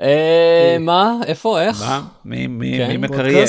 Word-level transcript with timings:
אה, 0.00 0.76
מה? 0.80 1.14
איפה? 1.26 1.60
איך? 1.62 1.82
מה? 1.82 2.06
מי- 2.24 2.46
מי 2.46 2.74
כן? 2.78 3.00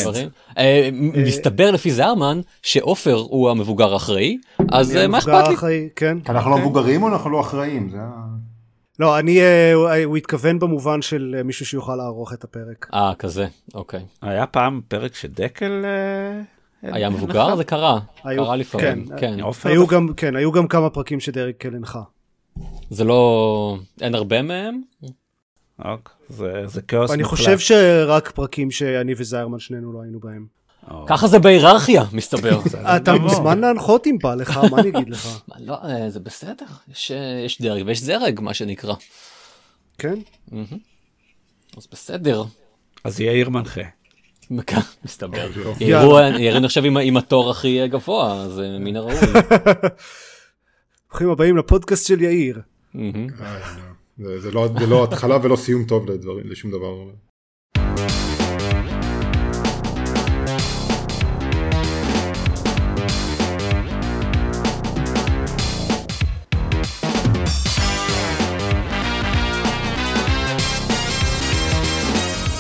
דברים. 0.01 0.29
אה, 0.57 0.89
מ- 0.93 1.23
מסתבר 1.23 1.71
לפי 1.71 1.91
זרמן 1.91 2.41
שעופר 2.63 3.15
הוא 3.15 3.49
המבוגר 3.49 3.93
האחראי, 3.93 4.37
אז 4.71 4.95
אה, 4.95 5.07
מה 5.07 5.17
אכפת 5.17 5.47
לי? 5.47 5.89
כן. 5.95 6.17
אנחנו 6.29 6.51
לא 6.51 6.57
מבוגרים 6.57 7.03
או 7.03 7.07
אנחנו 7.07 7.29
לא 7.29 7.39
אחראים? 7.41 7.89
לא, 8.99 9.19
אני, 9.19 9.41
אה, 9.41 9.73
הוא- 10.03 10.17
התכוון 10.17 10.59
במובן 10.59 11.01
של 11.01 11.35
אה, 11.37 11.43
מישהו 11.43 11.65
שיוכל 11.65 11.95
לערוך 11.95 12.33
את 12.33 12.43
הפרק. 12.43 12.87
אה, 12.93 13.13
כזה, 13.19 13.47
אוקיי. 13.73 14.05
היה 14.21 14.45
פעם 14.47 14.81
פרק 14.87 15.15
שדקל... 15.15 15.85
אה, 15.85 16.91
היה? 16.93 17.09
מבוגר? 17.09 17.55
זה 17.55 17.63
קרה. 17.63 17.99
קרה 18.35 18.55
לפעמים, 18.55 19.05
כן. 19.07 19.15
כן. 19.17 19.37
כן, 20.17 20.35
היו 20.35 20.51
גם 20.51 20.67
כמה 20.67 20.89
פרקים 20.89 21.19
שדרק 21.19 21.65
הנחה. 21.65 22.01
זה 22.89 23.03
לא... 23.03 23.77
אין 24.01 24.15
הרבה 24.15 24.41
מהם? 24.41 24.81
אוקיי, 25.85 26.13
זה- 26.29 26.67
זה 26.67 26.81
כאוס 26.81 27.11
אני 27.11 27.23
מוחלט. 27.23 27.39
חושב 27.39 27.59
שרק 27.59 28.31
פרקים 28.31 28.71
שאני 28.71 29.13
וזיירמן 29.17 29.59
שנינו 29.59 29.93
לא 29.93 30.01
היינו 30.01 30.19
בהם. 30.19 30.45
ככה 31.07 31.27
זה 31.27 31.39
בהיררכיה, 31.39 32.03
מסתבר. 32.13 32.59
אתה. 32.95 33.13
מוזמן 33.13 33.59
להנחות 33.59 34.07
אם 34.07 34.17
בא 34.23 34.35
לך, 34.35 34.57
מה 34.71 34.79
אני 34.79 34.89
אגיד 34.89 35.09
לך? 35.09 35.39
לא, 35.59 35.77
אה, 35.83 36.09
זה 36.09 36.19
בסדר, 36.19 36.65
יש, 36.91 37.11
אה, 37.11 37.17
יש 37.45 37.61
דרג 37.61 37.83
ויש 37.85 38.01
זרג, 38.01 38.39
מה 38.41 38.53
שנקרא. 38.53 38.93
כן? 39.97 40.15
אז 41.77 41.87
בסדר. 41.91 42.43
אז 43.03 43.19
יאיר 43.19 43.49
מנחה. 43.49 43.81
מכאן, 44.51 44.79
מסתבר. 45.05 45.47
יופי. 45.55 45.83
יראו, 45.83 46.19
יראו 46.19 46.59
נחשב 46.59 46.83
עם, 46.85 47.17
התור 47.17 47.51
הכי 47.51 47.87
גבוה, 47.87 48.33
אז 48.33 48.59
אה, 48.59 48.79
מן 48.79 48.95
הראוי. 48.95 49.13
ברוכים 51.09 51.29
הבאים 51.29 51.57
לפודקאסט 51.57 52.07
של 52.07 52.21
יאיר. 52.21 52.61
זה- 54.19 54.39
זה 54.39 54.51
לא- 54.51 54.67
זה 54.79 54.85
לא 54.87 55.03
התחלה 55.03 55.37
ולא 55.43 55.55
סיום 55.55 55.83
טוב 55.83 56.09
לדברים, 56.11 56.49
לשום 56.49 56.71
דבר. 56.71 56.93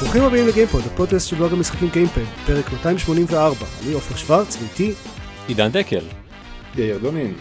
ברוכים 0.01 0.23
הבאים 0.23 0.47
לגיימפוד, 0.47 0.81
הפודקאסט 0.85 1.29
של 1.29 1.35
בלוג 1.35 1.53
המשחקים 1.53 1.89
גיימפד, 1.93 2.23
פרק 2.45 2.71
284. 2.73 3.55
אני 3.85 3.93
עופר 3.93 4.15
שוורץ, 4.15 4.57
ואיתי 4.61 4.93
עידן 5.47 5.69
דקל. 5.71 6.05
יאיר 6.75 6.97
דונין. 6.97 7.33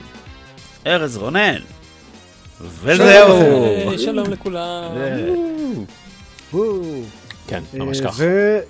ארז 0.87 1.17
רונן. 1.17 1.59
וזהו. 2.61 3.99
שלום 3.99 4.31
לכולם. 4.31 4.93
אה. 4.97 5.33
וואו. 6.53 6.83
כן, 7.49 7.63
ממש 7.75 8.01
אה, 8.01 8.05
ככה. 8.05 8.23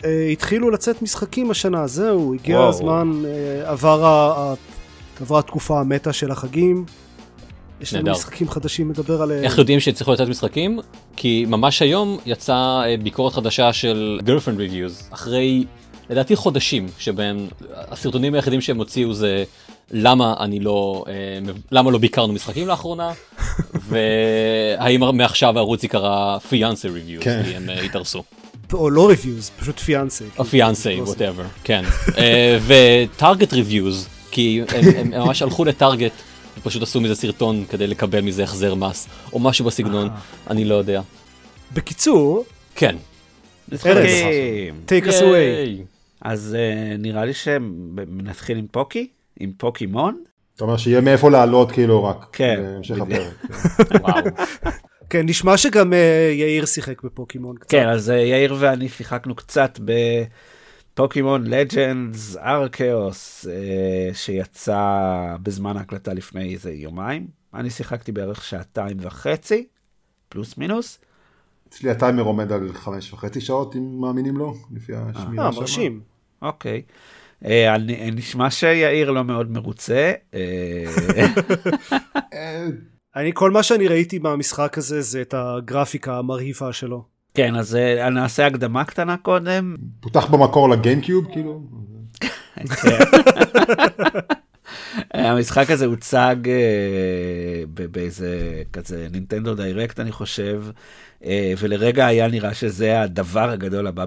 והתחילו 0.03 0.71
לצאת 0.71 1.03
משחקים 1.03 1.51
השנה, 1.51 1.87
זהו, 1.87 2.35
הגיע. 2.35 2.61
הזמן, 2.61 3.23
אה, 3.27 3.71
עברה 3.71 5.39
התקופה 5.39 5.81
המתה 5.81 6.13
של 6.13 6.31
החגים. 6.31 6.85
יש 7.81 7.95
לנו. 7.95 8.11
משחקים 8.11 8.49
חדשים 8.49 8.91
לדבר 8.91 9.23
עליהם. 9.23 9.45
איך 9.45 9.59
יודעים 9.59 9.81
שהצליחו 9.81 10.13
לצאת 10.13 10.29
משחקים? 10.29 10.81
כי 11.17 11.45
ממש 11.49 11.83
היום 11.83 12.19
יצאה 12.27 12.83
אה, 12.87 12.97
ביקורת 13.03 13.33
חדשה 13.33 13.73
של 13.73 14.21
girlfriend 14.27 14.59
reviews, 14.59 15.15
אחרי 15.15 15.65
לדעתי 16.11 16.37
חודשים, 16.37 16.87
שבהם 16.99 17.47
הסרטונים 17.71 18.35
היחידים 18.35 18.61
שהם 18.61 18.77
הוציאו 18.77 19.15
זה 19.15 19.45
למה 19.91 20.35
אני 20.41 20.61
לא, 20.61 21.05
אה, 21.09 21.53
למה 21.71 21.91
לא 21.91 21.99
ביקרנו 21.99 22.33
משחקים 22.33 22.69
לאחרונה, 22.69 23.13
והאם 23.89 25.17
מעכשיו 25.17 25.57
הערוץ 25.57 25.83
ייקרא 25.83 26.39
פיאנסה 26.39 26.89
reviews, 26.89 27.25
כן. 27.25 27.43
כי 27.45 27.57
הם 27.57 27.71
אה, 27.71 27.81
התארסו. 27.81 28.25
או 28.73 28.91
לא 28.91 29.09
ריוויוז, 29.09 29.51
פשוט 29.59 29.79
פיאנסה. 29.79 30.25
או 30.39 30.45
פיאנסה, 30.45 30.91
whatever, 31.07 31.65
כן. 31.65 31.85
אה, 32.19 32.59
וטארגט 32.67 33.53
reviews, 33.53 34.09
כי 34.31 34.61
הם, 34.97 35.11
ממש 35.11 35.43
הלכו 35.43 35.65
לטארגט, 35.65 36.13
ופשוט 36.59 36.83
עשו 36.83 37.01
מזה 37.01 37.15
סרטון 37.15 37.65
כדי 37.71 37.87
לקבל 37.87 38.21
מזה 38.21 38.45
החזר 38.45 38.75
מס, 38.75 39.09
או 39.33 39.39
משהו 39.39 39.65
בסגנון, 39.65 40.09
אני 40.51 40.65
לא 40.65 40.75
יודע. 40.75 41.01
בקיצור, 41.73 42.45
כן. 42.75 42.97
משחקים. 43.73 44.85
take 44.87 45.09
us 45.09 45.21
away. 45.21 45.85
אז 46.21 46.57
אה, 46.59 46.97
נראה 46.97 47.25
לי 47.25 47.35
שנתחיל 47.35 48.59
עם 48.59 48.67
פוקי, 48.71 49.09
עם 49.41 49.53
פוקימון. 49.57 50.23
אתה 50.57 50.65
אומר 50.65 50.77
שיהיה 50.77 51.01
מאיפה 51.01 51.31
לעלות 51.31 51.73
כאילו 51.73 52.05
רק. 52.05 52.27
כן, 52.33 52.61
בהמשך. 52.63 52.97
הפרק. 53.01 53.35
וואו. 54.03 54.25
כן, 55.11 55.27
נשמע 55.27 55.57
שגם 55.57 55.93
אה, 55.93 56.31
יאיר 56.33 56.67
שיחק 56.67 57.03
בפוקימון 57.03 57.57
קצת. 57.57 57.71
כן, 57.71 57.89
אז 57.89 58.11
אה, 58.11 58.17
יאיר 58.17 58.57
ואני 58.59 58.89
שיחקנו 58.89 59.35
קצת 59.35 59.79
בפוקימון 60.95 61.47
לג'נדס 61.47 62.37
ארקאוס, 62.37 63.47
אה, 63.47 64.15
שיצא 64.15 65.37
בזמן 65.43 65.77
ההקלטה 65.77 66.15
לפני 66.15 66.53
איזה 66.53 66.73
יומיים. 66.73 67.27
אני 67.55 67.71
שיחקתי 67.71 68.13
בערך 68.13 68.45
שעתיים 68.45 68.97
וחצי, 69.01 69.67
פלוס 70.29 70.59
מינוס. 70.59 70.99
אצלי 71.69 71.91
הטיימר 71.91 72.23
עומד 72.23 72.53
על 72.53 72.73
חמש 72.73 73.13
וחצי 73.13 73.41
שעות 73.41 73.77
אם 73.77 74.01
מאמינים 74.01 74.37
לו, 74.37 74.55
לפי 74.71 74.93
השמירה 74.97 75.47
אה, 75.47 75.53
שם. 75.53 75.61
מרשים. 75.61 76.01
אוקיי. 76.43 76.73
אה, 76.73 76.81
נשמע 78.13 78.51
שיאיר 78.51 79.11
לא 79.11 79.25
מאוד 79.25 79.51
מרוצה. 79.51 80.13
אה, 80.35 80.85
אה, 82.35 82.67
אני, 83.17 83.31
כל 83.35 83.51
מה 83.51 83.63
שאני 83.63 83.89
ראיתי 83.89 84.19
מהמשחק 84.19 84.79
הזה 84.79 85.01
זה 85.01 85.23
את 85.23 85.35
הגרפיקה 85.37 86.19
המרהיבה 86.19 86.73
שלו. 86.73 87.05
כן, 87.35 87.57
אז 87.57 87.77
אה, 87.77 88.11
נעשה 88.11 88.47
הקדמה 88.47 88.85
קטנה 88.85 89.17
קודם. 89.17 89.77
פותח 90.01 90.27
במקור 90.27 90.69
לגיימקיוב 90.69 91.27
כאילו. 91.33 91.63
כן. 92.21 92.29
המשחק 95.15 95.71
הזה 95.71 95.87
הוצג 95.87 96.37
אה, 96.47 97.87
באיזה 97.91 98.63
כזה 98.73 99.09
נינטנדו 99.13 99.55
Direct 99.55 100.01
אני 100.01 100.13
חושב, 100.13 100.65
אה, 101.25 101.53
ולרגע 101.59 102.07
היה 102.07 102.29
נראה 102.29 102.55
שזה 102.55 103.01
הדבר 103.01 103.51
הגדול 103.51 103.87
הבא, 103.87 104.05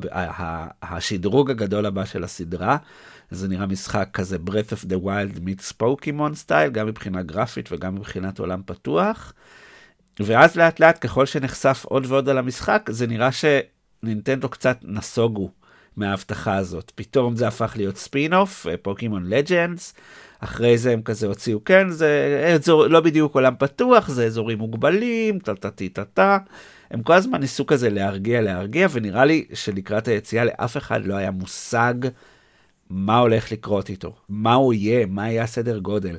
השדרוג 0.81 1.51
הגדול 1.51 1.85
הבא 1.85 2.05
של 2.05 2.23
הסדרה. 2.23 2.77
זה 3.31 3.47
נראה 3.47 3.65
משחק 3.65 4.09
כזה 4.13 4.37
breath 4.47 4.73
of 4.73 4.85
the 4.85 5.05
wild 5.05 5.37
meets 5.37 5.73
פוקימון 5.77 6.35
style, 6.35 6.69
גם 6.69 6.87
מבחינה 6.87 7.23
גרפית 7.23 7.69
וגם 7.71 7.95
מבחינת 7.95 8.39
עולם 8.39 8.61
פתוח. 8.65 9.33
ואז 10.19 10.55
לאט 10.55 10.79
לאט 10.79 11.05
ככל 11.05 11.25
שנחשף 11.25 11.85
עוד 11.85 12.05
ועוד 12.07 12.29
על 12.29 12.37
המשחק, 12.37 12.89
זה 12.89 13.07
נראה 13.07 13.29
שנינטנדו 13.31 14.49
קצת 14.49 14.77
נסוגו 14.83 15.51
מההבטחה 15.97 16.55
הזאת. 16.55 16.91
פתאום 16.95 17.35
זה 17.35 17.47
הפך 17.47 17.73
להיות 17.77 17.97
ספין-אוף, 17.97 18.67
פוקימון 18.81 19.25
Legends, 19.25 19.93
אחרי 20.39 20.77
זה 20.77 20.91
הם 20.91 21.01
כזה 21.01 21.27
הוציאו, 21.27 21.63
כן, 21.63 21.89
זה 21.89 22.51
אזור, 22.55 22.87
לא 22.87 22.99
בדיוק 22.99 23.35
עולם 23.35 23.53
פתוח, 23.59 24.09
זה 24.09 24.25
אזורים 24.25 24.57
מוגבלים, 24.57 25.39
טה-טה-טה-טה. 25.39 26.37
הם 26.91 27.03
כל 27.03 27.13
הזמן 27.13 27.39
ניסו 27.39 27.65
כזה 27.65 27.89
להרגיע, 27.89 28.41
להרגיע, 28.41 28.87
ונראה 28.91 29.25
לי 29.25 29.45
שלקראת 29.53 30.07
היציאה 30.07 30.45
לאף 30.45 30.77
אחד 30.77 31.05
לא 31.05 31.13
היה 31.15 31.31
מושג 31.31 31.93
מה 32.91 33.17
הולך 33.17 33.51
לקרות 33.51 33.89
איתו, 33.89 34.15
מה 34.29 34.53
הוא 34.53 34.73
יהיה, 34.73 35.05
מה 35.05 35.29
יהיה 35.29 35.43
הסדר 35.43 35.77
גודל. 35.79 36.17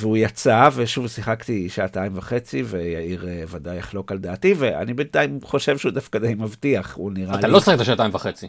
והוא 0.00 0.16
יצא, 0.16 0.68
ושוב 0.74 1.08
שיחקתי 1.08 1.68
שעתיים 1.68 2.12
וחצי, 2.18 2.62
ויאיר 2.66 3.28
אה, 3.28 3.44
ודאי 3.48 3.76
יחלוק 3.76 4.12
על 4.12 4.18
דעתי, 4.18 4.54
ואני 4.58 4.94
בינתיים 4.94 5.38
חושב 5.44 5.78
שהוא 5.78 5.92
דווקא 5.92 6.18
די 6.18 6.34
מבטיח, 6.34 6.94
הוא 6.96 7.12
נראה 7.12 7.32
לי... 7.32 7.38
אתה 7.38 7.48
לא 7.48 7.60
שיחקת 7.60 7.84
שעתיים 7.84 8.14
וחצי. 8.14 8.46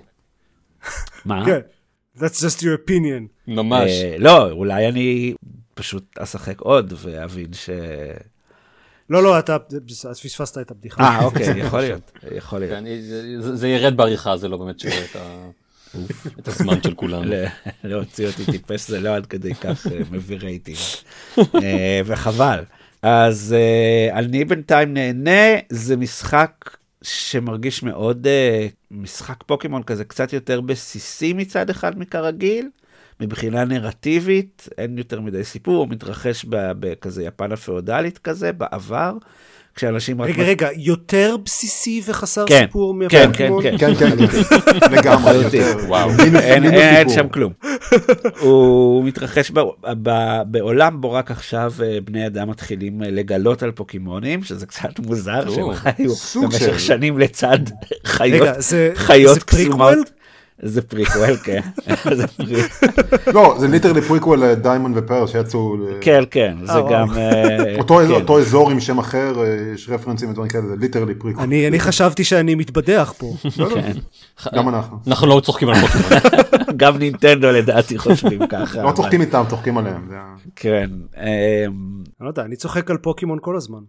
מה? 1.26 1.46
כן, 1.46 1.60
that's 2.18 2.40
just 2.42 2.60
your 2.62 2.88
opinion. 2.88 3.48
ממש. 3.48 3.90
אה, 3.92 4.16
לא, 4.20 4.52
אולי 4.52 4.88
אני 4.88 5.34
פשוט 5.74 6.20
אשחק 6.20 6.62
עוד 6.62 6.94
ואבין 6.98 7.54
ש... 7.54 7.70
לא, 9.10 9.24
לא, 9.24 9.40
אתה 9.40 9.58
אז 10.10 10.20
פספסת 10.22 10.58
את 10.58 10.72
הבדיחה. 10.72 11.04
אה, 11.04 11.24
אוקיי, 11.26 11.60
יכול 11.60 11.80
להיות, 11.80 12.12
יכול 12.36 12.60
להיות. 12.60 12.74
כן, 12.74 12.86
זה- 13.02 13.42
זה- 13.42 13.56
זה 13.56 13.68
ירד 13.68 13.98
בעריכה, 13.98 14.38
זה 14.38 14.48
לא 14.48 14.58
באמת 14.58 14.80
שווה 14.80 15.06
את 15.12 15.16
ה- 15.16 15.50
את 16.40 16.48
הזמן 16.48 16.82
של 16.84 16.94
כולם. 16.94 17.24
ל- 17.24 17.46
להוציא 17.84 18.28
אותי 18.28 18.46
טיפש 18.46 18.88
זה 18.88 19.00
לא 19.00 19.16
עד 19.16 19.26
כדי 19.26 19.56
כך 19.56 19.88
אה, 19.88 20.00
מביא 20.12 20.38
רייטינג. 20.38 20.78
אה, 21.38 22.02
וחבל. 22.06 22.64
אז 23.02 23.56
אה, 23.58 24.20
אני 24.20 24.46
בינתיים 24.46 24.94
נהנה, 24.94 25.60
זה 25.70 25.98
משחק 25.98 26.78
שמרגיש 27.02 27.84
מאוד 27.84 28.28
אה, 28.28 28.68
משחק 28.92 29.44
פוקימון 29.46 29.84
כזה 29.84 30.04
קצת 30.04 30.34
יותר 30.34 30.62
בסיסי 30.62 31.34
מצד 31.34 31.70
אחד 31.70 32.00
מכרגיל. 32.00 32.70
מבחינה 33.20 33.66
נרטיבית, 33.66 34.70
אין 34.78 34.98
יותר 34.98 35.22
מדי 35.22 35.44
סיפור, 35.44 35.78
הוא 35.78 35.88
מתרחש 35.88 36.46
בכזה 36.50 37.24
יפן 37.24 37.52
הפאודלית 37.52 38.18
כזה, 38.18 38.52
בעבר, 38.52 39.14
כשאנשים 39.78 40.22
רק... 40.22 40.30
רגע, 40.30 40.44
רגע, 40.44 40.70
יותר 40.76 41.36
בסיסי 41.46 42.02
וחסר 42.06 42.46
כן, 42.48 42.60
סיפור 42.62 42.96
כן, 43.10 43.20
מהפוקימון? 43.28 43.64
כן, 43.64 43.78
כן, 43.78 43.96
כן, 43.96 44.16
לגמרי. 44.96 45.34
יותר. 45.34 45.76
וואו. 45.88 46.10
אין. 46.36 47.10
שם 47.10 47.30
כלום. 47.30 47.54
הוא 48.42 49.04
מתרחש 49.04 49.52
בעולם 50.46 51.02
בו 51.02 51.12
רק 51.12 51.32
עכשיו 51.32 51.74
אה, 51.84 51.98
בני 52.04 52.28
אדם 52.28 52.50
מתחילים 52.50 53.04
אה, 53.04 53.12
לגלות 53.12 53.64
על 53.64 53.72
פוקימונים, 53.72 54.44
שזה 54.44 54.66
קצת 54.66 55.00
מוזר 55.00 55.50
שהם 55.50 55.74
חיו 55.74 56.14
במשך 56.44 56.80
שנים 56.80 57.20
לצד 57.20 57.60
חיות, 58.06 58.42
רגע, 58.42 58.60
זה 58.60 58.92
חיות 58.96 59.34
זה 59.34 59.46
פריקוול? 59.46 59.94
קסומות. 59.94 60.17
זה 60.62 60.82
פריקוול, 60.82 61.36
כן. 61.44 61.62
לא, 63.34 63.56
זה 63.60 63.68
literally 63.68 64.02
prequel 64.02 64.40
ל 64.40 64.47
Diamond 64.47 64.98
ו 64.98 65.03
Pearl 65.03 65.28
שיצאו, 65.28 65.76
כן, 66.02 66.24
כן, 66.32 66.58
זה 66.66 66.72
אה. 66.74 66.82
גם... 66.92 67.08
אה, 67.18 67.78
אותו 67.78 68.02
אזור- 68.02 68.16
כן. 68.16 68.22
אותו 68.22 68.40
אזור 68.40 68.72
עם 68.72 68.80
שם 68.80 68.98
אחר, 69.00 69.34
אה, 69.44 69.74
יש 69.74 69.90
רפרנסים 69.90 70.30
ודברים 70.30 70.50
כאלה, 70.50 70.68
זה 70.68 70.76
literally 70.80 71.16
prequel. 71.16 71.44
אני 71.44 71.68
אני 71.68 71.80
חשבתי 71.80 72.24
שאני 72.24 72.56
מתבדח 72.56 73.14
פה. 73.18 73.34
כן. 73.74 73.92
גם 74.56 74.70
אנחנו. 74.70 74.98
אנחנו 75.08 75.28
לא 75.28 75.42
צוחקים 75.46 75.70
על 75.70 75.76
פוקימון. 75.76 76.12
גם 76.78 76.98
נינטנדו 76.98 77.48
לדעתי 77.48 77.98
חושבים 77.98 78.48
ככה. 78.48 78.84
לא 78.84 78.92
צוחקים 78.92 79.22
איתם, 79.22 79.44
צוחקים 79.50 79.78
עליהם. 79.78 80.10
כן. 80.56 80.90
אמ, 81.18 81.24
אני 81.24 82.26
לא 82.26 82.28
יודע, 82.28 82.42
אני 82.46 82.56
צוחק 82.56 82.92
על 82.92 82.98
פוקימון 82.98 83.38
כל 83.42 83.56
הזמן. 83.58 83.80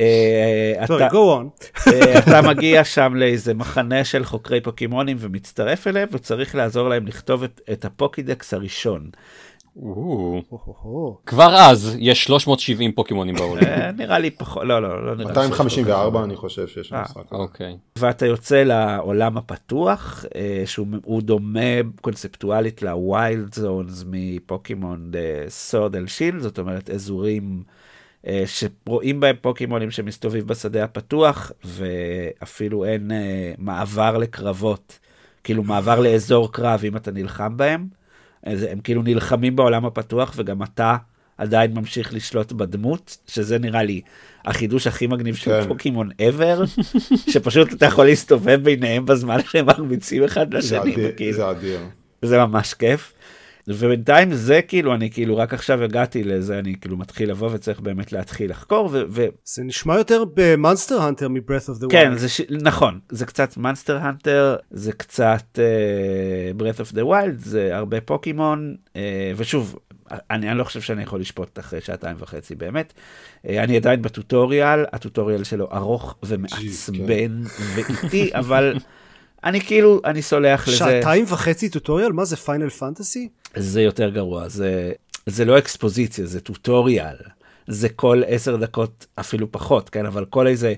אה, 0.00 0.86
sorry, 0.86 1.06
אתה- 1.06 1.12
go 1.12 1.14
on. 1.14 1.66
אה, 1.92 2.18
אתה 2.18 2.42
מגיע 2.48 2.84
שם 2.84 3.14
לאיזה 3.14 3.54
מחנה 3.54 4.04
של 4.04 4.24
חוקרי 4.24 4.60
פוקימונים 4.60 5.16
ומצטרף 5.20 5.86
אליהם 5.86 6.08
וצריך 6.12 6.54
לעזור 6.54 6.88
להם 6.88 7.06
לכתוב 7.06 7.42
את, 7.42 7.60
את 7.72 7.84
הפוקידקס 7.84 8.54
הראשון. 8.54 9.10
כבר 11.26 11.54
אז 11.56 11.96
יש 11.98 12.24
370 12.24 12.92
פוקימונים 12.92 13.34
בעולם. 13.34 13.62
אה, 13.64 13.92
נראה 13.92 14.18
לי 14.18 14.30
פחות, 14.30 14.62
לא, 14.66 14.82
לא, 14.82 15.06
לא 15.06 15.14
נראה 15.16 15.28
לי. 15.28 15.34
שיש 15.34 15.34
כל 15.34 15.40
254 15.40 16.18
כך 16.18 16.24
אני 16.24 16.36
חושב 16.36 16.66
שיש 16.66 16.92
אה, 16.92 16.98
במשחק. 16.98 17.16
הזה. 17.16 17.26
אוקיי. 17.42 17.76
ואתה 17.98 18.26
יוצא 18.26 18.62
לעולם 18.62 19.36
הפתוח, 19.36 20.24
אה, 20.34 20.62
שהוא 20.66 20.86
הוא 21.04 21.22
דומה 21.22 21.60
קונספטואלית 22.00 22.82
ל-Wild 22.82 23.54
Zones 23.54 24.04
מפוקימון 24.10 25.10
Sword 25.48 25.96
and 25.96 26.06
Shield, 26.06 26.40
זאת 26.40 26.58
אומרת 26.58 26.90
אזורים 26.90 27.62
אה, 27.68 27.72
שרואים 28.46 29.20
בהם 29.20 29.36
פוקימונים 29.40 29.90
שמסתובבים 29.90 30.46
בשדה 30.46 30.84
הפתוח, 30.84 31.52
ואפילו 31.64 32.84
אין 32.84 33.12
אה, 33.12 33.52
מעבר 33.58 34.18
לקרבות, 34.18 34.98
כאילו 35.44 35.62
מעבר 35.62 36.00
לאזור 36.00 36.52
קרב 36.52 36.80
אם 36.84 36.96
אתה 36.96 37.10
נלחם 37.10 37.56
בהם. 37.56 37.86
אז 38.42 38.62
הם 38.62 38.80
כאילו 38.80 39.02
נלחמים 39.02 39.56
בעולם 39.56 39.84
הפתוח, 39.84 40.32
וגם 40.36 40.62
אתה 40.62 40.96
עדיין 41.38 41.74
ממשיך 41.74 42.14
לשלוט 42.14 42.52
בדמות, 42.52 43.16
שזה 43.26 43.58
נראה 43.58 43.82
לי 43.82 44.00
החידוש 44.44 44.86
הכי 44.86 45.06
מגניב 45.06 45.34
של 45.34 45.50
כן. 45.50 45.68
פוקימון 45.68 46.10
ever, 46.10 46.82
שפשוט 47.30 47.72
אתה 47.72 47.86
יכול 47.86 48.04
להסתובב 48.04 48.60
ביניהם 48.62 49.06
בזמן 49.06 49.38
שהם 49.50 49.66
מרביצים 49.66 50.24
אחד 50.24 50.50
זה 50.50 50.58
לשני, 50.58 50.94
זה 51.32 51.50
אדיר. 51.50 51.80
זה 52.22 52.38
ממש 52.38 52.74
כיף. 52.74 53.12
ובינתיים 53.68 54.34
זה 54.34 54.60
כאילו, 54.62 54.94
אני 54.94 55.10
כאילו 55.10 55.36
רק 55.36 55.54
עכשיו 55.54 55.82
הגעתי 55.82 56.24
לזה, 56.24 56.58
אני 56.58 56.74
כאילו 56.80 56.96
מתחיל 56.96 57.30
לבוא 57.30 57.50
וצריך 57.52 57.80
באמת 57.80 58.12
להתחיל 58.12 58.50
לחקור, 58.50 58.88
ו- 58.92 59.02
ו- 59.08 59.26
זה 59.44 59.62
נשמע 59.64 59.96
יותר 59.96 60.24
במאנסטר 60.34 61.02
הנטר 61.02 61.28
מ-Breath 61.28 61.68
of 61.68 61.82
the 61.82 61.84
Wild. 61.84 61.90
כן, 61.90 62.16
זה 62.16 62.28
ש... 62.28 62.40
נכון, 62.50 63.00
זה 63.08 63.26
קצת 63.26 63.56
Monster 63.56 63.98
Hunter, 63.98 64.56
זה 64.70 64.92
קצת 64.92 65.58
Breath 66.58 66.80
of 66.80 66.94
the 66.94 67.02
Wild, 67.02 67.36
זה 67.36 67.76
הרבה 67.76 68.00
פוקימון, 68.00 68.76
אה, 68.88 68.96
ושוב, 69.36 69.78
אני, 70.10 70.50
אני 70.50 70.58
לא 70.58 70.64
חושב 70.64 70.80
שאני 70.80 71.02
יכול 71.02 71.20
לשפוט 71.20 71.58
אחרי 71.58 71.80
שעתיים 71.80 72.16
וחצי 72.20 72.54
באמת. 72.54 72.92
אה, 72.92 73.48
אני 73.48 73.76
עדיין 73.76 74.02
בטוטוריאל, 74.02 74.84
הטוטוריאל 74.92 75.44
שלו 75.44 75.68
ארוך 75.72 76.16
ומעצבן 76.22 77.42
ואיטי, 77.74 78.30
אבל 78.34 78.74
אני 79.44 79.60
כאילו, 79.60 80.00
אני 80.04 80.22
סולח 80.22 80.68
לזה. 80.68 80.76
שעתיים 80.76 81.24
וחצי 81.28 81.68
טוטוריאל? 81.68 82.12
מה 82.12 82.24
זה 82.24 82.36
פיינל 82.36 82.70
פנטסי? 82.70 83.28
זה 83.56 83.82
יותר 83.82 84.10
גרוע, 84.10 84.48
זה, 84.48 84.92
זה 85.26 85.44
לא 85.44 85.58
אקספוזיציה, 85.58 86.26
זה 86.26 86.40
טוטוריאל. 86.40 87.16
זה 87.66 87.88
כל 87.88 88.22
עשר 88.26 88.56
דקות, 88.56 89.06
אפילו 89.14 89.52
פחות, 89.52 89.90
כן? 89.90 90.06
אבל 90.06 90.24
כל 90.24 90.46
איזה 90.46 90.74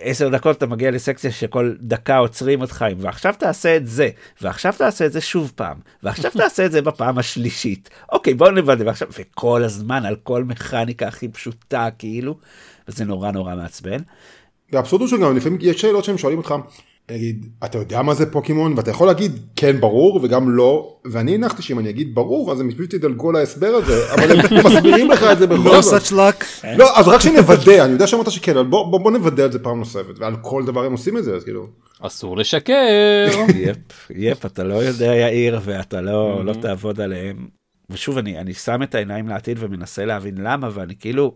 עשר 0.00 0.28
דקות 0.28 0.56
אתה 0.56 0.66
מגיע 0.66 0.90
לסקציה 0.90 1.30
שכל 1.30 1.74
דקה 1.80 2.16
עוצרים 2.16 2.60
אותך 2.60 2.82
עם, 2.90 2.96
ועכשיו 3.00 3.34
תעשה 3.38 3.76
את 3.76 3.86
זה, 3.86 4.08
ועכשיו 4.40 4.74
תעשה 4.78 5.06
את 5.06 5.12
זה 5.12 5.20
שוב 5.20 5.52
פעם, 5.54 5.76
ועכשיו 6.02 6.30
תעשה 6.40 6.66
את 6.66 6.72
זה 6.72 6.82
בפעם 6.82 7.18
השלישית. 7.18 7.90
אוקיי, 8.12 8.34
בואו 8.34 8.50
נוודא, 8.50 8.84
ועכשיו, 8.84 9.08
וכל 9.18 9.64
הזמן 9.64 10.04
על 10.04 10.16
כל 10.16 10.44
מכניקה 10.44 11.08
הכי 11.08 11.28
פשוטה, 11.28 11.88
כאילו, 11.98 12.38
וזה 12.88 13.04
נורא 13.04 13.30
נורא 13.30 13.54
מעצבן. 13.54 13.98
והאבסורד 14.72 15.00
הוא 15.00 15.08
שגם 15.08 15.36
לפעמים 15.36 15.58
יש 15.62 15.80
שאלות 15.80 16.04
שהם 16.04 16.18
שואלים 16.18 16.38
אותך, 16.38 16.54
נגיד, 17.10 17.46
אתה 17.64 17.78
יודע 17.78 18.02
מה 18.02 18.14
זה 18.14 18.32
פוקימון? 18.32 18.74
ואתה 18.76 18.90
יכול 18.90 19.06
להגיד 19.06 19.32
כן 19.56 19.80
ברור 19.80 20.20
וגם 20.22 20.50
לא, 20.50 20.96
ואני 21.04 21.34
הנחתי 21.34 21.62
שאם 21.62 21.78
אני 21.78 21.90
אגיד 21.90 22.14
ברור 22.14 22.52
אז 22.52 22.60
הם 22.60 22.70
פשוט 22.70 22.94
ידלגו 22.94 23.28
על 23.30 23.36
ההסבר 23.36 23.66
הזה, 23.66 24.14
אבל 24.14 24.40
הם 24.40 24.66
מסבירים 24.66 25.10
לך 25.10 25.22
את 25.22 25.38
זה 25.38 25.46
בכל 25.46 25.68
לא 25.68 25.80
זאת. 25.80 26.02
such 26.02 26.12
luck. 26.12 26.66
לא, 26.78 26.98
אז 26.98 27.08
רק 27.08 27.20
שנוודא, 27.20 27.84
אני 27.84 27.92
יודע 27.92 28.06
שאמרת 28.06 28.30
שכן, 28.30 28.56
אבל 28.56 28.66
בוא, 28.66 28.90
בוא, 28.90 29.00
בוא 29.00 29.10
נוודא 29.10 29.46
את 29.46 29.52
זה 29.52 29.58
פעם 29.58 29.78
נוספת, 29.78 30.18
ועל 30.18 30.36
כל 30.42 30.64
דבר 30.66 30.84
הם 30.84 30.92
עושים 30.92 31.16
את 31.16 31.24
זה, 31.24 31.34
אז 31.34 31.44
כאילו, 31.44 31.66
אסור 32.00 32.36
לשקר. 32.36 33.26
יפ, 33.54 34.10
יפ, 34.10 34.46
אתה 34.46 34.64
לא 34.64 34.74
יודע 34.74 35.14
יאיר 35.14 35.60
ואתה 35.64 36.00
לא, 36.00 36.44
לא 36.44 36.52
תעבוד 36.52 37.00
עליהם. 37.00 37.46
ושוב, 37.90 38.18
אני, 38.18 38.38
אני 38.38 38.54
שם 38.54 38.82
את 38.82 38.94
העיניים 38.94 39.28
לעתיד 39.28 39.56
ומנסה 39.60 40.04
להבין 40.04 40.34
למה, 40.38 40.68
ואני 40.74 40.94
כאילו 41.00 41.34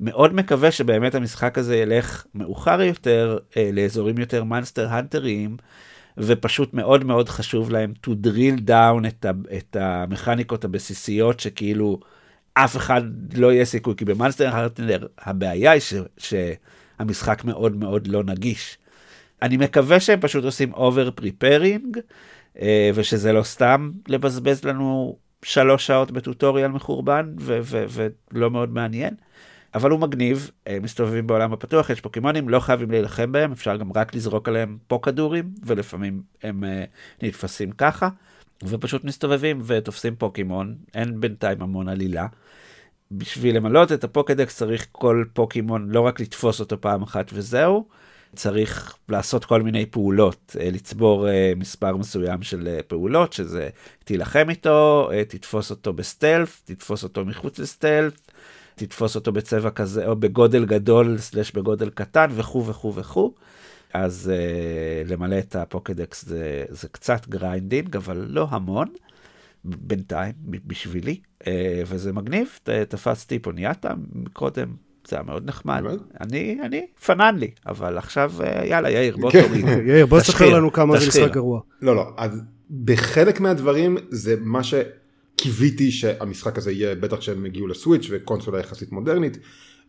מאוד 0.00 0.34
מקווה 0.34 0.70
שבאמת 0.70 1.14
המשחק 1.14 1.58
הזה 1.58 1.76
ילך 1.76 2.26
מאוחר 2.34 2.82
יותר 2.82 3.38
אה, 3.56 3.70
לאזורים 3.72 4.18
יותר 4.18 4.44
מאנסטר 4.44 4.88
הנטריים, 4.88 5.56
ופשוט 6.18 6.74
מאוד 6.74 7.04
מאוד 7.04 7.28
חשוב 7.28 7.70
להם 7.70 7.92
to 8.06 8.10
drill 8.10 8.60
down 8.68 9.08
את, 9.08 9.24
ה, 9.24 9.30
את 9.56 9.76
המכניקות 9.80 10.64
הבסיסיות 10.64 11.40
שכאילו 11.40 12.00
אף 12.54 12.76
אחד 12.76 13.02
לא 13.34 13.52
יהיה 13.52 13.64
סיכוי, 13.64 13.94
כי 13.96 14.04
במאנסטר 14.04 14.48
הנטר 14.48 15.06
הבעיה 15.18 15.70
היא 15.70 15.80
ש, 15.80 15.94
שהמשחק 16.18 17.44
מאוד 17.44 17.76
מאוד 17.76 18.06
לא 18.06 18.24
נגיש. 18.24 18.78
אני 19.42 19.56
מקווה 19.56 20.00
שהם 20.00 20.20
פשוט 20.20 20.44
עושים 20.44 20.72
over 20.74 21.10
preparing, 21.10 21.98
ושזה 22.94 23.32
לא 23.32 23.42
סתם 23.42 23.90
לבזבז 24.08 24.64
לנו 24.64 25.16
שלוש 25.42 25.86
שעות 25.86 26.10
בטוטוריאל 26.10 26.70
מחורבן 26.70 27.34
ולא 28.32 28.50
מאוד 28.50 28.72
מעניין. 28.72 29.14
אבל 29.74 29.90
הוא 29.90 30.00
מגניב, 30.00 30.50
הם 30.66 30.82
מסתובבים 30.82 31.26
בעולם 31.26 31.52
הפתוח, 31.52 31.90
יש 31.90 32.00
פוקימונים, 32.00 32.48
לא 32.48 32.60
חייבים 32.60 32.90
להילחם 32.90 33.32
בהם, 33.32 33.52
אפשר 33.52 33.76
גם 33.76 33.92
רק 33.94 34.14
לזרוק 34.14 34.48
עליהם 34.48 34.78
פה 34.86 34.98
כדורים, 35.02 35.50
ולפעמים 35.62 36.22
הם 36.42 36.64
uh, 36.64 37.24
נתפסים 37.24 37.70
ככה, 37.72 38.08
ופשוט 38.64 39.04
מסתובבים 39.04 39.60
ותופסים 39.66 40.16
פוקימון, 40.16 40.74
אין 40.94 41.20
בינתיים 41.20 41.62
המון 41.62 41.88
עלילה. 41.88 42.26
בשביל 43.10 43.56
למלות 43.56 43.92
את 43.92 44.04
הפוקדקס 44.04 44.56
צריך 44.56 44.86
כל 44.92 45.24
פוקימון 45.32 45.90
לא 45.90 46.00
רק 46.00 46.20
לתפוס 46.20 46.60
אותו 46.60 46.80
פעם 46.80 47.02
אחת 47.02 47.30
וזהו, 47.32 47.88
צריך 48.34 48.96
לעשות 49.08 49.44
כל 49.44 49.62
מיני 49.62 49.86
פעולות, 49.86 50.56
אה, 50.60 50.70
לצבור 50.72 51.28
אה, 51.28 51.52
מספר 51.56 51.96
מסוים 51.96 52.42
של 52.42 52.68
אה, 52.68 52.82
פעולות, 52.82 53.32
שזה 53.32 53.68
תילחם 54.04 54.50
איתו, 54.50 55.10
אה, 55.12 55.24
תתפוס 55.24 55.70
אותו 55.70 55.92
ב-stealth, 55.92 56.62
תתפוס 56.64 57.02
אותו 57.02 57.24
מחוץ 57.24 57.58
ל-stealth, 57.58 58.12
תתפוס 58.78 59.16
אותו 59.16 59.32
בצבע 59.32 59.70
כזה, 59.70 60.06
או 60.06 60.16
בגודל 60.16 60.64
גדול 60.64 61.18
סלש 61.18 61.52
בגודל 61.52 61.90
קטן, 61.90 62.26
וכו' 62.34 62.66
וכו' 62.66 62.94
וכו'. 62.94 63.34
אז 63.94 64.32
אה, 64.34 65.10
למלא 65.10 65.38
את 65.38 65.56
הפוקדקס 65.56 66.24
זה, 66.24 66.64
זה 66.68 66.88
קצת 66.88 67.28
grinding, 67.28 67.96
אבל 67.96 68.26
לא 68.28 68.46
המון, 68.50 68.88
בינתיים, 69.64 70.32
בשבילי, 70.66 71.20
אה, 71.42 71.46
וזה 71.86 72.12
מגניב, 72.12 72.48
ת- 72.62 72.68
תפסתי 72.70 73.38
פוניטה 73.38 73.90
קודם, 74.32 74.68
זה 75.08 75.16
היה 75.16 75.22
מאוד 75.22 75.46
נחמד. 75.46 75.82
אני, 76.20 76.58
אני, 76.62 76.86
פנן 77.06 77.36
לי, 77.38 77.50
אבל 77.66 77.98
עכשיו, 77.98 78.32
uh, 78.38 78.64
יאללה, 78.64 78.90
יאיר, 78.90 79.16
בוא 79.16 79.30
כן. 79.30 79.42
תוריד. 79.42 79.64
יאיר, 79.88 80.06
בוא 80.06 80.20
תשחיר, 80.20 80.56
לנו 80.56 80.72
כמה 80.72 80.98
זה. 81.00 81.08
משחק 81.08 81.32
גרוע. 81.32 81.60
לא, 81.82 81.96
לא, 81.96 82.08
אז 82.16 82.40
בחלק 82.84 83.40
מהדברים 83.40 83.96
זה 84.10 84.34
מה 84.40 84.60
שקיוויתי 85.38 85.90
שהמשחק 85.90 86.58
הזה 86.58 86.72
יהיה, 86.72 86.94
בטח 86.94 87.16
כשהם 87.16 87.44
הגיעו 87.44 87.66
לסוויץ' 87.66 88.06
וקונסולה 88.10 88.60
יחסית 88.60 88.92
מודרנית, 88.92 89.38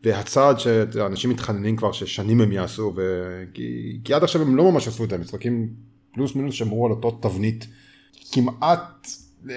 והצעד 0.04 0.60
שאנשים 0.60 1.30
מתחננים 1.30 1.76
כבר 1.76 1.92
ששנים 1.92 2.42
הם 2.42 2.52
יעשו, 2.52 2.94
ו... 2.96 3.44
כי, 3.54 4.00
כי 4.04 4.14
עד 4.14 4.24
עכשיו 4.24 4.42
הם 4.42 4.56
לא 4.56 4.72
ממש 4.72 4.88
עשו 4.88 5.04
את 5.04 5.10
זה, 5.10 5.16
המשחקים 5.16 5.70
פלוס 6.14 6.36
מינוס 6.36 6.56
שמרו 6.56 6.86
על 6.86 6.92
אותו 6.92 7.20
תבנית 7.22 7.68
כמעט 8.32 9.08
אה, 9.50 9.56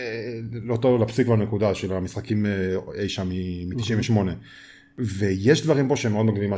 לאותו 0.53 0.99
לפסיק 0.99 1.29
והנקודה 1.29 1.75
של 1.75 1.93
המשחקים 1.93 2.47
אה, 2.47 2.75
אי 2.99 3.09
שם 3.09 3.29
מ-98. 3.29 4.17
ויש 4.99 5.65
דברים 5.65 5.89
פה 5.89 5.97
שהם 5.97 6.13
מאוד 6.13 6.27
מגניבים, 6.27 6.51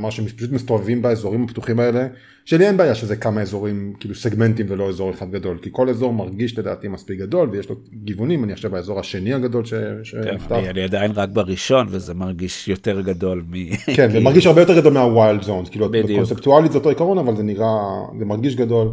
מה 0.00 0.10
שהם 0.10 0.26
פשוט 0.26 0.52
מסתובבים 0.52 1.02
באזורים 1.02 1.44
הפתוחים 1.44 1.80
האלה, 1.80 2.06
שלי 2.44 2.66
אין 2.66 2.76
בעיה 2.76 2.94
שזה 2.94 3.16
כמה 3.16 3.40
אזורים, 3.40 3.92
כאילו 4.00 4.14
סגמנטים 4.14 4.66
ולא 4.68 4.88
אזור 4.88 5.10
אחד 5.10 5.30
גדול, 5.30 5.58
כי 5.62 5.68
כל 5.72 5.88
אזור 5.88 6.12
מרגיש 6.12 6.58
לדעתי 6.58 6.88
מספיק 6.88 7.18
גדול, 7.18 7.48
ויש 7.52 7.68
לו 7.68 7.76
גיוונים, 8.04 8.44
אני 8.44 8.52
עכשיו 8.52 8.70
באזור 8.70 9.00
השני 9.00 9.34
הגדול 9.34 9.64
ש- 9.64 9.74
כן, 9.74 10.04
שנפתח. 10.04 10.52
אני, 10.52 10.70
אני 10.70 10.82
עדיין 10.82 11.10
רק 11.10 11.28
בראשון, 11.32 11.86
וזה 11.90 12.14
מרגיש 12.14 12.68
יותר 12.68 13.00
גדול 13.00 13.44
מ... 13.50 13.76
כן, 13.96 14.10
זה 14.10 14.20
מרגיש 14.20 14.46
הרבה 14.46 14.60
יותר 14.60 14.80
גדול 14.80 14.92
מהווילד 14.92 15.42
זונס, 15.42 15.68
כאילו. 15.68 15.90
קונספטואלית 16.16 16.72
זה 16.72 16.78
אותו 16.78 16.88
עיקרון, 16.88 17.18
אבל 17.18 17.36
זה 17.36 17.42
נראה, 17.42 17.76
זה 18.18 18.24
מרגיש 18.24 18.56
גדול. 18.56 18.88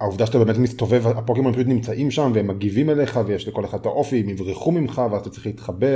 העובדה 0.00 0.26
שאתה 0.26 0.38
באמת 0.38 0.58
מסתובב, 0.58 1.06
הפוקימון 1.06 1.52
פשוט 1.52 1.66
נמצאים 1.66 2.10
שם 2.10 2.32
והם 2.34 2.46
מגיבים 2.46 2.90
אליך 2.90 3.20
ויש 3.26 3.48
לכל 3.48 3.64
אחד 3.64 3.78
את 3.78 3.86
האופי, 3.86 4.20
הם 4.20 4.28
יברחו 4.28 4.72
ממך 4.72 5.02
ואז 5.10 5.20
אתה 5.20 5.30
צריך 5.30 5.46
להתחבא 5.46 5.86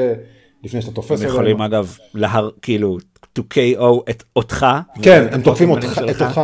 לפני 0.65 0.83
שאתה 0.83 0.93
תופס 0.93 1.23
הם 1.23 1.29
יכולים 1.29 1.63
אגב, 1.63 1.97
להר, 2.15 2.51
כאילו, 2.63 2.99
to 3.39 3.43
KO 3.55 4.11
את 4.11 4.23
אותך. 4.37 4.67
כן, 5.03 5.27
הם 5.31 5.43
תוקפים 5.43 5.71
אותך, 5.71 6.01
את 6.11 6.23
אותך. 6.23 6.41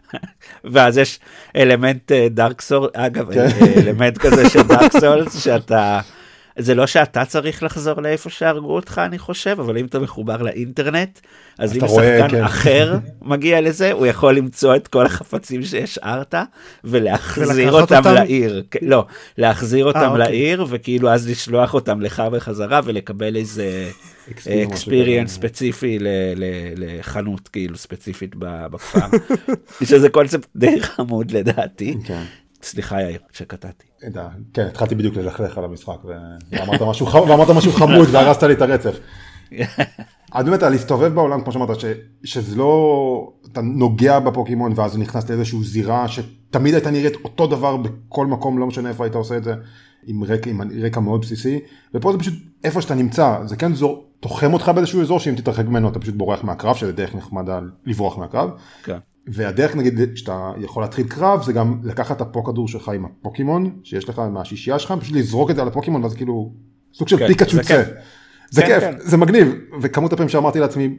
ואז 0.72 0.98
יש 0.98 1.20
אלמנט 1.56 2.12
דארק 2.12 2.60
סול, 2.60 2.88
אגב, 2.94 3.34
כן. 3.34 3.48
אלמנט 3.76 4.18
כזה 4.18 4.50
של 4.50 4.62
דארק 4.62 4.92
סולס, 5.00 5.44
שאתה... 5.44 6.00
זה 6.60 6.74
לא 6.74 6.86
שאתה 6.86 7.24
צריך 7.24 7.62
לחזור 7.62 8.00
לאיפה 8.00 8.30
שהרגו 8.30 8.74
אותך 8.74 9.00
אני 9.04 9.18
חושב 9.18 9.56
אבל 9.60 9.78
אם 9.78 9.86
אתה 9.86 9.98
מחובר 9.98 10.42
לאינטרנט 10.42 11.20
אז 11.58 11.76
אם 11.76 11.88
שחקן 11.88 12.28
כן. 12.28 12.44
אחר 12.44 12.98
מגיע 13.22 13.60
לזה 13.60 13.92
הוא 13.92 14.06
יכול 14.06 14.36
למצוא 14.36 14.76
את 14.76 14.88
כל 14.88 15.06
החפצים 15.06 15.62
שהשארת 15.62 16.34
ולהחזיר 16.84 17.72
אותם, 17.72 17.96
אותם 17.96 18.14
לעיר 18.14 18.62
לא 18.82 19.06
להחזיר 19.38 19.84
אותם 19.84 19.98
아, 19.98 20.04
אוקיי. 20.04 20.18
לעיר 20.18 20.66
וכאילו 20.68 21.10
אז 21.10 21.28
לשלוח 21.28 21.74
אותם 21.74 22.00
לך 22.00 22.22
בחזרה 22.32 22.80
ולקבל 22.84 23.36
איזה 23.36 23.90
אקספיריאנס 24.30 25.34
ספציפי 25.34 25.98
לחנות 26.76 27.48
כאילו 27.48 27.76
ספציפית 27.76 28.34
בכפר 28.36 29.06
שזה 29.88 30.08
קונספט 30.08 30.48
די 30.56 30.80
חמוד 30.80 31.30
לדעתי. 31.30 31.96
כן. 32.04 32.22
סליחה 32.62 33.02
יאיר 33.02 33.18
שקטעתי. 33.32 33.86
כן, 34.54 34.66
התחלתי 34.66 34.94
בדיוק 34.94 35.16
ללכלך 35.16 35.58
על 35.58 35.64
המשחק 35.64 36.04
ואמרת 36.04 36.82
משהו, 37.50 37.72
חמוד 37.72 38.08
והרסת 38.12 38.42
לי 38.42 38.54
את 38.54 38.62
הרצף. 38.62 38.98
אז 40.32 40.44
באמת 40.44 40.62
להסתובב 40.62 41.14
בעולם 41.14 41.40
כמו 41.42 41.52
שאמרת 41.52 41.68
שזה 42.24 42.56
לא 42.56 43.32
אתה 43.52 43.60
נוגע 43.60 44.18
בפוקימון 44.18 44.72
ואז 44.76 44.98
נכנס 44.98 45.30
לאיזשהו 45.30 45.64
זירה 45.64 46.06
שתמיד 46.08 46.74
הייתה 46.74 46.90
נראית 46.90 47.14
אותו 47.24 47.46
דבר 47.46 47.76
בכל 47.76 48.26
מקום 48.26 48.58
לא 48.58 48.66
משנה 48.66 48.88
איפה 48.88 49.04
היית 49.04 49.14
עושה 49.14 49.36
את 49.36 49.44
זה 49.44 49.54
עם 50.06 50.24
רקע, 50.24 50.50
עם 50.50 50.60
רקע 50.82 51.00
מאוד 51.00 51.20
בסיסי 51.20 51.60
ופה 51.94 52.12
זה 52.12 52.18
פשוט 52.18 52.34
איפה 52.64 52.82
שאתה 52.82 52.94
נמצא 52.94 53.38
זה 53.44 53.56
כן 53.56 53.74
זור 53.74 54.10
תוחם 54.20 54.52
אותך 54.52 54.68
באיזשהו 54.74 55.02
אזור 55.02 55.20
שאם 55.20 55.34
תתרחק 55.34 55.64
ממנו 55.66 55.88
אתה 55.88 56.00
פשוט 56.00 56.14
בורח 56.14 56.44
מהקרב 56.44 56.76
שזה 56.76 56.92
דרך 56.92 57.14
נחמדה 57.14 57.60
לברוח 57.86 58.18
מהקרב. 58.18 58.50
כן. 58.82 58.98
והדרך 59.32 59.76
נגיד 59.76 60.00
שאתה 60.14 60.52
יכול 60.58 60.82
להתחיל 60.82 61.06
קרב 61.06 61.42
זה 61.42 61.52
גם 61.52 61.80
לקחת 61.84 62.16
את 62.16 62.20
הפוקדור 62.20 62.68
שלך 62.68 62.88
עם 62.88 63.04
הפוקימון 63.04 63.70
שיש 63.84 64.08
לך 64.08 64.18
מהשישייה 64.18 64.78
שלך 64.78 64.94
פשוט 65.00 65.16
לזרוק 65.16 65.50
את 65.50 65.56
זה 65.56 65.62
על 65.62 65.68
הפוקימון 65.68 66.02
ואז 66.02 66.14
כאילו 66.14 66.52
סוג 66.94 67.08
של 67.08 67.18
כן, 67.18 67.26
פיקאצ'ו 67.26 67.62
צא. 67.62 67.82
זה 68.50 68.62
כיף, 68.62 68.80
כן. 68.80 68.94
זה 68.98 69.16
מגניב 69.16 69.54
וכמות 69.80 70.12
הפעמים 70.12 70.28
שאמרתי 70.28 70.60
לעצמי 70.60 70.96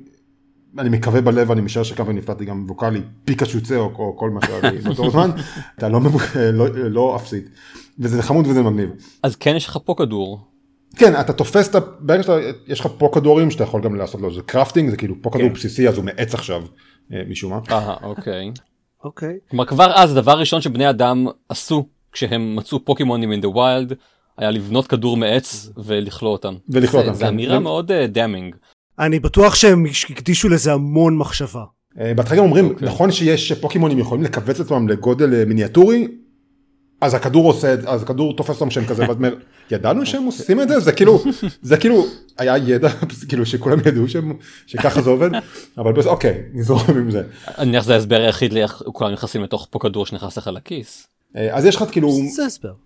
אני 0.79 0.89
מקווה 0.89 1.21
בלב 1.21 1.51
אני 1.51 1.61
משער 1.61 1.83
שכמה 1.83 2.13
נפלטתי 2.13 2.45
גם 2.45 2.65
ווקאלי 2.67 3.01
פיקאצ'ו 3.25 3.61
צא 3.61 3.75
או, 3.75 3.91
או 3.99 4.17
כל 4.17 4.29
מה 4.29 4.39
שהיה 4.45 4.71
לי 4.71 4.77
באותו 4.83 5.09
זמן 5.09 5.31
אתה 5.77 5.89
לא, 5.89 5.99
לא, 6.53 6.67
לא 6.75 7.15
אפסית 7.15 7.49
וזה 7.99 8.23
חמוד 8.23 8.47
וזה 8.47 8.61
מגניב. 8.61 8.89
אז 9.23 9.35
כן 9.35 9.55
יש 9.55 9.67
לך 9.67 9.77
פוקדור. 9.77 10.39
כן 10.95 11.19
אתה 11.19 11.33
תופס 11.33 11.69
את 11.69 11.75
ה... 11.75 11.79
ברגע 11.99 12.23
שיש 12.23 12.79
לך 12.79 12.87
פוקדורים 12.97 13.51
שאתה 13.51 13.63
יכול 13.63 13.81
גם 13.81 13.95
לעשות 13.95 14.21
לו 14.21 14.33
זה 14.33 14.41
קרפטינג 14.41 14.89
זה 14.89 14.97
כאילו 14.97 15.15
פוקדור 15.21 15.47
כן. 15.47 15.53
בסיסי 15.53 15.89
אז 15.89 15.97
הוא 15.97 16.05
מעץ 16.05 16.33
עכשיו. 16.33 16.63
אה, 17.13 17.21
משום 17.29 17.51
מה. 17.51 17.59
אה, 17.71 17.95
אוקיי. 18.03 18.51
אוקיי. 19.03 19.37
כלומר 19.49 19.65
כבר 19.65 19.91
אז 19.95 20.11
הדבר 20.11 20.31
הראשון 20.31 20.61
שבני 20.61 20.89
אדם 20.89 21.27
עשו 21.49 21.87
כשהם 22.11 22.55
מצאו 22.55 22.85
פוקימונים 22.85 23.31
in 23.31 23.45
the 23.45 23.55
wild 23.55 23.95
היה 24.37 24.51
לבנות 24.51 24.87
כדור 24.87 25.17
מעץ 25.17 25.69
ולכלוא 25.85 26.31
אותם. 26.31 26.55
ולכלוא 26.69 27.01
אותם. 27.01 27.13
זה 27.13 27.23
כן. 27.23 27.27
אמירה 27.27 27.59
מאוד 27.59 27.91
דאמינג. 27.91 28.55
אה, 28.99 29.05
אני 29.05 29.19
בטוח 29.19 29.55
שהם 29.55 29.85
הקדישו 30.09 30.49
לזה 30.49 30.73
המון 30.73 31.17
מחשבה. 31.17 31.63
בהתחלה 32.15 32.37
גם 32.37 32.43
אומרים 32.43 32.69
אוקיי. 32.69 32.87
נכון 32.87 33.11
שיש 33.11 33.51
פוקימונים 33.51 33.99
יכולים 33.99 34.23
לכווץ 34.23 34.59
עצמם 34.59 34.87
לגודל 34.87 35.45
מיניאטורי 35.45 36.07
אז 37.01 37.13
הכדור 37.13 37.47
עושה, 37.47 37.75
אז 37.87 38.03
הכדור 38.03 38.35
תופס 38.35 38.61
אותם 38.61 38.71
שהם 38.71 38.85
כזה, 38.85 39.01
ואז 39.07 39.15
אומר, 39.15 39.35
ידענו 39.71 40.05
שהם 40.05 40.23
עושים 40.23 40.61
את 40.61 40.67
זה? 40.67 40.79
זה 40.79 40.91
כאילו, 40.91 41.23
זה 41.61 41.77
כאילו, 41.77 42.05
היה 42.37 42.57
ידע, 42.57 42.89
כאילו 43.29 43.45
שכולם 43.45 43.79
ידעו 43.85 44.07
שהם, 44.07 44.33
שככה 44.67 45.01
זה 45.01 45.09
עובד, 45.09 45.29
אבל 45.77 45.93
בסדר, 45.93 46.11
אוקיי, 46.11 46.43
נזרום 46.53 46.81
עם 46.89 47.11
זה. 47.11 47.23
אני 47.57 47.69
מניח 47.69 47.83
זה 47.83 47.93
ההסבר 47.93 48.21
היחיד 48.21 48.53
לאיך 48.53 48.81
כולם 48.85 49.11
נכנסים 49.11 49.43
לתוך 49.43 49.67
פה 49.69 49.79
כדור 49.79 50.05
שנכנס 50.05 50.37
לך 50.37 50.47
לכיס. 50.53 51.07
אה, 51.35 51.55
אז 51.55 51.65
יש 51.65 51.75
לך 51.75 51.83
כאילו, 51.91 52.09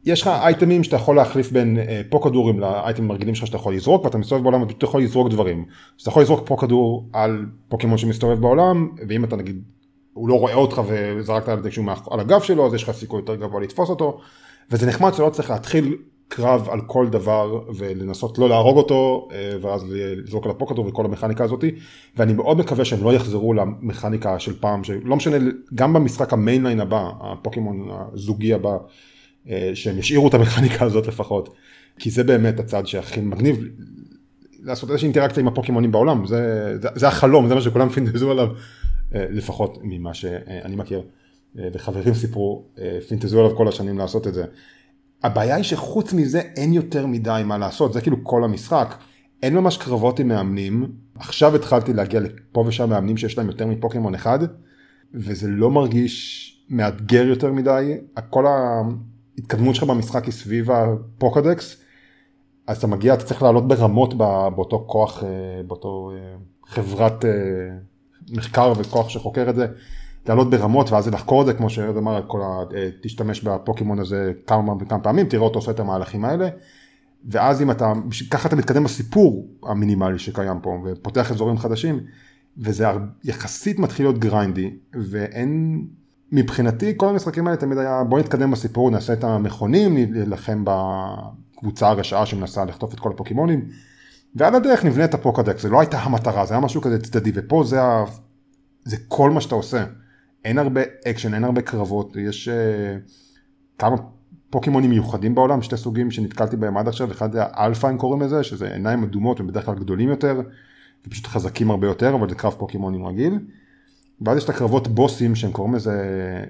יש 0.06 0.22
לך 0.22 0.28
אייטמים 0.28 0.84
שאתה 0.84 0.96
יכול 0.96 1.16
להחליף 1.16 1.52
בין 1.52 1.80
אה, 1.80 2.02
פה 2.10 2.20
כדורים 2.24 2.60
לאייטמים 2.60 3.12
הרגילים 3.12 3.36
שלך 3.36 3.48
שאתה 3.48 3.58
יכול 3.58 3.76
לזרוק 3.76 4.06
ואתה 4.06 4.18
מסתובב 4.18 4.44
בעולם 4.44 4.62
ואתה 4.62 4.86
יכול 4.86 5.02
לזרוק 5.02 5.30
דברים. 5.30 5.66
אז 5.98 6.02
אתה 6.02 6.10
יכול 6.10 6.22
לזרוק 6.22 6.48
פה 6.48 6.58
כדור 6.60 7.10
על 7.14 7.46
פוקימון 7.68 7.98
שמסתובב 7.98 8.42
בעולם 8.42 8.90
ואם 9.10 9.24
אתה 9.24 9.36
נגיד 9.36 9.62
הוא 10.16 10.30
לא 10.30 10.40
רואה 10.40 10.54
אותך 10.54 10.82
וזרקת 10.88 11.50
עליו 11.50 11.64
כשהוא 11.70 11.86
על 12.12 12.20
הגב 12.20 12.42
שלו, 12.42 12.68
אז 12.68 12.74
יש 12.74 12.84
לך 12.84 12.92
סיכוי 12.92 13.20
יותר 13.20 13.36
גבוה 13.36 13.62
לתפוס 13.62 13.90
אותו, 13.90 14.20
וזה 14.72 14.88
נחמד 14.88 15.14
שלא 15.14 15.30
צריך 15.30 15.50
להתחיל 15.50 15.98
קרב 16.28 16.70
על 16.70 16.82
כל 16.88 17.08
דבר 17.10 17.62
ולנסות 17.78 18.38
לא 18.38 18.50
להרוג 18.50 18.78
אותו, 18.78 19.28
אה, 19.32 19.52
ואז 19.62 19.86
לזרוק 19.90 20.46
על 20.46 20.52
הפוקדור 20.52 20.88
וכל 20.88 21.06
המכניקה 21.06 21.44
הזאתי, 21.44 21.72
ואני 22.18 22.34
מאוד 22.34 22.58
מקווה 22.58 22.86
שהם 22.86 23.04
לא 23.04 23.14
יחזרו 23.14 23.54
למכניקה 23.54 24.40
של 24.40 24.60
פעם, 24.60 24.84
שלא 24.84 25.16
משנה, 25.16 25.38
גם 25.76 25.94
במשחק 25.94 26.34
ה-mainline 26.34 26.80
הבא, 26.80 27.10
הפוקימון 27.22 27.90
הזוגי 28.14 28.54
הבא, 28.54 28.78
אה, 29.50 29.72
שהם 29.74 29.98
ישאירו 29.98 30.28
את 30.28 30.34
המכניקה 30.34 30.86
הזאת 30.86 31.08
לפחות, 31.08 31.56
כי 32.00 32.10
זה 32.10 32.24
באמת 32.24 32.60
הצד 32.60 32.88
שהכי 32.88 33.22
מגניב 33.22 33.68
לעשות 34.64 34.90
איזושהי 34.90 35.06
אינטראקציה 35.06 35.42
עם 35.42 35.48
הפוקימונים 35.48 35.92
בעולם, 35.92 36.26
זה, 36.26 36.74
זה, 36.82 36.88
זה 36.96 37.08
החלום, 37.08 37.48
זה 37.48 37.56
מה 37.56 37.62
שכולם 37.62 37.90
פינטזו 37.90 38.32
עליו, 38.32 38.48
לפחות 39.12 39.78
ממה 39.82 40.14
שאני 40.14 40.76
מכיר, 40.76 41.02
אה, 41.60 41.68
וחברים 41.74 42.14
סיפרו, 42.14 42.64
אה, 42.80 43.00
פינטזו 43.08 43.40
עליו 43.40 43.58
כל 43.58 43.68
השנים 43.68 43.98
לעשות 43.98 44.28
את 44.28 44.34
זה. 44.34 44.46
הבעיה 45.24 45.56
היא 45.56 45.64
שחוץ 45.64 46.14
מזה 46.14 46.40
אין 46.40 46.74
יותר 46.74 47.08
מדי 47.08 47.42
מה 47.46 47.58
לעשות, 47.58 47.94
זה 47.94 48.02
כאילו 48.02 48.18
כל 48.24 48.44
המשחק. 48.44 48.96
אין 49.44 49.56
ממש 49.56 49.78
קרבות 49.78 50.20
עם 50.20 50.28
מאמנים, 50.28 50.92
עכשיו 51.16 51.56
התחלתי 51.56 51.94
להגיע 51.94 52.20
לפה 52.20 52.64
ושם 52.68 52.90
מאמנים 52.90 53.18
שיש 53.18 53.38
להם 53.38 53.48
יותר 53.48 53.68
מפוקימון 53.68 54.16
אחד, 54.16 54.40
וזה 55.14 55.48
לא 55.48 55.72
מרגיש 55.72 56.52
מאתגר 56.70 57.26
יותר 57.26 57.52
מדי, 57.52 57.98
כל 58.30 58.46
ההתקדמות 58.48 59.76
שלך 59.76 59.84
במשחק 59.84 60.26
היא 60.26 60.34
סביב 60.34 60.72
הפוקדקס, 60.72 61.82
אז 62.68 62.78
אתה 62.78 62.88
מגיע, 62.88 63.14
אתה 63.14 63.24
צריך 63.24 63.42
לעלות 63.42 63.68
ברמות 63.68 64.14
באותו 64.56 64.86
כוח, 64.88 65.24
באותו 65.68 66.12
חברת 66.66 67.26
מחקר 68.30 68.74
וכוח 68.78 69.10
שחוקר 69.10 69.50
את 69.50 69.56
זה, 69.56 69.68
לעלות 70.28 70.50
ברמות 70.50 70.92
ואז 70.92 71.08
לחקור 71.08 71.42
את 71.42 71.46
זה, 71.46 71.54
כמו 71.54 71.70
שארד 71.70 71.98
אמר, 71.98 72.22
כל 72.28 72.42
ה... 72.42 72.76
אה, 72.76 72.90
תשתמש 73.02 73.42
בפוקימון 73.42 74.00
הזה 74.00 74.32
כמה 74.48 74.74
וכמה 74.80 75.00
פעמים, 75.00 75.26
תראה 75.26 75.44
אותו 75.44 75.60
עושה 75.60 75.72
את 75.72 75.80
המהלכים 75.80 76.26
האלה, 76.26 76.50
ואז 77.26 77.62
אם 77.62 77.72
אתה, 77.72 77.94
ככה 78.32 78.48
אתה 78.48 78.56
מתקדם 78.56 78.84
בסיפור 78.84 79.48
המינימלי 79.64 80.20
שקיים 80.20 80.60
פה, 80.62 80.78
ופותח 80.86 81.32
אזורים 81.32 81.58
חדשים, 81.58 82.00
וזה 82.58 82.86
יחסית 83.24 83.80
מתחיל 83.80 84.06
להיות 84.06 84.20
grindy, 84.20 84.72
ואין, 84.94 85.82
מבחינתי 86.32 86.94
כל 86.98 87.10
המשחקים 87.10 87.48
האלה 87.48 87.58
תמיד 87.58 87.78
היה 87.78 88.04
בוא 88.04 88.20
נתקדם 88.20 88.52
בסיפור, 88.52 88.92
נעשה 88.92 89.14
את 89.14 89.24
המכונים, 89.24 89.98
נלחם 89.98 90.64
בקבוצה 90.66 91.90
הרשעה 91.90 92.26
שמנסה 92.26 92.66
לחטוף 92.66 92.94
את 92.94 93.00
כל 93.00 93.12
הפוקימונים. 93.12 93.70
ועל 94.36 94.56
הדרך 94.56 94.86
נבנה 94.86 95.06
את 95.06 95.14
הפוקדקס, 95.14 95.62
זה 95.62 95.70
לא 95.70 95.80
הייתה 95.80 96.00
המטרה, 96.00 96.46
זה 96.46 96.54
היה 96.54 96.62
משהו 96.62 96.82
כזה 96.82 97.02
צדדי, 97.02 97.32
ופה 97.36 97.64
זה, 97.64 97.84
ה... 97.84 98.04
זה 98.86 98.98
כל 99.08 99.32
מה 99.32 99.42
שאתה 99.42 99.56
עושה. 99.56 99.86
אין 100.46 100.58
הרבה 100.58 100.82
אקשן, 101.08 101.34
אין 101.34 101.44
הרבה 101.44 101.62
קרבות, 101.62 102.16
יש 102.20 102.50
אה, 102.50 103.12
כמה 103.80 103.96
פוקימונים 104.50 104.90
מיוחדים 104.90 105.36
בעולם, 105.36 105.62
שתי 105.62 105.78
סוגים 105.78 106.12
שנתקלתי 106.12 106.56
בהם 106.56 106.78
עד 106.78 106.88
עכשיו, 106.88 107.12
אחד 107.12 107.32
זה 107.32 107.40
האלפא 107.44 107.88
הם 107.88 107.98
קוראים 107.98 108.22
לזה, 108.22 108.44
שזה 108.44 108.74
עיניים 108.74 109.04
אדומות, 109.04 109.40
הם 109.40 109.48
בדרך 109.48 109.66
כלל 109.66 109.76
גדולים 109.76 110.10
יותר, 110.10 110.42
ופשוט 111.08 111.28
חזקים 111.28 111.72
הרבה 111.72 111.88
יותר, 111.88 112.16
אבל 112.16 112.30
זה 112.30 112.36
קרב 112.36 112.56
פוקימונים 112.58 113.06
רגיל. 113.06 113.40
ואז 114.22 114.38
יש 114.38 114.44
את 114.44 114.50
הקרבות 114.50 114.88
בוסים 114.88 115.36
שהם 115.36 115.52
קוראים 115.52 115.76
לזה 115.76 115.96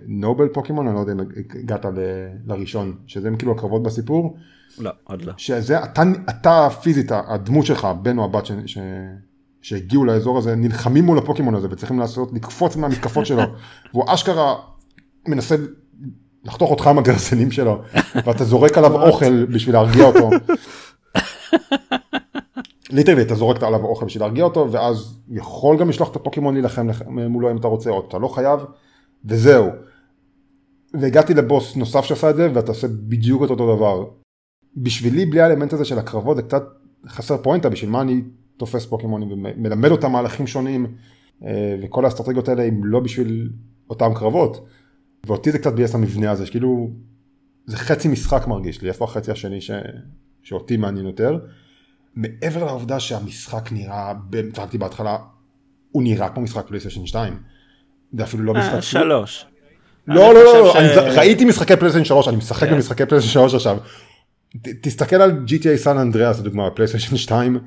נובל 0.06 0.48
פוקימון, 0.48 0.88
אני 0.88 0.96
לא 0.96 1.00
יודע 1.00 1.14
אם 1.14 1.20
הגעת 1.64 1.86
ל... 1.86 2.00
לראשון, 2.46 2.96
שזה 3.08 3.28
הם 3.28 3.36
כאילו 3.38 3.52
הקרבות 3.52 3.84
בסיפור. 3.84 4.38
לא, 4.80 4.92
עוד 5.04 5.22
לא. 5.22 5.34
שזה, 5.38 5.84
אתה, 5.84 6.04
אתה 6.30 6.68
פיזית, 6.82 7.12
הדמות 7.12 7.66
שלך, 7.66 7.86
הבן 7.86 8.18
או 8.18 8.26
הבת 8.26 8.46
ש, 8.46 8.52
ש, 8.66 8.78
שהגיעו 9.62 10.06
לאזור 10.06 10.38
הזה, 10.38 10.56
נלחמים 10.56 11.06
מול 11.06 11.18
הפוקימון 11.18 11.56
הזה 11.56 11.68
וצריכים 11.72 12.00
לעשות, 12.00 12.34
לקפוץ 12.34 12.76
מהמתקפות 12.76 13.26
שלו, 13.26 13.42
והוא 13.94 14.04
אשכרה 14.08 14.56
מנסה 15.28 15.56
לחתוך 16.44 16.72
אותך 16.72 16.88
עם 16.88 16.98
הגרסנים 16.98 17.52
שלו, 17.52 17.82
ואתה 18.26 18.44
זורק 18.44 18.78
עליו 18.78 19.02
אוכל 19.08 19.46
בשביל 19.46 19.76
להרגיע 19.76 20.06
אותו. 20.06 20.30
ליטרלי 22.90 23.22
אתה 23.22 23.36
זורק 23.36 23.64
עליו 23.64 23.86
אוכל 23.86 24.06
בשביל 24.06 24.24
להרגיע 24.24 24.44
אותו 24.44 24.72
ואז 24.72 25.18
יכול 25.30 25.78
גם 25.78 25.90
לשלוח 25.90 26.12
את 26.12 26.16
הפוקימון 26.16 26.54
להילחם 26.54 26.88
מולו 27.08 27.52
אם 27.52 27.58
אתה 27.58 27.68
רוצה 27.68 27.90
או 27.90 28.06
אתה 28.08 28.18
לא 28.18 28.28
חייב 28.28 28.60
וזהו. 29.26 29.70
והגעתי 30.94 31.34
לבוס 31.34 31.76
נוסף 31.76 32.06
שעשה 32.06 32.30
את 32.30 32.36
זה 32.36 32.50
ואתה 32.54 32.72
עושה 32.72 32.88
בדיוק 32.88 33.44
את 33.44 33.50
אותו 33.50 33.76
דבר. 33.76 34.06
בשבילי 34.78 35.26
בלי 35.26 35.42
האלמנט 35.42 35.74
הזה 35.74 35.86
של 35.86 36.00
הקרבות 36.00 36.36
זה 36.36 36.42
קצת 36.42 36.64
חסר 37.08 37.38
פואנטה 37.38 37.70
בשביל 37.70 37.90
מה 37.90 38.02
אני 38.02 38.22
תופס 38.58 38.86
פוקימונים 38.86 39.32
ומלמד 39.32 39.92
אותם 39.92 40.12
מהלכים 40.12 40.48
שונים 40.48 40.86
אה, 41.46 41.76
וכל 41.82 42.06
האסטרטגיות 42.06 42.50
האלה 42.50 42.64
הם 42.64 42.86
לא 42.86 43.00
בשביל 43.00 43.50
אותם 43.90 44.14
קרבות. 44.16 44.68
ואותי 45.26 45.52
זה 45.52 45.60
קצת 45.60 45.74
ביאס 45.74 45.96
המבנה 45.96 46.32
הזה, 46.32 46.46
שכאילו, 46.46 46.90
זה 47.66 47.78
חצי 47.78 48.08
משחק 48.08 48.48
מרגיש 48.48 48.82
לי, 48.82 48.90
איפה 48.90 49.06
החצי 49.06 49.32
השני 49.32 49.62
ש... 49.62 49.72
שאותי 50.44 50.78
מעניין 50.78 51.06
יותר. 51.06 51.40
מעבר 52.16 52.64
לעובדה 52.64 53.00
שהמשחק 53.00 53.72
נראה, 53.72 54.14
צחקתי 54.54 54.78
בהתחלה, 54.78 55.18
הוא 55.92 56.04
נראה 56.04 56.30
כמו 56.30 56.44
משחק 56.44 56.68
פלייסטיישן 56.68 57.06
2. 57.06 57.40
זה 58.14 58.24
אפילו 58.24 58.44
לא 58.44 58.54
משחק... 58.54 58.80
שלוש. 58.80 59.46
לא, 60.08 60.34
לא, 60.34 60.44
לא, 60.44 60.74
ש... 60.74 60.76
אני 60.76 61.16
ראיתי 61.16 61.46
משחקי 61.46 61.76
פלייסטיישן 61.76 62.06
3, 62.06 62.28
אני 62.28 62.38
משחק 62.38 62.68
כן. 62.68 62.76
במשחקי 62.76 63.06
פלייסטיישן 63.06 63.40
3 63.40 63.54
עכשיו. 63.54 63.78
ת, 64.62 64.68
תסתכל 64.82 65.16
על 65.16 65.46
GTA 65.48 65.78
San 65.78 65.98
Andreas 65.98 66.40
לדוגמה, 66.40 66.70
פלייסטיישן 66.70 67.18
2. 67.18 67.60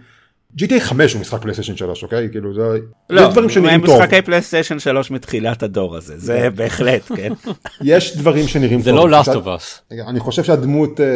GTA 0.57 0.81
5 0.81 1.13
הוא 1.13 1.21
משחק 1.21 1.43
פלייסטיישן 1.43 1.77
3 1.77 2.03
אוקיי 2.03 2.29
כאילו 2.31 2.55
זה 2.55 2.79
לא, 3.11 3.31
דברים 3.31 3.49
שנראים 3.49 3.87
טוב. 3.87 4.01
משחקי 4.03 4.23
פלייסטיישן 4.23 4.79
3 4.79 5.11
מתחילת 5.11 5.63
הדור 5.63 5.97
הזה 5.97 6.19
זה 6.19 6.39
כן. 6.43 6.57
בהחלט 6.57 7.03
כן. 7.17 7.33
יש 7.81 8.17
דברים 8.17 8.49
שנראים 8.49 8.81
זה 8.81 8.91
טוב. 8.91 9.01
זה 9.01 9.09
לא 9.09 9.21
Last 9.23 9.27
of 9.27 9.47
Us. 9.47 9.95
אני 10.09 10.21
חושב 10.21 10.45
שהדמות 10.45 11.01
אה, 11.01 11.07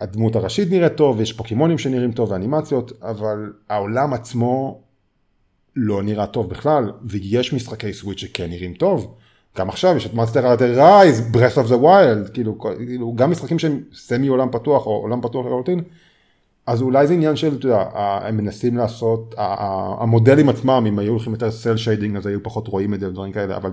הדמות 0.00 0.36
הראשית 0.36 0.70
נראית 0.70 0.94
טוב 0.94 1.20
יש 1.20 1.32
פוקימונים 1.32 1.78
שנראים 1.78 2.12
טוב 2.12 2.30
ואנימציות 2.30 2.92
אבל 3.02 3.52
העולם 3.70 4.12
עצמו 4.14 4.80
לא 5.76 6.02
נראה 6.02 6.26
טוב 6.26 6.50
בכלל 6.50 6.92
ויש 7.04 7.52
משחקי 7.52 7.92
סוויץ' 7.92 8.18
שכן 8.18 8.50
נראים 8.50 8.74
טוב. 8.74 9.16
גם 9.56 9.68
עכשיו 9.68 9.96
יש 9.96 10.06
את 10.06 10.14
Monster 10.14 10.46
Hunter 10.46 10.80
Rise, 10.80 11.20
Breath 11.20 11.58
of 11.58 11.66
the 11.66 11.82
Wild, 11.82 12.30
כאילו, 12.32 13.12
גם 13.14 13.30
משחקים 13.30 13.58
שהם 13.58 13.80
semi 13.94 14.28
עולם 14.28 14.48
פתוח 14.52 14.86
או 14.86 14.92
עולם 14.92 15.20
פתוח 15.20 15.46
לחלוטין, 15.46 15.82
אז 16.66 16.82
אולי 16.82 17.06
זה 17.06 17.14
עניין 17.14 17.36
של, 17.36 17.54
אתה 17.54 17.66
יודע, 17.66 17.84
הם 17.94 18.36
מנסים 18.36 18.76
לעשות, 18.76 19.34
המודלים 19.38 20.48
עצמם, 20.48 20.84
אם 20.88 20.98
היו 20.98 21.12
הולכים 21.12 21.32
יותר 21.32 21.50
cel 21.50 21.76
shading 21.76 22.16
אז 22.16 22.26
היו 22.26 22.42
פחות 22.42 22.68
רואים 22.68 22.94
את 22.94 23.00
זה 23.00 23.08
ודברים 23.08 23.32
כאלה, 23.32 23.56
אבל 23.56 23.70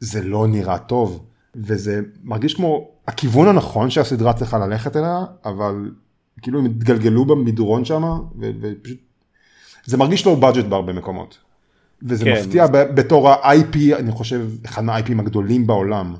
זה 0.00 0.22
לא 0.22 0.46
נראה 0.46 0.78
טוב, 0.78 1.24
וזה 1.56 2.00
מרגיש 2.24 2.54
כמו 2.54 2.88
הכיוון 3.08 3.48
הנכון 3.48 3.90
שהסדרה 3.90 4.32
צריכה 4.32 4.58
ללכת 4.58 4.96
אליה, 4.96 5.24
אבל 5.44 5.90
כאילו 6.42 6.58
הם 6.58 6.64
התגלגלו 6.64 7.24
במדרון 7.24 7.84
שם, 7.84 8.02
ופשוט, 8.40 8.98
זה 9.84 9.96
מרגיש 9.96 10.26
לא 10.26 10.34
בדג'ט 10.34 10.64
בהרבה 10.64 10.92
מקומות. 10.92 11.38
וזה 12.04 12.24
כן. 12.24 12.32
מפתיע 12.32 12.66
בתור 12.66 13.30
ה-IP, 13.30 13.98
אני 13.98 14.10
חושב, 14.10 14.46
אחד 14.64 14.84
מה-IPים 14.84 15.18
הגדולים 15.18 15.66
בעולם. 15.66 16.14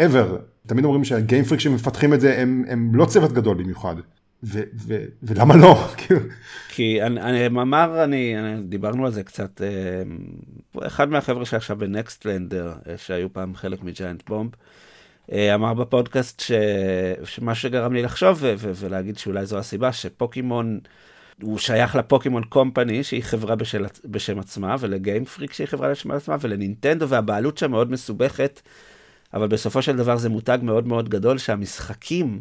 ever. 0.00 0.36
תמיד 0.66 0.84
אומרים 0.84 1.04
שהגיימפריק 1.04 1.60
שמפתחים 1.60 2.14
את 2.14 2.20
זה 2.20 2.38
הם, 2.38 2.64
הם 2.68 2.94
לא 2.94 3.04
צוות 3.04 3.32
גדול 3.32 3.56
במיוחד. 3.56 3.96
ו- 4.42 4.62
ו- 4.74 5.04
ולמה 5.22 5.56
לא? 5.56 5.74
כאילו. 5.98 6.20
כי 6.68 7.02
אני, 7.02 7.20
אני 7.20 7.46
אמר, 7.46 8.04
אני, 8.04 8.38
אני, 8.38 8.62
דיברנו 8.62 9.06
על 9.06 9.12
זה 9.12 9.22
קצת, 9.22 9.62
אה, 9.62 10.86
אחד 10.86 11.08
מהחבר'ה 11.10 11.44
שעכשיו 11.44 11.76
בנקסטלנדר, 11.76 12.72
אה, 12.88 12.98
שהיו 12.98 13.32
פעם 13.32 13.54
חלק 13.54 13.82
מג'יינט 13.82 14.22
בומב, 14.28 14.50
אה, 15.32 15.54
אמר 15.54 15.74
בפודקאסט 15.74 16.40
ש, 16.40 16.52
שמה 17.24 17.54
שגרם 17.54 17.92
לי 17.92 18.02
לחשוב 18.02 18.38
ו- 18.40 18.54
ו- 18.58 18.72
ולהגיד 18.74 19.18
שאולי 19.18 19.46
זו 19.46 19.58
הסיבה 19.58 19.92
שפוקימון 19.92 20.80
הוא 21.42 21.58
שייך 21.58 21.96
לפוקימון 21.96 22.44
קומפני, 22.44 23.04
שהיא 23.04 23.22
חברה 23.22 23.56
בשל, 23.56 23.86
בשם 24.04 24.38
עצמה, 24.38 24.76
ולגיים 24.80 25.24
פריק 25.24 25.52
שהיא 25.52 25.66
חברה 25.66 25.90
בשם 25.90 26.10
עצמה, 26.10 26.36
ולנינטנדו, 26.40 27.08
והבעלות 27.08 27.58
שם 27.58 27.70
מאוד 27.70 27.90
מסובכת, 27.90 28.60
אבל 29.34 29.48
בסופו 29.48 29.82
של 29.82 29.96
דבר 29.96 30.16
זה 30.16 30.28
מותג 30.28 30.58
מאוד 30.62 30.86
מאוד 30.86 31.08
גדול, 31.08 31.38
שהמשחקים 31.38 32.40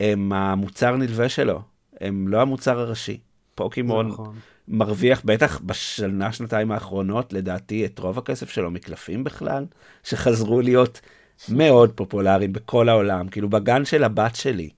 הם 0.00 0.32
המוצר 0.32 0.96
נלווה 0.96 1.28
שלו, 1.28 1.62
הם 2.00 2.28
לא 2.28 2.40
המוצר 2.40 2.78
הראשי. 2.78 3.18
פוקימון 3.54 4.08
נכון. 4.08 4.34
מרוויח, 4.68 5.22
בטח 5.24 5.60
בשנה, 5.60 6.32
שנתיים 6.32 6.72
האחרונות, 6.72 7.32
לדעתי, 7.32 7.86
את 7.86 7.98
רוב 7.98 8.18
הכסף 8.18 8.50
שלו 8.50 8.70
מקלפים 8.70 9.24
בכלל, 9.24 9.64
שחזרו 10.02 10.60
להיות 10.60 11.00
מאוד 11.48 11.92
פופולריים 11.92 12.52
בכל 12.52 12.88
העולם. 12.88 13.28
כאילו, 13.28 13.48
בגן 13.48 13.84
של 13.84 14.04
הבת 14.04 14.36
שלי, 14.36 14.70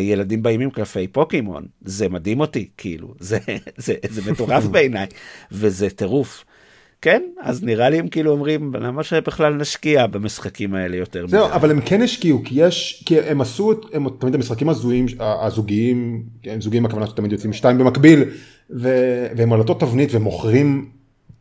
ילדים 0.00 0.42
באים 0.42 0.60
עם 0.60 0.70
קלפי 0.70 1.08
פוקימון, 1.08 1.66
זה 1.84 2.08
מדהים 2.08 2.40
אותי, 2.40 2.68
כאילו, 2.76 3.14
זה, 3.20 3.38
זה, 3.76 3.94
זה 4.10 4.32
מטורף 4.32 4.64
בעיניי, 4.72 5.06
וזה 5.52 5.90
טירוף. 5.90 6.44
כן, 7.02 7.22
אז 7.40 7.64
נראה 7.64 7.90
לי 7.90 7.98
הם 7.98 8.08
כאילו 8.08 8.30
אומרים, 8.30 8.74
למה 8.74 9.02
שבכלל 9.02 9.54
נשקיע 9.54 10.06
במשחקים 10.06 10.74
האלה 10.74 10.96
יותר 10.96 11.22
מדי. 11.22 11.30
זהו, 11.30 11.46
אבל 11.46 11.70
הם 11.70 11.80
כן 11.80 12.02
השקיעו, 12.02 12.42
כי 12.44 12.54
יש, 12.66 13.04
כי 13.06 13.20
הם 13.20 13.40
עשו, 13.40 13.72
הם 13.92 14.06
תמיד 14.18 14.34
המשחקים 14.34 14.68
הזויים, 14.68 15.06
הזוגיים, 15.20 16.22
כן, 16.42 16.60
זוגיים 16.60 16.86
הכוונה 16.86 17.06
שתמיד 17.06 17.32
יוצאים 17.32 17.52
שתיים 17.52 17.78
במקביל, 17.78 18.24
ו, 18.70 18.88
והם 19.36 19.52
על 19.52 19.58
אותו 19.58 19.74
תבנית 19.74 20.08
ומוכרים 20.12 20.90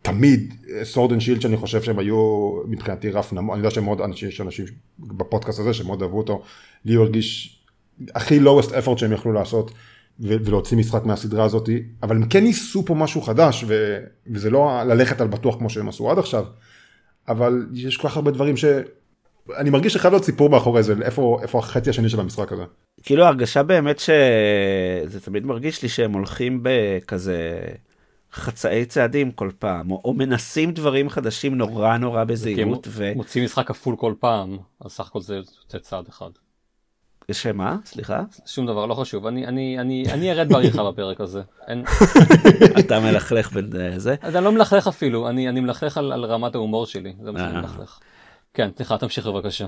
תמיד 0.01 0.53
Sword 0.83 1.11
and 1.11 1.21
Shield 1.21 1.41
שאני 1.41 1.57
חושב 1.57 1.81
שהם 1.81 1.99
היו 1.99 2.51
מבחינתי 2.67 3.09
רף 3.09 3.33
נמוך, 3.33 3.53
אני 3.53 3.59
יודע 3.59 3.71
שמאוד 3.71 4.01
אנשים, 4.01 4.29
יש 4.29 4.41
אנשים 4.41 4.65
בפודקאסט 4.99 5.59
הזה 5.59 5.73
שמאוד 5.73 6.01
אהבו 6.01 6.17
אותו, 6.17 6.41
לי 6.85 6.93
הוא 6.93 7.03
הרגיש 7.03 7.56
הכי 8.15 8.39
lowest 8.39 8.69
effort 8.69 8.97
שהם 8.97 9.13
יכלו 9.13 9.33
לעשות 9.33 9.71
ולהוציא 10.19 10.77
משחק 10.77 11.05
מהסדרה 11.05 11.45
הזאתי, 11.45 11.83
אבל 12.03 12.15
הם 12.15 12.27
כן 12.29 12.43
ניסו 12.43 12.85
פה 12.85 12.95
משהו 12.95 13.21
חדש 13.21 13.63
ו- 13.67 13.99
וזה 14.27 14.49
לא 14.49 14.83
ללכת 14.83 15.21
על 15.21 15.27
בטוח 15.27 15.57
כמו 15.57 15.69
שהם 15.69 15.89
עשו 15.89 16.11
עד 16.11 16.19
עכשיו, 16.19 16.45
אבל 17.27 17.67
יש 17.73 17.97
כל 17.97 18.09
כך 18.09 18.15
הרבה 18.15 18.31
דברים 18.31 18.57
ש... 18.57 18.65
אני 19.57 19.69
מרגיש 19.69 19.93
שחייב 19.93 20.13
להיות 20.13 20.25
סיפור 20.25 20.49
מאחורי 20.49 20.83
זה, 20.83 20.93
איפה, 21.01 21.39
איפה 21.41 21.59
החצי 21.59 21.89
השני 21.89 22.09
של 22.09 22.19
המשחק 22.19 22.51
הזה. 22.51 22.63
כאילו 23.03 23.25
הרגשה 23.25 23.63
באמת 23.63 23.99
שזה 23.99 25.19
תמיד 25.21 25.45
מרגיש 25.45 25.83
לי 25.83 25.89
שהם 25.89 26.13
הולכים 26.13 26.59
בכזה 26.63 27.59
חצאי 28.33 28.85
צעדים 28.85 29.31
כל 29.31 29.51
פעם, 29.59 29.91
או, 29.91 30.01
או 30.05 30.13
מנסים 30.13 30.71
דברים 30.71 31.09
חדשים 31.09 31.55
נורא 31.55 31.97
נורא 31.97 32.23
בזהירות. 32.23 32.87
ו... 32.91 33.11
מוצאים 33.15 33.43
משחק 33.43 33.67
כפול 33.67 33.95
כל 33.95 34.13
פעם, 34.19 34.57
אז 34.81 34.91
סך 34.91 35.07
הכל 35.07 35.21
זה 35.21 35.35
יוצא 35.35 35.77
צעד 35.79 36.07
אחד. 36.09 36.29
שמה? 37.31 37.77
סליחה? 37.85 38.23
שום 38.45 38.67
דבר, 38.67 38.85
לא 38.85 38.93
חשוב. 38.93 39.25
אני, 39.25 39.47
אני, 39.47 39.79
אני, 39.79 40.03
אני 40.13 40.31
ארד 40.31 40.49
בעריכה 40.49 40.91
בפרק 40.91 41.21
הזה. 41.21 41.41
אין... 41.67 41.83
אתה 42.79 42.99
מלכלך 42.99 43.53
בין 43.53 43.69
אה, 43.79 43.99
זה? 43.99 44.15
אז 44.21 44.35
אני 44.35 44.45
לא 44.45 44.51
מלכלך 44.51 44.87
אפילו, 44.87 45.29
אני, 45.29 45.49
אני 45.49 45.59
מלכלך 45.59 45.97
על, 45.97 46.11
על 46.11 46.25
רמת 46.25 46.55
ההומור 46.55 46.85
שלי, 46.85 47.13
זה 47.23 47.31
מה 47.31 47.39
שאני 47.39 47.55
אה. 47.55 47.61
מלכלך. 47.61 47.99
כן, 48.53 48.69
סליחה, 48.77 48.97
תמשיך 48.97 49.27
בבקשה. 49.27 49.67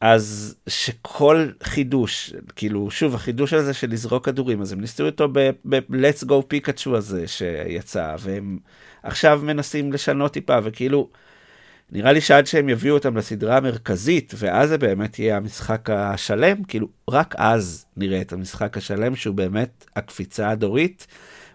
אז 0.00 0.56
שכל 0.68 1.48
חידוש, 1.62 2.32
כאילו, 2.56 2.90
שוב, 2.90 3.14
החידוש 3.14 3.52
הזה 3.52 3.74
של 3.74 3.90
לזרוק 3.90 4.24
כדורים, 4.24 4.60
אז 4.60 4.72
הם 4.72 4.80
ניסו 4.80 5.06
אותו 5.06 5.28
ב-let's 5.32 6.24
go 6.28 6.42
פיקאצ'ו 6.48 6.96
הזה 6.96 7.28
שיצא, 7.28 8.16
והם 8.18 8.58
עכשיו 9.02 9.40
מנסים 9.42 9.92
לשנות 9.92 10.32
טיפה, 10.32 10.58
וכאילו, 10.64 11.08
נראה 11.92 12.12
לי 12.12 12.20
שעד 12.20 12.46
שהם 12.46 12.68
יביאו 12.68 12.94
אותם 12.94 13.16
לסדרה 13.16 13.56
המרכזית, 13.56 14.34
ואז 14.36 14.68
זה 14.68 14.78
באמת 14.78 15.18
יהיה 15.18 15.36
המשחק 15.36 15.90
השלם, 15.90 16.64
כאילו, 16.64 16.88
רק 17.10 17.34
אז 17.38 17.86
נראה 17.96 18.20
את 18.20 18.32
המשחק 18.32 18.76
השלם, 18.76 19.16
שהוא 19.16 19.34
באמת 19.34 19.86
הקפיצה 19.96 20.50
הדורית, 20.50 21.06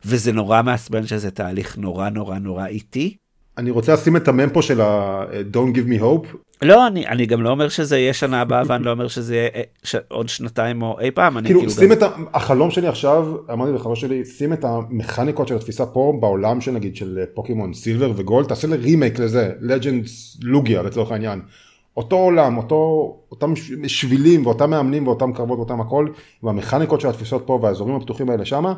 וזה 0.06 0.32
נורא 0.32 0.62
מעצבן 0.62 1.08
שזה 1.08 1.32
תהליך 1.32 1.78
נורא 1.78 2.10
נורא 2.10 2.38
נורא 2.38 2.65
איטי. 2.65 3.17
אני 3.58 3.72
רוצה 3.72 3.93
לשים 3.93 4.15
את 4.15 4.28
המם 4.28 4.50
פה 4.50 4.62
של 4.62 4.82
ה-Don't 4.82 5.76
give 5.76 5.89
me 5.89 6.02
hope. 6.02 6.38
לא, 6.63 6.88
אני, 6.88 7.08
אני 7.08 7.26
גם 7.26 7.41
לא 7.41 7.49
אומר 7.49 7.69
שזה 7.69 7.97
יהיה 7.97 8.13
שנה 8.13 8.41
הבאה, 8.41 8.63
ואני 8.67 8.84
לא 8.84 8.91
אומר 8.91 9.08
שזה 9.08 9.36
יהיה 9.36 9.49
אה, 9.56 9.62
ש... 9.84 9.95
עוד 10.10 10.30
שנתיים 10.30 10.82
או 10.82 10.99
אי 10.99 11.12
פעם. 11.12 11.41
כאילו, 11.45 11.60
כאילו 11.60 11.71
שים 11.71 11.89
גם... 11.89 11.91
את 11.91 12.04
החלום 12.34 12.71
שלי 12.71 12.88
עכשיו, 12.88 13.36
אמרתי 13.54 13.71
לחבר 13.71 13.95
שלי, 13.95 14.26
שים 14.26 14.54
את 14.54 14.65
המכניקות 14.65 15.47
של 15.47 15.56
התפיסה 15.56 15.86
פה 15.86 16.17
בעולם 16.21 16.62
של 16.62 16.71
נגיד 16.71 16.95
של 16.95 17.19
פוקימון 17.34 17.73
סילבר 17.73 18.12
וגולד, 18.15 18.47
תעשה 18.47 18.67
לי 18.67 18.78
רימייק 18.78 19.19
לזה, 19.19 19.52
לג'נדס 19.62 20.38
לוגיה 20.41 20.82
לצורך 20.82 21.12
העניין. 21.12 21.41
אותו 21.97 22.15
עולם, 22.15 22.58
אותו, 22.58 23.13
אותם 23.32 23.54
שבילים 23.88 24.45
ואותם 24.45 24.69
מאמנים 24.69 25.08
ואותם 25.08 25.34
קרבות 25.34 25.58
ואותם 25.58 25.82
הכל, 25.82 26.08
עם 26.43 26.49
המכניקות 26.49 27.02
של 27.02 27.08
התפיסות 27.08 27.43
פה 27.45 27.60
והאזורים 27.62 27.95
הפתוחים 27.95 28.30
האלה 28.30 28.45
שמה, 28.45 28.73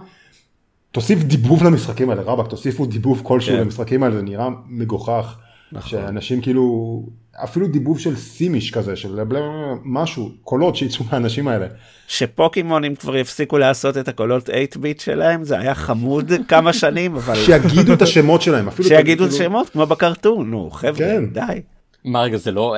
תוסיף 0.92 1.24
דיבוב 1.24 1.64
למשחקים 1.64 2.10
האלה, 2.10 2.22
רבאק, 2.22 2.48
תוסיפו 2.48 2.86
דיבוב 2.86 3.22
כלשהו 3.24 3.56
כן. 3.56 3.62
למשחקים 3.62 4.04
האלה, 4.04 4.16
זה 4.16 4.22
נראה 4.22 4.50
מגוחך. 4.68 5.38
נכון. 5.76 5.90
שאנשים 5.90 6.42
כאילו, 6.42 7.04
אפילו 7.44 7.68
דיבוב 7.68 8.00
של 8.00 8.16
סימיש 8.16 8.72
כזה, 8.72 8.96
של 8.96 9.20
משהו, 9.84 10.32
קולות 10.44 10.76
שיצאו 10.76 11.06
מהאנשים 11.12 11.48
האלה. 11.48 11.68
שפוקימונים 12.08 12.96
כבר 12.96 13.16
יפסיקו 13.18 13.58
לעשות 13.58 13.98
את 13.98 14.08
הקולות 14.08 14.46
8 14.46 14.62
ביט 14.80 15.00
שלהם, 15.00 15.44
זה 15.44 15.60
היה 15.60 15.76
חמוד 15.76 16.32
כמה 16.50 16.74
שנים, 16.74 17.16
אבל... 17.16 17.36
שיגידו 17.36 17.94
את 17.94 18.02
השמות 18.02 18.42
שלהם, 18.42 18.68
אפילו... 18.68 18.90
שיגידו 18.90 19.26
את 19.26 19.30
כאילו- 19.30 19.44
השמות, 19.44 19.70
כמו 19.70 19.86
בקרטון, 19.86 20.52
נו, 20.52 20.70
חבר'ה, 20.72 20.94
כן. 20.94 21.26
די. 21.26 21.62
מה 22.06 22.22
רגע, 22.22 22.38
זה 22.38 22.52
לא, 22.52 22.76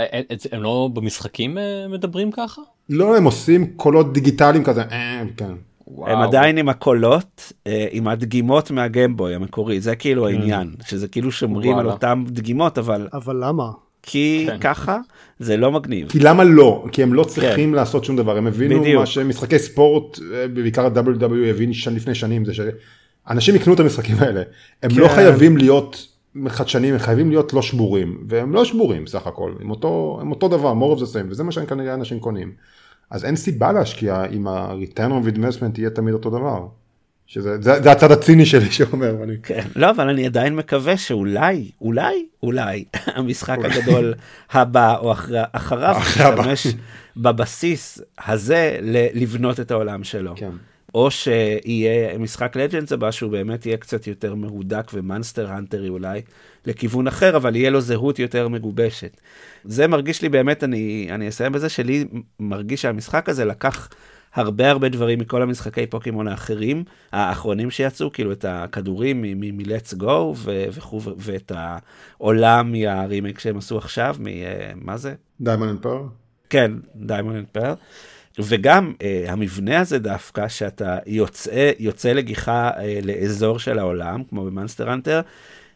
הם 0.52 0.64
לא 0.64 0.90
במשחקים 0.94 1.58
אה, 1.58 1.88
מדברים 1.90 2.32
ככה? 2.32 2.62
לא, 2.90 3.18
הם 3.18 3.24
עושים 3.24 3.68
קולות 3.76 4.14
דיגיטליים 4.14 4.64
כזה, 4.64 4.82
אה, 4.82 5.24
כן. 5.38 5.52
וואו. 5.88 6.12
הם 6.12 6.20
עדיין 6.20 6.58
עם 6.58 6.70
הקולות, 6.70 7.54
אה, 7.68 7.88
עם 7.92 8.08
הדגימות 8.08 8.72
מהגמבוי 8.72 9.36
המקורי, 9.36 9.82
זה 9.82 9.96
כאילו 9.96 10.26
mm. 10.26 10.30
העניין, 10.30 10.72
שזה 10.88 11.08
כאילו 11.08 11.32
שומרים 11.32 11.78
על 11.78 11.90
אותם 11.90 12.24
דגימות, 12.28 12.78
אבל... 12.78 13.08
אבל 13.14 13.44
למה? 13.46 13.72
כי 14.04 14.44
כן. 14.48 14.58
ככה 14.60 15.00
זה 15.40 15.58
לא 15.58 15.72
מגניב. 15.72 16.10
כי 16.10 16.20
למה 16.20 16.44
לא? 16.44 16.86
כי 16.92 17.04
הם 17.04 17.14
לא 17.14 17.24
צריכים 17.24 17.70
כן. 17.70 17.76
לעשות 17.76 18.06
שום 18.06 18.16
דבר, 18.18 18.38
הם 18.38 18.48
הבינו 18.48 18.82
בדיוק. 18.82 19.00
מה 19.00 19.06
שמשחקי 19.06 19.60
ספורט, 19.60 20.20
אה, 20.34 20.48
בעיקר 20.48 20.86
ה-WW 20.86 21.48
e 21.48 21.50
הבין 21.50 21.72
לפני 21.92 22.16
שנים, 22.16 22.46
זה 22.46 22.54
שאנשים 22.54 23.56
יקנו 23.56 23.74
את 23.74 23.80
המשחקים 23.80 24.16
האלה, 24.20 24.42
הם 24.84 24.90
לא 24.92 24.96
כן. 24.96 25.02
לא 25.02 25.08
חייבים 25.08 25.58
להיות 25.58 26.08
חדשניים 26.48 26.94
הם 26.94 27.00
חייבים 27.00 27.30
להיות 27.30 27.54
לא 27.54 27.62
שבורים, 27.62 28.18
והם 28.30 28.54
לא 28.54 28.66
שבורים 28.66 29.08
סך 29.08 29.28
הכל, 29.28 29.54
הם 29.62 29.70
אותו, 29.70 30.18
הם 30.22 30.32
אותו 30.32 30.48
דבר, 30.48 30.74
more 30.74 30.98
of 30.98 31.02
the 31.02 31.06
same, 31.06 31.30
וזה 31.30 31.44
מה 31.44 31.52
שכנראה 31.52 31.94
אנשים 31.94 32.20
קונים. 32.20 32.52
אז 33.10 33.26
אין 33.26 33.36
סיבה 33.36 33.72
להשקיע 33.72 34.26
אם 34.26 34.48
ה-return 34.48 35.12
of 35.12 35.38
investment 35.38 35.78
יהיה 35.78 35.90
תמיד 35.90 36.14
אותו 36.14 36.30
דבר. 36.30 36.68
שזה 37.28 37.62
זה, 37.62 37.82
זה 37.82 37.92
הצד 37.92 38.12
הציני 38.12 38.46
שלי 38.46 38.72
שאומר. 38.72 39.24
אני... 39.24 39.34
כן, 39.44 39.68
לא, 39.76 39.90
אבל 39.90 40.10
אני 40.10 40.26
עדיין 40.26 40.56
מקווה 40.56 40.98
שאולי, 40.98 41.72
אולי, 41.82 42.26
אולי, 42.44 42.86
המשחק 43.16 43.58
הגדול 43.64 44.14
הבא 44.52 44.98
או 44.98 45.12
אחר, 45.12 45.44
אחריו, 45.52 45.96
ישתמש 46.02 46.68
בבסיס 47.18 48.02
הזה 48.26 48.78
לבנות 49.14 49.60
את 49.60 49.72
העולם 49.72 50.04
שלו. 50.04 50.34
כן. 50.36 50.52
או 50.96 51.12
שיהיה 51.12 52.18
משחק 52.18 52.56
Legends 52.56 52.92
הבא 52.92 53.12
שהוא 53.12 53.32
באמת 53.32 53.66
יהיה 53.66 53.78
קצת 53.78 54.08
יותר 54.08 54.36
מהודק 54.36 54.92
ומאנסטר 54.94 55.52
האנטרי 55.52 55.90
אולי 55.90 56.22
לכיוון 56.66 57.08
אחר, 57.08 57.38
אבל 57.38 57.56
יהיה 57.56 57.70
לו 57.70 57.82
זהות 57.82 58.20
יותר 58.20 58.48
מגובשת. 58.48 59.22
זה 59.64 59.88
מרגיש 59.88 60.22
לי 60.22 60.30
באמת, 60.30 60.64
אני, 60.64 61.08
אני 61.12 61.30
אסיים 61.30 61.52
בזה, 61.52 61.70
שלי 61.70 62.06
מרגיש 62.40 62.82
שהמשחק 62.82 63.30
הזה 63.30 63.46
לקח 63.46 63.90
הרבה 64.34 64.72
הרבה 64.72 64.90
דברים 64.90 65.20
מכל 65.20 65.42
המשחקי 65.42 65.88
פוקימון 65.88 66.28
האחרים, 66.28 66.84
האחרונים 67.12 67.72
שיצאו, 67.72 68.12
כאילו 68.12 68.32
את 68.32 68.46
הכדורים 68.48 69.22
מ- 69.22 69.44
Let's 69.44 70.02
Go 70.02 70.36
וכו', 70.46 71.02
ואת 71.18 71.52
העולם 71.56 72.72
מה-remake 72.72 73.40
שהם 73.40 73.58
עשו 73.58 73.78
עכשיו, 73.78 74.16
ממה 74.20 74.98
זה? 74.98 75.14
Diamond 75.42 75.70
and 75.70 75.80
Pearl? 75.80 76.02
כן, 76.50 76.72
Diamond 76.96 77.36
and 77.36 77.48
Pearl. 77.52 77.74
וגם 78.40 78.94
אה, 79.02 79.26
המבנה 79.28 79.80
הזה 79.80 80.00
דווקא, 80.00 80.48
שאתה 80.48 80.98
יוצא, 81.06 81.72
יוצא 81.80 82.14
לגיחה 82.14 82.72
אה, 82.78 83.00
לאזור 83.04 83.60
של 83.60 83.80
העולם, 83.80 84.24
כמו 84.30 84.46
במאנסטר 84.46 84.94
אנטר, 84.94 85.22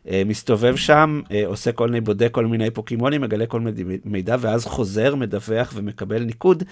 אה, 0.09 0.21
מסתובב 0.25 0.75
שם, 0.75 1.21
אה, 1.31 1.43
עושה 1.45 1.71
כל 1.71 1.87
מיני, 1.87 2.01
בודק 2.01 2.29
כל 2.31 2.45
מיני 2.45 2.69
פוקימונים, 2.69 3.21
מגלה 3.21 3.45
כל 3.45 3.59
מיני 3.59 3.97
מידע, 4.05 4.35
ואז 4.39 4.65
חוזר, 4.65 5.15
מדווח 5.15 5.73
ומקבל 5.75 6.23
ניקוד. 6.23 6.63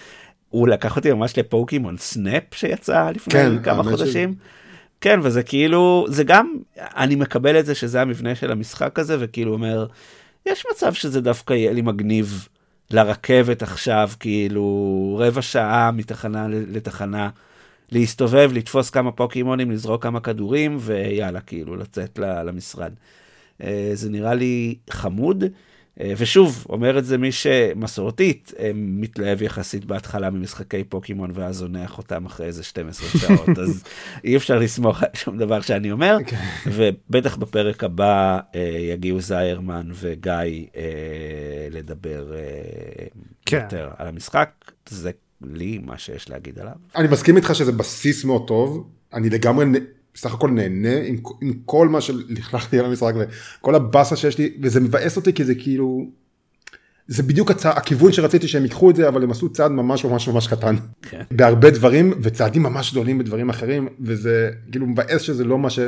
הוא 0.49 0.67
לקח 0.67 0.95
אותי 0.95 1.13
ממש 1.13 1.37
לפוקימון 1.37 1.97
Snap 1.97 2.43
שיצא 2.51 3.09
לפני 3.09 3.33
כן, 3.33 3.63
כמה 3.63 3.83
חודשים. 3.83 4.33
ש... 4.33 4.35
כן, 5.01 5.19
וזה 5.23 5.43
כאילו, 5.43 6.05
זה 6.09 6.23
גם, 6.23 6.53
אני 6.77 7.15
מקבל 7.15 7.59
את 7.59 7.65
זה 7.65 7.75
שזה 7.75 8.01
המבנה 8.01 8.35
של 8.35 8.51
המשחק 8.51 8.99
הזה, 8.99 9.17
וכאילו 9.19 9.53
אומר, 9.53 9.87
יש 10.45 10.65
מצב 10.71 10.93
שזה 10.93 11.21
דווקא 11.21 11.53
יהיה 11.53 11.73
לי 11.73 11.81
מגניב 11.81 12.47
לרכבת 12.91 13.63
עכשיו, 13.63 14.09
כאילו 14.19 15.17
רבע 15.19 15.41
שעה 15.41 15.91
מתחנה 15.91 16.47
לתחנה, 16.49 17.29
להסתובב, 17.91 18.49
לתפוס 18.53 18.89
כמה 18.89 19.11
פוקימונים, 19.11 19.71
לזרוק 19.71 20.03
כמה 20.03 20.19
כדורים, 20.19 20.77
ויאללה, 20.79 21.41
כאילו, 21.41 21.75
לצאת 21.75 22.19
למשרד. 22.19 22.93
אה, 23.63 23.91
זה 23.93 24.09
נראה 24.09 24.33
לי 24.33 24.75
חמוד. 24.89 25.43
אה, 25.99 26.13
ושוב, 26.17 26.65
אומר 26.69 26.99
את 26.99 27.05
זה 27.05 27.17
מי 27.17 27.31
שמסורתית 27.31 28.53
אה, 28.59 28.71
מתלהב 28.75 29.41
יחסית 29.41 29.85
בהתחלה 29.85 30.29
ממשחקי 30.29 30.83
פוקימון 30.83 31.31
ואז 31.33 31.55
זונח 31.55 31.97
אותם 31.97 32.25
אחרי 32.25 32.45
איזה 32.45 32.63
12 32.63 33.09
שעות, 33.21 33.59
אז 33.59 33.83
אי 34.23 34.37
אפשר 34.37 34.59
לסמוך 34.59 35.03
על 35.03 35.09
שום 35.13 35.37
דבר 35.37 35.61
שאני 35.61 35.91
אומר, 35.91 36.17
okay. 36.21 36.29
כן. 36.29 36.45
ובטח 36.65 37.35
בפרק 37.35 37.83
הבא 37.83 38.39
אה, 38.55 38.59
יגיעו 38.93 39.21
זיירמן 39.21 39.89
וגיא 39.93 40.65
לדבר 41.71 42.33
כן. 43.45 43.59
יותר 43.63 43.89
על 43.97 44.07
המשחק, 44.07 44.49
זה 44.89 45.11
לי 45.41 45.79
מה 45.85 45.97
שיש 45.97 46.29
להגיד 46.29 46.59
עליו. 46.59 46.73
אני 46.95 47.07
מסכים 47.07 47.37
איתך 47.37 47.55
שזה 47.55 47.71
בסיס 47.71 48.25
מאוד 48.25 48.47
טוב, 48.47 48.89
אני 49.13 49.29
לגמרי 49.29 49.65
בסך 50.13 50.33
הכל 50.33 50.49
נהנה 50.49 51.01
עם, 51.05 51.17
עם 51.41 51.53
כל 51.65 51.87
מה 51.87 52.01
שלכלכתי 52.01 52.79
על 52.79 52.85
המשחק 52.85 53.13
וכל 53.17 53.75
הבאסה 53.75 54.15
שיש 54.15 54.37
לי 54.37 54.53
וזה 54.61 54.79
מבאס 54.79 55.17
אותי 55.17 55.33
כי 55.33 55.43
זה 55.43 55.55
כאילו 55.55 56.05
זה 57.07 57.23
בדיוק 57.23 57.51
הצע, 57.51 57.69
הכיוון 57.69 58.11
שרציתי 58.11 58.47
שהם 58.47 58.63
ייקחו 58.63 58.89
את 58.89 58.95
זה 58.95 59.07
אבל 59.07 59.23
הם 59.23 59.31
עשו 59.31 59.49
צעד 59.49 59.71
ממש 59.71 60.05
ממש 60.05 60.27
ממש 60.27 60.47
קטן 60.47 60.75
כן. 61.01 61.21
בהרבה 61.31 61.69
דברים 61.69 62.13
וצעדים 62.21 62.63
ממש 62.63 62.91
גדולים 62.91 63.17
בדברים 63.17 63.49
אחרים 63.49 63.87
וזה 63.99 64.49
כאילו 64.71 64.87
מבאס 64.87 65.21
שזה 65.21 65.43
לא 65.43 65.59
מה 65.59 65.69
ש... 65.69 65.79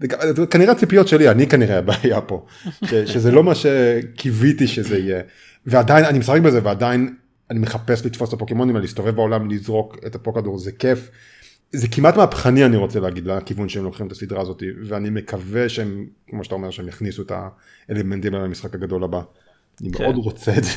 זה, 0.00 0.32
זה 0.36 0.46
כנראה 0.46 0.72
הציפיות 0.72 1.08
שלי 1.08 1.28
אני 1.28 1.46
כנראה 1.46 1.78
הבעיה 1.78 2.20
פה 2.20 2.46
ש, 2.84 2.94
שזה 2.94 3.30
לא 3.30 3.44
מה 3.44 3.54
שקיוויתי 3.54 4.66
שזה 4.66 4.98
יהיה 4.98 5.22
ועדיין 5.66 6.04
אני 6.04 6.18
משחק 6.18 6.40
בזה 6.40 6.60
ועדיין 6.62 7.14
אני 7.50 7.58
מחפש 7.58 8.06
לתפוס 8.06 8.28
את 8.28 8.34
הפוקימונים 8.34 8.76
להסתובב 8.76 9.16
בעולם 9.16 9.50
לזרוק 9.50 9.96
את 10.06 10.14
הפוקדור 10.14 10.58
זה 10.58 10.72
כיף. 10.72 11.10
זה 11.72 11.88
כמעט 11.88 12.16
מהפכני 12.16 12.64
אני 12.64 12.76
רוצה 12.76 13.00
להגיד 13.00 13.26
לכיוון 13.26 13.68
שהם 13.68 13.84
לוקחים 13.84 14.06
את 14.06 14.12
הסדרה 14.12 14.40
הזאת 14.40 14.62
ואני 14.84 15.10
מקווה 15.10 15.68
שהם 15.68 16.06
כמו 16.28 16.44
שאתה 16.44 16.54
אומר 16.54 16.70
שהם 16.70 16.88
יכניסו 16.88 17.22
את 17.22 17.32
האלמנטים 17.88 18.34
האלה 18.34 18.44
למשחק 18.44 18.74
הגדול 18.74 19.04
הבא. 19.04 19.20
אני 19.80 19.92
כן. 19.92 20.04
מאוד 20.04 20.16
רוצה 20.16 20.56
את 20.58 20.64
זה. 20.64 20.70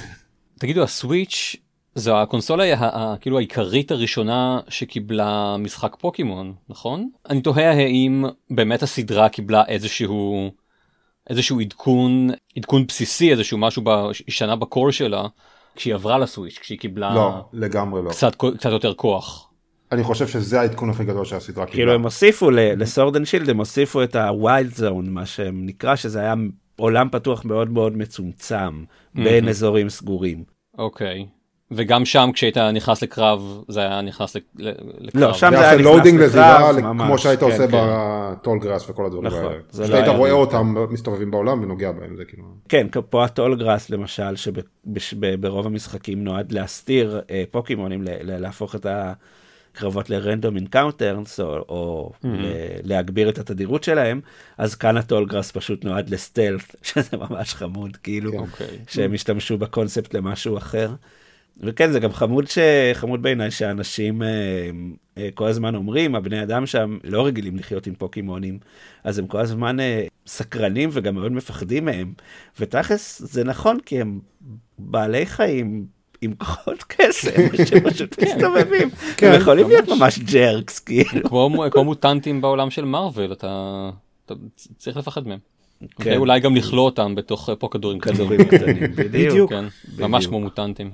תגידו 0.59 0.83
הסוויץ' 0.83 1.55
זו 1.95 2.21
הקונסולה 2.21 3.17
כאילו 3.21 3.37
העיקרית 3.37 3.91
הראשונה 3.91 4.59
שקיבלה 4.67 5.57
משחק 5.59 5.95
פוקימון 5.99 6.53
נכון? 6.69 7.09
אני 7.29 7.41
תוהה 7.41 7.71
האם 7.71 8.25
באמת 8.49 8.83
הסדרה 8.83 9.29
קיבלה 9.29 9.63
איזשהו 9.67 10.51
איזשהו 11.29 11.59
עדכון 11.59 12.29
עדכון 12.57 12.87
בסיסי 12.87 13.31
איזשהו 13.31 13.57
משהו 13.57 13.83
השתנה 14.27 14.55
ב-core 14.55 14.91
שלה 14.91 15.27
כשהיא 15.75 15.93
עברה 15.93 16.17
לסוויץ' 16.17 16.57
כשהיא 16.61 16.79
קיבלה 16.79 17.15
לא 17.15 17.45
לגמרי 17.53 18.01
לא 18.03 18.09
קצת 18.09 18.35
קצת 18.35 18.71
יותר 18.71 18.93
כוח. 18.93 19.49
אני 19.91 20.03
חושב 20.03 20.27
שזה 20.27 20.61
העדכון 20.61 20.89
הכי 20.89 21.03
גדול 21.03 21.25
שהסדרה 21.25 21.65
קיבלה. 21.65 21.75
כאילו 21.75 21.93
הם 21.93 22.03
הוסיפו 22.03 22.51
ל-Sword 22.51 23.15
and 23.15 23.25
Shield 23.25 23.49
הם 23.49 23.57
הוסיפו 23.57 24.03
את 24.03 24.15
ה-Wild 24.15 24.75
Zone 24.75 25.09
מה 25.09 25.25
שהם 25.25 25.65
נקרא 25.65 25.95
שזה 25.95 26.19
היה 26.19 26.33
עולם 26.75 27.09
פתוח 27.11 27.45
מאוד 27.45 27.69
מאוד 27.69 27.97
מצומצם 27.97 28.83
בין 29.15 29.49
אזורים 29.49 29.89
סגורים. 29.89 30.43
אוקיי. 30.77 31.25
וגם 31.71 32.05
שם 32.05 32.29
כשהיית 32.33 32.57
נכנס 32.57 33.03
לקרב 33.03 33.63
זה 33.67 33.79
היה 33.79 34.01
נכנס 34.01 34.35
לקרב. 34.55 34.75
לא 35.13 35.33
שם 35.33 35.51
זה 35.51 35.69
היה 35.69 35.77
נכנס 35.77 36.35
לקרב 36.35 36.75
כמו 36.97 37.17
שהיית 37.17 37.39
כן, 37.39 37.45
עושה 37.45 37.67
כן. 37.67 37.77
בטול 37.77 38.59
grass 38.59 38.89
וכל 38.89 39.05
הדברים 39.05 39.25
נכון, 39.25 39.45
האלה. 39.45 39.59
שאתה 39.71 39.87
לא 39.87 39.95
היית 39.95 40.07
רואה 40.07 40.31
אותם 40.31 40.75
מסתובבים 40.89 41.31
בעולם 41.31 41.63
ונוגע 41.63 41.91
בהם 41.91 42.15
זה 42.15 42.25
כאילו. 42.25 42.43
כן 42.69 42.87
פה 43.09 43.25
ה 43.25 43.31
tall 43.31 43.55
grass 43.55 43.89
למשל 43.89 44.35
שברוב 44.97 45.65
המשחקים 45.65 46.23
נועד 46.23 46.51
להסתיר 46.51 47.21
אה, 47.31 47.43
פוקימונים 47.51 48.03
להפוך 48.23 48.75
את 48.75 48.85
ה... 48.85 49.13
קרבות 49.75 50.09
ל 50.09 50.16
random 50.16 50.55
encounters, 50.55 51.39
או, 51.39 51.55
או 51.69 52.11
mm-hmm. 52.13 52.27
להגביר 52.83 53.29
את 53.29 53.39
התדירות 53.39 53.83
שלהם, 53.83 54.21
אז 54.57 54.75
כאן 54.75 54.97
ה 54.97 55.03
tall 55.03 55.24
grass 55.24 55.51
פשוט 55.51 55.85
נועד 55.85 56.09
ל 56.09 56.17
stealth, 56.17 56.75
שזה 56.87 57.17
ממש 57.17 57.53
חמוד, 57.53 57.97
כאילו, 57.97 58.31
okay. 58.31 58.35
כן. 58.35 58.41
אוקיי. 58.41 58.79
שהם 58.87 59.13
השתמשו 59.13 59.57
בקונספט 59.57 60.13
למשהו 60.13 60.57
אחר. 60.57 60.93
וכן, 61.59 61.91
זה 61.91 61.99
גם 61.99 62.13
חמוד, 62.13 62.47
ש... 62.47 62.57
חמוד 62.93 63.21
בעיניי 63.21 63.51
שאנשים 63.51 64.23
אה, 64.23 64.27
אה, 65.17 65.29
כל 65.33 65.47
הזמן 65.47 65.75
אומרים, 65.75 66.15
הבני 66.15 66.43
אדם 66.43 66.65
שם 66.65 66.97
לא 67.03 67.25
רגילים 67.25 67.55
לחיות 67.55 67.87
עם 67.87 67.95
פוקימונים, 67.95 68.59
אז 69.03 69.19
הם 69.19 69.27
כל 69.27 69.39
הזמן 69.39 69.79
אה, 69.79 70.05
סקרנים 70.27 70.89
וגם 70.93 71.15
מאוד 71.15 71.31
מפחדים 71.31 71.85
מהם. 71.85 72.13
ותכלס, 72.59 73.21
זה 73.21 73.43
נכון, 73.43 73.77
כי 73.85 74.01
הם 74.01 74.19
בעלי 74.79 75.25
חיים 75.25 75.85
עם 76.21 76.33
כוחות 76.35 76.83
קסם 76.87 77.55
שפשוט 77.67 78.15
כן. 78.15 78.25
מסתובבים. 78.25 78.89
כן. 79.17 79.31
הם 79.31 79.41
יכולים 79.41 79.67
להיות 79.67 79.89
ממש 79.89 80.19
ג'רקס 80.19 80.79
כאילו. 80.79 81.29
כמו 81.71 81.83
מוטנטים 81.83 82.41
בעולם 82.41 82.69
של 82.69 82.85
מארוול 82.85 83.31
אתה 83.31 83.89
צריך 84.77 84.97
לפחד 84.97 85.27
מהם. 85.27 85.39
כן. 85.95 86.17
אולי 86.17 86.39
גם 86.39 86.55
לכלוא 86.55 86.85
אותם 86.85 87.15
בתוך 87.15 87.49
פה 87.59 87.69
כדורים 87.71 87.99
קטנים. 87.99 88.95
בדיוק. 88.95 89.51
ממש 89.97 90.27
כמו 90.27 90.39
מוטנטים. 90.39 90.91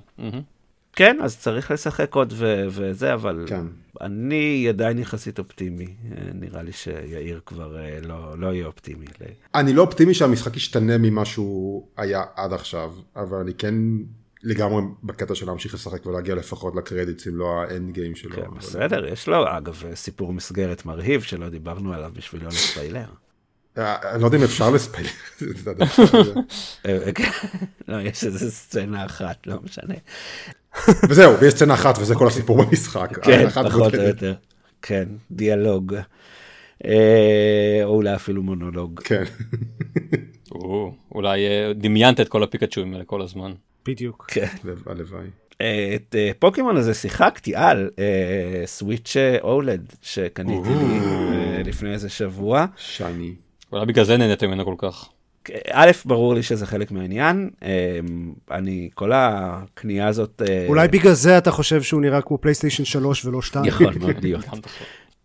כן, 0.93 1.17
אז 1.23 1.38
צריך 1.39 1.71
לשחק 1.71 2.15
עוד 2.15 2.34
וזה, 2.69 3.13
אבל 3.13 3.45
כן. 3.47 3.65
אני 4.01 4.65
עדיין 4.69 4.99
יחסית 4.99 5.39
אופטימי. 5.39 5.88
נראה 6.34 6.63
לי 6.63 6.71
שיאיר 6.71 7.39
כבר 7.45 7.77
אה, 7.79 7.99
לא, 8.01 8.38
לא 8.38 8.53
יהיה 8.53 8.65
אופטימי. 8.65 9.05
אני 9.55 9.73
לא 9.73 9.81
אופטימי 9.81 10.13
שהמשחק 10.13 10.57
ישתנה 10.57 10.97
ממה 10.97 11.25
שהוא 11.25 11.88
היה 11.97 12.23
עד 12.36 12.53
עכשיו, 12.53 12.91
אבל 13.15 13.38
אני 13.38 13.53
כן 13.53 13.75
לגמרי 14.43 14.82
בקטע 15.04 15.36
של 15.36 15.45
להמשיך 15.45 15.73
לשחק 15.73 16.06
ולהגיע 16.06 16.36
לפחות 16.36 16.75
לקרדיטס 16.75 17.27
אם 17.27 17.36
לא 17.36 17.62
האנד 17.62 17.93
גיים 17.93 18.15
שלו. 18.15 18.36
כן, 18.36 18.58
בסדר, 18.58 19.08
יש 19.08 19.27
לו 19.27 19.58
אגב 19.58 19.84
סיפור 19.95 20.34
מסגרת 20.34 20.86
מרהיב 20.86 21.21
שלא 21.21 21.49
דיברנו 21.49 21.93
עליו 21.93 22.12
בשביל 22.13 22.43
לא 22.43 22.47
לספיילר. 22.47 23.06
אה, 23.77 24.12
אני 24.12 24.21
לא 24.21 24.27
יודע 24.27 24.38
אם 24.38 24.43
אפשר 24.43 24.69
לספיילר. 24.69 25.10
אה, 26.86 27.12
כן. 27.15 27.30
לא, 27.88 28.01
יש 28.01 28.23
איזה 28.23 28.51
סצנה 28.51 29.06
אחת, 29.06 29.47
לא 29.47 29.56
משנה. 29.63 29.95
וזהו, 31.10 31.39
ויש 31.39 31.54
סצנה 31.54 31.73
אחת 31.73 31.97
וזה 31.97 32.15
כל 32.15 32.27
הסיפור 32.27 32.63
במשחק. 32.63 33.19
כן, 33.23 33.49
פחות 33.49 33.95
או 33.95 34.01
יותר. 34.01 34.34
כן, 34.82 35.10
דיאלוג. 35.32 35.95
אה, 36.86 37.82
או 37.84 37.95
אולי 37.95 38.15
אפילו 38.15 38.43
מונולוג. 38.43 39.01
כן. 39.04 39.23
אולי 41.12 41.39
דמיינת 41.75 42.19
את 42.19 42.30
כל 42.30 42.43
הפיקצ'ויים 42.43 42.93
האלה 42.93 43.06
כל 43.06 43.21
הזמן. 43.21 43.51
בדיוק. 43.86 44.26
כן. 44.28 44.46
הלוואי. 44.86 45.28
את 45.96 46.15
פוקימון 46.39 46.78
הזה 46.78 46.94
שיחקתי 46.94 47.56
על 47.56 47.89
סוויץ' 48.65 49.15
אולד 49.41 49.94
שקניתי 50.02 50.70
לי 50.70 51.00
לפני 51.63 51.94
איזה 51.94 52.10
שבוע. 52.10 52.65
שני. 52.78 53.36
אולי 53.72 53.86
בגלל 53.86 54.06
זה 54.06 54.17
נהנתם 54.17 54.48
ממנו 54.48 54.65
כל 54.65 54.76
כך. 54.78 55.10
א', 55.72 55.91
ברור 56.06 56.34
לי 56.34 56.44
שזה 56.44 56.65
חלק 56.65 56.91
מהעניין. 56.91 57.50
אה, 57.63 58.00
אני, 58.52 58.89
כל 58.94 59.12
הקנייה 59.13 60.08
הזאת... 60.08 60.41
אה, 60.50 60.65
אולי 60.67 60.88
בגלל 60.88 61.13
זה 61.13 61.38
אתה 61.38 61.52
חושב 61.52 61.82
שהוא 61.82 62.02
נראה 62.02 62.22
כמו 62.22 62.38
פלייסטיישן 62.38 62.86
3 62.86 63.26
ולא 63.26 63.41
2. 63.41 63.65
יכול 63.65 63.94
מאוד 64.00 64.24
להיות. 64.24 64.46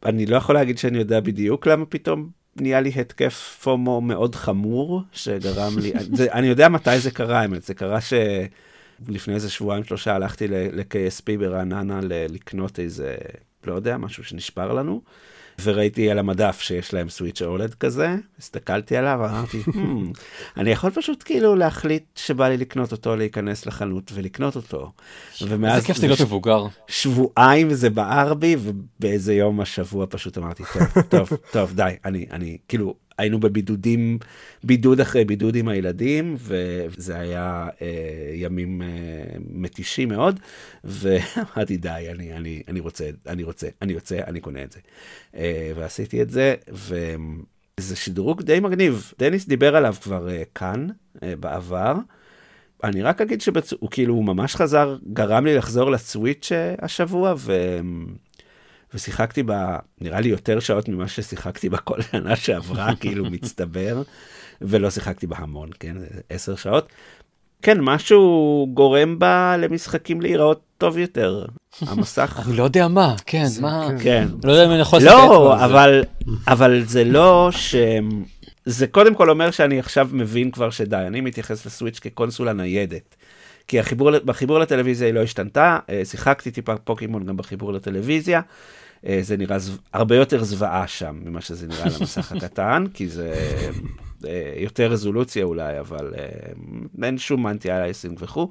אני 0.05 0.27
לא 0.27 0.37
יכול 0.37 0.55
להגיד 0.55 0.79
שאני 0.79 0.99
יודע 0.99 1.21
בדיוק 1.21 1.67
למה 1.67 1.87
פתאום 1.87 2.29
נהיה 2.61 2.81
לי 2.81 2.93
התקף 2.97 3.59
פומו 3.63 4.01
מאוד 4.01 4.35
חמור, 4.35 5.03
שגרם 5.13 5.79
לי, 5.79 5.93
זה, 6.13 6.33
אני 6.33 6.47
יודע 6.47 6.69
מתי 6.69 7.01
זה 7.01 7.11
קרה, 7.11 7.41
האמת, 7.41 7.63
זה 7.63 7.75
קרה 7.75 7.99
שלפני 8.01 9.35
איזה 9.35 9.51
שבועיים 9.51 9.85
שלושה 9.85 10.15
הלכתי 10.15 10.49
ל-KSP 10.49 11.39
ברעננה 11.39 12.01
לקנות 12.03 12.79
איזה, 12.79 13.15
לא 13.67 13.75
יודע, 13.75 13.97
משהו 13.97 14.25
שנשבר 14.25 14.73
לנו. 14.73 15.01
וראיתי 15.63 16.11
על 16.11 16.19
המדף 16.19 16.61
שיש 16.61 16.95
להם 16.95 17.09
סוויץ' 17.09 17.43
אולד 17.43 17.75
כזה, 17.75 18.17
הסתכלתי 18.39 18.97
עליו, 18.97 19.21
אמרתי, 19.25 19.63
hmm, 19.67 20.19
אני 20.57 20.71
יכול 20.71 20.91
פשוט 20.91 21.23
כאילו 21.27 21.55
להחליט 21.55 22.05
שבא 22.17 22.49
לי 22.49 22.57
לקנות 22.57 22.93
אותו, 22.93 23.17
להיכנס 23.17 23.67
לחנות 23.67 24.11
ולקנות 24.15 24.57
אותו. 24.57 24.93
ומאז... 25.43 25.75
איזה 25.75 25.87
כיף 25.87 26.03
להיות 26.03 26.21
מבוגר. 26.21 26.67
שבועיים 26.89 27.75
זה 27.75 27.91
בער 27.91 28.35
בי, 28.35 28.57
ובאיזה 28.59 29.35
יום 29.35 29.61
השבוע 29.61 30.07
פשוט 30.09 30.39
אמרתי, 30.39 30.63
טוב, 30.73 31.03
טוב, 31.09 31.39
טוב, 31.53 31.73
די, 31.75 31.93
אני, 32.05 32.27
אני, 32.31 32.59
כאילו, 32.69 32.95
היינו 33.19 33.41
בבידודים, 33.41 34.19
בידוד 34.65 35.01
אחרי 35.01 35.25
בידוד 35.25 35.57
עם 35.57 35.69
הילדים, 35.69 36.37
וזה 36.39 37.19
היה 37.19 37.69
אה, 37.83 38.33
ימים 38.35 38.83
אה, 38.83 38.87
מתישים 39.51 40.09
מאוד, 40.09 40.41
ואמרתי, 40.85 41.77
די, 41.77 42.07
אני, 42.11 42.33
אני, 42.33 42.63
אני 42.69 42.81
רוצה, 42.81 43.11
אני 43.27 43.43
רוצה, 43.43 43.69
אני 43.83 43.93
יוצא, 43.93 44.19
אני 44.27 44.41
קונה 44.41 44.63
את 44.63 44.73
זה. 44.73 44.81
אה, 45.37 45.73
ועשיתי 45.77 46.23
את 46.23 46.31
זה, 46.31 46.55
וזה 46.69 47.97
שדרוג 47.97 48.43
די 48.43 48.61
מגניב. 48.61 49.13
דניס 49.19 49.47
דיבר 49.47 49.77
עליו 49.77 49.95
כבר 50.03 50.29
אה, 50.29 50.43
כאן, 50.55 50.87
אה, 51.23 51.37
בעבר. 51.37 51.95
אני 52.85 53.03
רק 53.03 53.21
אגיד 53.21 53.41
שהוא 53.41 53.91
כאילו, 53.91 54.15
הוא 54.15 54.25
ממש 54.25 54.57
חזר, 54.57 54.97
גרם 55.13 55.47
לי 55.47 55.55
לחזור 55.55 55.91
לסוויץ' 55.91 56.53
אה, 56.53 56.75
השבוע, 56.79 57.35
ו... 57.37 57.81
ושיחקתי 58.95 59.43
בה, 59.43 59.79
נראה 60.01 60.21
לי 60.21 60.29
יותר 60.29 60.61
שעות 60.61 60.89
ממה 60.89 61.09
ששיחקתי 61.09 61.69
בה 61.69 61.79
כל 61.79 62.03
שנה 62.03 62.37
שעברה, 62.37 62.95
כאילו 63.01 63.25
מצטבר, 63.25 64.03
ולא 64.61 64.91
שיחקתי 64.91 65.27
בה 65.27 65.37
המון, 65.39 65.71
כן, 65.81 65.97
עשר 66.31 66.57
שעות. 66.57 66.89
כן, 67.63 67.81
משהו 67.81 68.69
גורם 68.75 69.19
בה 69.19 69.57
למשחקים 69.57 70.21
להיראות 70.21 70.61
טוב 70.79 70.99
יותר. 70.99 71.45
המסך... 71.81 72.41
אני 72.47 72.57
לא 72.57 72.65
יודע 72.65 72.89
מה, 72.89 73.15
כן, 73.27 73.47
מה... 73.61 73.89
כן. 74.03 74.29
לא 74.45 74.53
יודע 74.53 74.65
אם 74.65 74.71
אני 74.71 74.81
יכול 74.81 75.03
לא, 75.03 75.65
אבל, 75.65 76.05
אבל 76.49 76.83
זה 76.87 77.05
לא 77.05 77.49
ש... 77.53 77.75
זה 78.65 78.87
קודם 78.87 79.15
כל 79.15 79.31
אומר 79.31 79.51
שאני 79.51 79.79
עכשיו 79.79 80.09
מבין 80.13 80.51
כבר 80.51 80.71
שדי, 80.71 81.05
אני 81.07 81.21
מתייחס 81.21 81.67
לסוויץ' 81.67 81.99
כקונסולה 81.99 82.53
ניידת. 82.53 83.17
כי 83.69 83.81
החיבור, 83.81 84.19
בחיבור 84.19 84.59
לטלוויזיה 84.59 85.07
היא 85.07 85.15
לא 85.15 85.23
השתנתה, 85.23 85.79
אה, 85.91 86.05
שיחקתי 86.05 86.51
טיפה 86.51 86.77
פוקימון 86.77 87.25
גם 87.25 87.37
בחיבור 87.37 87.73
לטלוויזיה. 87.73 88.41
אה, 89.07 89.19
זה 89.23 89.37
נראה 89.37 89.59
זו... 89.59 89.73
הרבה 89.93 90.17
יותר 90.17 90.45
זוועה 90.45 90.87
שם 90.87 91.21
ממה 91.25 91.41
שזה 91.41 91.67
נראה 91.67 91.85
למסך 91.85 92.33
הקטן, 92.33 92.85
כי 92.95 93.09
זה 93.09 93.35
אה, 94.27 94.53
יותר 94.57 94.91
רזולוציה 94.91 95.45
אולי, 95.45 95.81
אבל 95.81 96.15
אין 97.03 97.19
שום 97.19 97.47
אנטי 97.47 97.73
אייסינג 97.73 98.19
וכו'. 98.21 98.49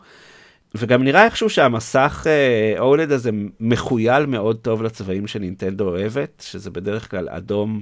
וגם 0.75 1.04
נראה 1.04 1.25
איכשהו 1.25 1.49
שהמסך 1.49 2.28
אולד 2.80 3.12
הזה 3.12 3.30
מחוייל 3.60 4.25
מאוד 4.25 4.58
טוב 4.58 4.84
לצבעים 4.84 5.28
שנינטנדו 5.28 5.89
אוהבת, 5.89 6.43
שזה 6.45 6.71
בדרך 6.71 7.12
כלל 7.12 7.30
אדום, 7.30 7.82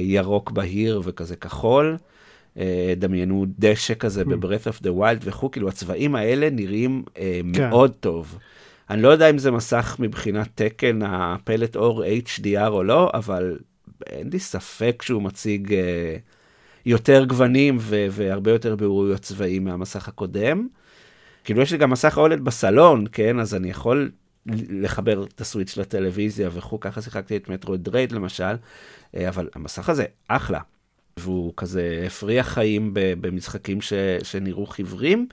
ירוק 0.00 0.50
בהיר 0.50 1.00
וכזה 1.04 1.36
כחול. 1.36 1.96
אה, 2.58 2.94
דמיינו 2.96 3.46
דשא 3.58 3.94
כזה 3.94 4.22
hmm. 4.22 4.24
ב-Breath 4.24 4.66
of 4.66 4.82
the 4.82 4.90
Wild 4.98 5.20
וכו', 5.20 5.50
כאילו 5.50 5.68
הצבעים 5.68 6.14
האלה 6.14 6.50
נראים 6.50 7.02
אה, 7.18 7.40
כן. 7.54 7.70
מאוד 7.70 7.92
טוב. 8.00 8.38
אני 8.90 9.02
לא 9.02 9.08
יודע 9.08 9.30
אם 9.30 9.38
זה 9.38 9.50
מסך 9.50 9.96
מבחינת 9.98 10.48
תקן 10.54 11.02
הפלט 11.02 11.76
אור 11.76 12.04
HDR 12.04 12.68
או 12.68 12.82
לא, 12.82 13.10
אבל 13.14 13.58
אין 14.06 14.28
לי 14.32 14.38
ספק 14.38 15.02
שהוא 15.02 15.22
מציג 15.22 15.72
אה, 15.72 16.16
יותר 16.86 17.24
גוונים 17.24 17.76
ו- 17.80 18.06
והרבה 18.10 18.50
יותר 18.50 18.76
בהירויות 18.76 19.20
צבעים 19.20 19.64
מהמסך 19.64 20.08
הקודם. 20.08 20.68
כאילו 21.44 21.62
יש 21.62 21.72
לי 21.72 21.78
גם 21.78 21.90
מסך 21.90 22.18
OLED 22.18 22.44
בסלון, 22.44 23.04
כן? 23.12 23.38
אז 23.40 23.54
אני 23.54 23.70
יכול 23.70 24.10
לחבר 24.68 25.24
את 25.24 25.40
ה 25.40 25.45
Switch 25.45 25.76
לטלוויזיה 25.76 26.50
וכו', 26.52 26.80
ככה 26.80 27.02
שיחקתי 27.02 27.36
את 27.36 27.48
Metroid 27.48 27.84
Dread 27.84 28.12
למשל, 28.12 28.54
אה, 29.16 29.28
אבל 29.28 29.48
המסך 29.54 29.88
הזה 29.88 30.04
אחלה. 30.28 30.60
והוא 31.16 31.52
כזה 31.56 32.02
הפריח 32.06 32.48
חיים 32.48 32.90
במשחקים 32.94 33.80
ש, 33.80 33.92
שנראו 34.22 34.66
חיוורים, 34.66 35.26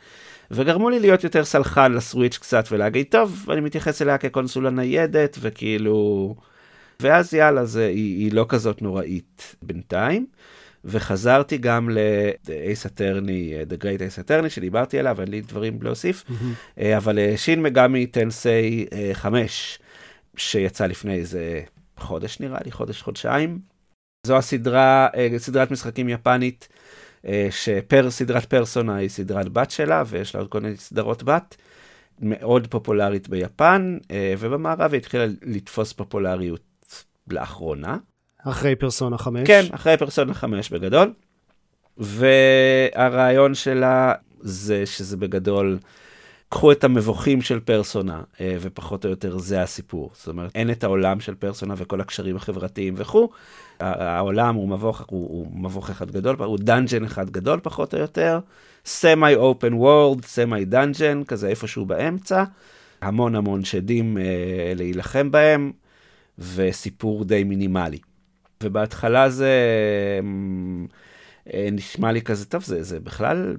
וגרמו 0.51 0.89
לי 0.89 0.99
להיות 0.99 1.23
יותר 1.23 1.45
סלחן 1.45 1.91
ל 1.91 1.98
Switch 1.98 2.37
קצת 2.37 2.65
ולהגיד, 2.71 3.05
טוב, 3.09 3.45
אני 3.49 3.61
מתייחס 3.61 4.01
אליה 4.01 4.17
כקונסולה 4.17 4.69
ניידת, 4.69 5.37
וכאילו... 5.41 6.35
ואז 6.99 7.33
יאללה, 7.33 7.65
זה, 7.65 7.87
היא, 7.87 8.23
היא 8.23 8.33
לא 8.33 8.45
כזאת 8.49 8.81
נוראית 8.81 9.55
בינתיים. 9.61 10.27
וחזרתי 10.85 11.57
גם 11.57 11.89
לאייס 11.89 12.85
אטרני, 12.85 13.53
The 13.69 13.83
Great 13.83 13.99
Ace 13.99 14.25
Attorney, 14.25 14.49
שדיברתי 14.49 14.99
עליו, 14.99 15.21
אין 15.21 15.27
לי 15.27 15.41
דברים 15.41 15.79
להוסיף, 15.81 16.23
mm-hmm. 16.23 16.81
אבל 16.97 17.19
אה, 17.19 17.33
שין 17.37 17.61
מגמי 17.61 18.07
טנסי 18.07 18.85
5, 19.13 19.79
שיצא 20.37 20.85
לפני 20.85 21.13
איזה 21.13 21.61
חודש 21.97 22.39
נראה 22.39 22.59
לי, 22.65 22.71
חודש, 22.71 23.01
חודשיים. 23.01 23.59
זו 24.27 24.37
הסדרה, 24.37 25.07
אה, 25.15 25.27
סדרת 25.37 25.71
משחקים 25.71 26.09
יפנית, 26.09 26.67
אה, 27.27 27.47
שפר 27.51 28.11
סדרת 28.11 28.45
פרסונה 28.45 28.95
היא 28.95 29.09
סדרת 29.09 29.49
בת 29.49 29.71
שלה, 29.71 30.03
ויש 30.07 30.35
לה 30.35 30.41
עוד 30.41 30.49
כל 30.49 30.59
מיני 30.59 30.77
סדרות 30.77 31.23
בת, 31.23 31.55
מאוד 32.21 32.67
פופולרית 32.67 33.29
ביפן, 33.29 33.97
אה, 34.11 34.33
ובמערב 34.39 34.91
היא 34.93 34.97
התחילה 34.97 35.25
לתפוס 35.43 35.93
פופולריות 35.93 36.61
לאחרונה. 37.27 37.97
אחרי 38.43 38.75
פרסונה 38.75 39.17
5. 39.17 39.47
כן, 39.47 39.65
אחרי 39.71 39.97
פרסונה 39.97 40.33
5 40.33 40.69
בגדול. 40.69 41.13
והרעיון 41.97 43.55
שלה 43.55 44.13
זה 44.39 44.85
שזה 44.85 45.17
בגדול, 45.17 45.77
קחו 46.49 46.71
את 46.71 46.83
המבוכים 46.83 47.41
של 47.41 47.59
פרסונה, 47.59 48.21
ופחות 48.59 49.05
או 49.05 49.09
יותר 49.09 49.37
זה 49.37 49.61
הסיפור. 49.61 50.11
זאת 50.13 50.27
אומרת, 50.27 50.51
אין 50.55 50.71
את 50.71 50.83
העולם 50.83 51.19
של 51.19 51.35
פרסונה 51.35 51.73
וכל 51.77 52.01
הקשרים 52.01 52.35
החברתיים 52.35 52.93
וכו', 52.97 53.29
העולם 53.79 54.55
הוא 54.55 54.69
מבוך, 54.69 55.05
הוא, 55.09 55.27
הוא 55.27 55.47
מבוך 55.53 55.89
אחד 55.89 56.11
גדול, 56.11 56.35
הוא 56.39 56.57
דאנג'ן 56.61 57.03
אחד 57.03 57.29
גדול 57.29 57.59
פחות 57.63 57.93
או 57.93 57.99
יותר, 57.99 58.39
semi 58.85 59.35
open 59.35 59.73
world, 59.73 60.25
semi 60.25 60.65
dungeon, 60.65 61.23
כזה 61.23 61.47
איפשהו 61.47 61.85
באמצע, 61.85 62.43
המון 63.01 63.35
המון 63.35 63.63
שדים 63.63 64.17
אה, 64.17 64.73
להילחם 64.75 65.31
בהם, 65.31 65.71
וסיפור 66.39 67.25
די 67.25 67.43
מינימלי. 67.43 67.99
ובהתחלה 68.63 69.29
זה 69.29 69.53
אה, 71.53 71.69
נשמע 71.71 72.11
לי 72.11 72.21
כזה, 72.21 72.45
טוב, 72.45 72.63
זה, 72.63 72.83
זה 72.83 72.99
בכלל 72.99 73.57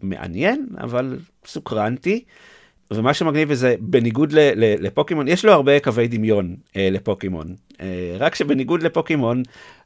מעניין, 0.00 0.66
אבל 0.78 1.18
סוקרנתי. 1.46 2.24
ומה 2.96 3.14
שמגניב 3.14 3.48
בזה, 3.48 3.74
בניגוד 3.80 4.32
ל, 4.32 4.38
ל, 4.38 4.74
לפוקימון, 4.86 5.28
יש 5.28 5.44
לו 5.44 5.52
הרבה 5.52 5.80
קווי 5.80 6.08
דמיון 6.08 6.56
אה, 6.76 6.88
לפוקימון. 6.90 7.54
אה, 7.80 8.16
רק 8.18 8.34
שבניגוד 8.34 8.82
לפוקימון, 8.82 9.42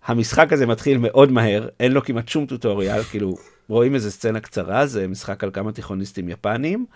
המשחק 0.07 0.53
הזה 0.53 0.67
מתחיל 0.67 0.99
מאוד 0.99 1.33
מהר, 1.33 1.69
אין 1.81 1.93
לו 1.93 2.03
כמעט 2.05 2.29
שום 2.29 2.47
טוטוריאל, 2.47 3.03
כאילו, 3.03 3.35
רואים 3.69 3.95
איזה 3.95 4.11
סצנה 4.11 4.41
קצרה, 4.41 4.87
זה 4.87 5.09
משחק 5.09 5.45
על 5.45 5.51
כמה 5.53 5.73
תיכוניסטים 5.73 6.29
יפנים. 6.29 6.87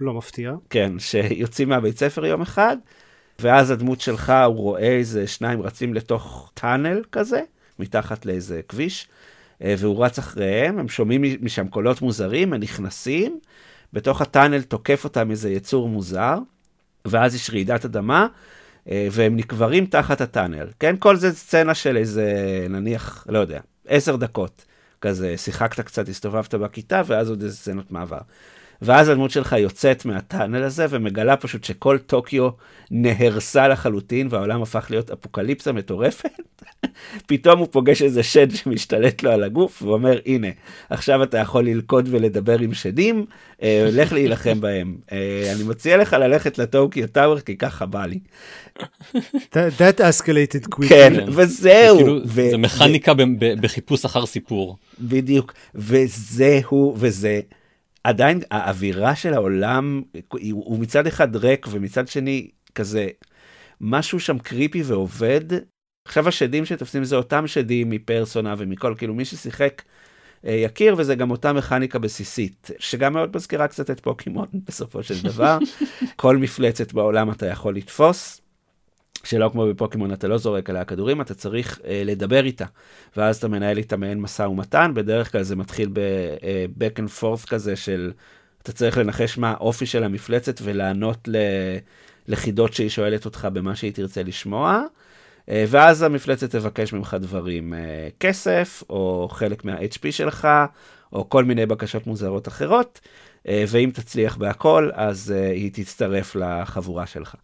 לא 0.00 0.14
מפתיע. 0.14 0.54
כן, 0.70 0.92
שיוצאים 0.98 1.68
מהבית 1.68 1.98
ספר 1.98 2.26
יום 2.26 2.42
אחד, 2.42 2.76
ואז 3.38 3.70
הדמות 3.70 4.00
שלך, 4.00 4.32
הוא 4.46 4.56
רואה 4.56 4.96
איזה 4.96 5.26
שניים 5.26 5.62
רצים 5.62 5.94
לתוך 5.94 6.50
טאנל 6.54 7.02
כזה, 7.12 7.40
מתחת 7.78 8.26
לאיזה 8.26 8.60
כביש, 8.68 9.08
אה, 9.64 9.74
והוא 9.78 10.04
רץ 10.04 10.18
אחריהם, 10.18 10.78
הם 10.78 10.88
שומעים 10.88 11.22
משם 11.40 11.68
קולות 11.68 12.02
מוזרים, 12.02 12.52
הם 12.52 12.60
נכנסים, 12.60 13.40
בתוך 13.92 14.20
הטאנל 14.20 14.62
תוקף 14.62 15.04
אותם 15.04 15.30
איזה 15.30 15.50
יצור 15.50 15.88
מוזר, 15.88 16.38
ואז 17.04 17.34
יש 17.34 17.50
רעידת 17.50 17.84
אדמה, 17.84 18.26
אה, 18.90 19.08
והם 19.12 19.36
נקברים 19.36 19.86
תחת 19.86 20.20
הטאנל. 20.20 20.66
כן, 20.80 20.96
כל 20.98 21.16
זה 21.16 21.32
סצנה 21.32 21.74
של 21.74 21.96
איזה, 21.96 22.26
נניח, 22.70 23.26
לא 23.28 23.38
יודע, 23.38 23.60
עשר 23.86 24.16
דקות. 24.16 24.64
כזה, 25.00 25.36
שיחקת 25.36 25.80
קצת, 25.80 26.08
הסתובבת 26.08 26.54
בכיתה, 26.54 27.02
ואז 27.06 27.30
עוד 27.30 27.42
איזה 27.42 27.56
סצנות 27.56 27.90
מעבר. 27.90 28.18
ואז 28.82 29.08
הדמות 29.08 29.30
שלך 29.30 29.52
יוצאת 29.58 30.04
מהטאנל 30.04 30.62
הזה 30.62 30.86
ומגלה 30.90 31.36
פשוט 31.36 31.64
שכל 31.64 31.98
טוקיו 31.98 32.48
נהרסה 32.90 33.68
לחלוטין 33.68 34.28
והעולם 34.30 34.62
הפך 34.62 34.86
להיות 34.90 35.10
אפוקליפסה 35.10 35.72
מטורפת. 35.72 36.30
פתאום 37.28 37.58
הוא 37.58 37.68
פוגש 37.70 38.02
איזה 38.02 38.22
שד 38.22 38.54
שמשתלט 38.54 39.22
לו 39.22 39.30
על 39.30 39.44
הגוף 39.44 39.82
ואומר 39.82 40.18
הנה 40.26 40.48
עכשיו 40.90 41.22
אתה 41.22 41.38
יכול 41.38 41.64
ללכוד 41.64 42.08
ולדבר 42.10 42.58
עם 42.58 42.74
שדים 42.74 43.26
אה, 43.62 43.88
לך 43.92 44.12
להילחם 44.12 44.60
בהם 44.60 44.96
אה, 45.12 45.52
אני 45.54 45.64
מציע 45.64 45.96
לך 45.96 46.12
ללכת 46.12 46.58
לטוקיו 46.58 47.08
טאוור 47.08 47.40
כי 47.40 47.56
ככה 47.56 47.86
בא 47.86 48.06
לי. 48.06 48.18
That, 49.52 50.00
escalated 50.00 50.74
quickly. 50.74 50.88
כן. 50.88 51.14
וזהו. 51.28 51.96
כאילו, 51.96 52.20
זה 52.26 52.56
מכניקה 52.56 53.14
ב- 53.14 53.22
ב- 53.22 53.60
בחיפוש 53.60 54.04
אחר 54.04 54.26
סיפור. 54.26 54.76
בדיוק, 55.00 55.54
וזהו, 55.74 56.94
וזה 56.96 57.40
עדיין, 58.04 58.40
האווירה 58.50 59.14
של 59.14 59.34
העולם, 59.34 60.02
הוא, 60.28 60.78
מצד 60.78 61.06
אחד 61.06 61.36
ריק 61.36 61.66
ומצד 61.70 62.08
שני 62.08 62.50
כזה, 62.74 63.08
משהו 63.80 64.20
שם 64.20 64.38
קריפי 64.38 64.82
ועובד. 64.82 65.44
עכשיו 66.08 66.28
השדים 66.28 66.64
שתופסים 66.64 67.04
זה 67.04 67.16
אותם 67.16 67.46
שדים 67.46 67.90
מפרסונה 67.90 68.54
ומכל, 68.58 68.94
כאילו 68.98 69.14
מי 69.14 69.24
ששיחק 69.24 69.82
אה, 70.46 70.52
יכיר, 70.52 70.94
וזה 70.98 71.14
גם 71.14 71.30
אותה 71.30 71.52
מכניקה 71.52 71.98
בסיסית, 71.98 72.70
שגם 72.78 73.12
מאוד 73.12 73.36
מזכירה 73.36 73.68
קצת 73.68 73.90
את 73.90 74.00
פוקימון 74.00 74.46
בסופו 74.52 75.02
של 75.02 75.22
דבר. 75.22 75.58
כל 76.16 76.36
מפלצת 76.36 76.92
בעולם 76.92 77.30
אתה 77.30 77.46
יכול 77.46 77.76
לתפוס. 77.76 78.40
שלא 79.24 79.50
כמו 79.52 79.66
בפוקימון 79.66 80.12
אתה 80.12 80.28
לא 80.28 80.38
זורק 80.38 80.70
עליה 80.70 80.84
כדורים, 80.84 81.20
אתה 81.20 81.34
צריך 81.34 81.80
אה, 81.84 82.02
לדבר 82.04 82.44
איתה. 82.44 82.64
ואז 83.16 83.36
אתה 83.36 83.48
מנהל 83.48 83.78
איתה 83.78 83.96
מעין 83.96 84.20
משא 84.20 84.42
ומתן, 84.42 84.92
בדרך 84.94 85.32
כלל 85.32 85.42
זה 85.42 85.56
מתחיל 85.56 85.88
ב-back 85.92 86.98
and 86.98 87.22
forth 87.22 87.46
כזה 87.48 87.76
של, 87.76 88.12
אתה 88.62 88.72
צריך 88.72 88.98
לנחש 88.98 89.38
מה 89.38 89.50
האופי 89.50 89.86
של 89.86 90.04
המפלצת 90.04 90.60
ולענות 90.62 91.28
ל... 91.28 91.36
לחידות 92.28 92.72
שהיא 92.72 92.88
שואלת 92.88 93.24
אותך 93.24 93.48
במה 93.52 93.76
שהיא 93.76 93.92
תרצה 93.92 94.22
לשמוע. 94.22 94.82
אה, 95.48 95.64
ואז 95.68 96.02
המפלצת 96.02 96.50
תבקש 96.50 96.92
ממך 96.92 97.16
דברים, 97.20 97.74
אה, 97.74 98.08
כסף, 98.20 98.82
או 98.90 99.28
חלק 99.32 99.64
מה-HP 99.64 100.12
שלך, 100.12 100.48
או 101.12 101.28
כל 101.28 101.44
מיני 101.44 101.66
בקשות 101.66 102.06
מוזרות 102.06 102.48
אחרות, 102.48 103.00
אה, 103.48 103.64
ואם 103.68 103.90
תצליח 103.94 104.36
בהכל, 104.36 104.90
אז 104.94 105.34
אה, 105.36 105.50
היא 105.50 105.70
תצטרף 105.72 106.36
לחבורה 106.36 107.06
שלך. 107.06 107.34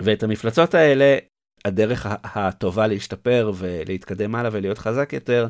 ואת 0.00 0.22
המפלצות 0.22 0.74
האלה, 0.74 1.16
הדרך 1.64 2.06
הטובה 2.24 2.86
להשתפר 2.86 3.52
ולהתקדם 3.54 4.34
הלאה 4.34 4.50
ולהיות 4.52 4.78
חזק 4.78 5.12
יותר, 5.12 5.48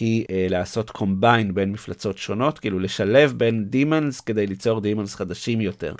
היא 0.00 0.24
אה, 0.30 0.46
לעשות 0.50 0.90
קומביין 0.90 1.54
בין 1.54 1.72
מפלצות 1.72 2.18
שונות, 2.18 2.58
כאילו 2.58 2.78
לשלב 2.78 3.34
בין 3.36 3.64
דימונס 3.64 4.20
כדי 4.20 4.46
ליצור 4.46 4.80
דימונס 4.80 5.14
חדשים 5.14 5.60
יותר. 5.60 5.94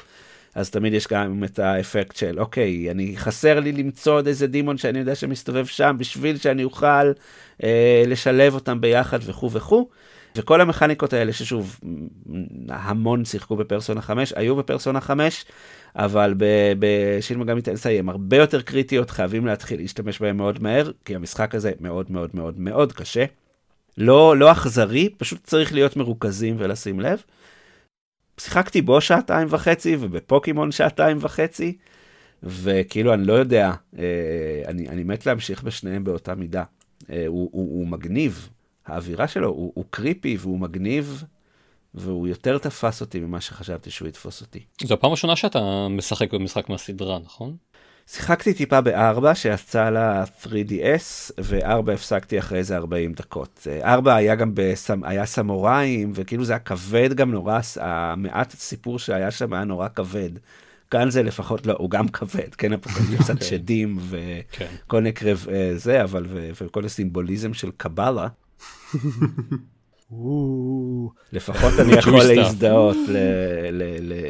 אז 0.55 0.71
תמיד 0.71 0.93
יש 0.95 1.09
גם 1.09 1.45
את 1.45 1.59
האפקט 1.59 2.17
של, 2.17 2.41
אוקיי, 2.41 2.91
אני 2.91 3.17
חסר 3.17 3.61
לי 3.61 3.73
למצוא 3.73 4.15
עוד 4.15 4.27
איזה 4.27 4.47
דימון 4.47 4.79
שאני 4.79 4.99
יודע 4.99 5.15
שמסתובב 5.15 5.67
שם, 5.67 5.97
בשביל 5.99 6.39
שאני 6.39 6.65
אוכל 6.65 7.13
אה, 7.63 8.03
לשלב 8.07 8.55
אותם 8.55 8.81
ביחד 8.81 9.19
וכו' 9.23 9.53
וכו'. 9.53 9.89
וכל 10.37 10.61
המכניקות 10.61 11.13
האלה, 11.13 11.33
ששוב, 11.33 11.81
המון 12.69 13.25
שיחקו 13.25 13.57
בפרסונה 13.57 14.01
5, 14.01 14.33
היו 14.37 14.57
בפרסונה 14.57 15.01
5, 15.01 15.45
אבל 15.97 16.35
בשין 16.79 17.39
מגמי 17.39 17.63
טנסאי 17.63 17.99
הם 17.99 18.09
הרבה 18.09 18.37
יותר 18.37 18.63
קריטיות, 18.63 19.11
חייבים 19.11 19.47
להתחיל 19.47 19.81
להשתמש 19.81 20.21
בהם 20.21 20.37
מאוד 20.37 20.63
מהר, 20.63 20.91
כי 21.05 21.15
המשחק 21.15 21.55
הזה 21.55 21.73
מאוד 21.81 22.11
מאוד 22.11 22.31
מאוד 22.35 22.59
מאוד 22.59 22.93
קשה. 22.93 23.25
לא, 23.99 24.37
לא 24.37 24.53
אכזרי, 24.53 25.09
פשוט 25.17 25.45
צריך 25.45 25.73
להיות 25.73 25.97
מרוכזים 25.97 26.57
ולשים 26.59 27.01
לב. 27.01 27.23
שיחקתי 28.41 28.83
בו 28.83 29.01
שעתיים 29.01 29.49
וחצי 29.51 29.97
ובפוקימון 30.01 30.73
שעתיים 30.73 31.19
וחצי, 31.21 31.77
וכאילו 32.43 33.15
אני 33.15 33.25
לא 33.25 33.33
יודע, 33.33 33.73
אה, 33.99 34.05
אני, 34.67 34.89
אני 34.89 35.05
מת 35.05 35.27
להמשיך 35.27 35.63
בשניהם 35.63 36.05
באותה 36.05 36.35
מידה. 36.35 36.65
אה, 37.11 37.25
הוא, 37.27 37.51
הוא, 37.53 37.79
הוא 37.79 37.87
מגניב, 37.87 38.49
האווירה 38.87 39.29
שלו 39.29 39.49
הוא, 39.49 39.73
הוא 39.75 39.85
קריפי 39.91 40.37
והוא 40.41 40.59
מגניב, 40.59 41.25
והוא 41.95 42.29
יותר 42.29 42.59
תפס 42.59 43.01
אותי 43.01 43.21
ממה 43.21 43.41
שחשבתי 43.41 43.91
שהוא 43.91 44.09
יתפוס 44.09 44.41
אותי. 44.41 44.65
זו 44.83 44.95
הפעם 44.95 45.11
הראשונה 45.11 45.37
שאתה 45.37 45.87
משחק 45.91 46.35
במשחק 46.35 46.69
מהסדרה, 46.69 47.19
נכון? 47.19 47.57
שיחקתי 48.07 48.55
טיפה 48.55 48.81
בארבע 48.81 49.35
שיצא 49.35 49.91
לה 49.91 50.25
3DS, 50.43 51.33
וארבע 51.39 51.93
הפסקתי 51.93 52.39
אחרי 52.39 52.59
איזה 52.59 52.77
40 52.77 53.13
דקות. 53.13 53.67
אה, 53.71 53.95
ארבע 53.95 54.15
היה 54.15 54.35
גם 54.35 54.51
בסמ... 54.55 55.05
היה 55.05 55.27
סמוראים, 55.27 56.13
וכאילו 56.15 56.45
זה 56.45 56.53
היה 56.53 56.59
כבד 56.59 57.15
גם 57.15 57.31
נורא, 57.31 57.61
המעט 57.81 58.53
הסיפור 58.53 58.99
שהיה 58.99 59.31
שם 59.31 59.53
היה 59.53 59.65
נורא 59.65 59.89
כבד. 59.89 60.31
כאן 60.91 61.11
זה 61.11 61.23
לפחות 61.23 61.67
לא, 61.67 61.75
הוא 61.79 61.91
גם 61.91 62.09
כבד, 62.09 62.55
כן, 62.55 62.73
אפוקליפסת 62.83 63.39
כן. 63.39 63.45
שדים 63.45 63.99
כן. 64.53 64.67
וכל 64.87 65.01
נקרב 65.01 65.47
אה, 65.53 65.73
זה, 65.77 66.03
אבל 66.03 66.27
וכל 66.31 66.85
הסימבוליזם 66.85 67.55
של 67.55 67.71
קבלה, 67.77 68.29
לפחות 71.33 71.73
אני 71.79 71.93
יכול. 71.93 72.23
להזדהות 72.25 72.97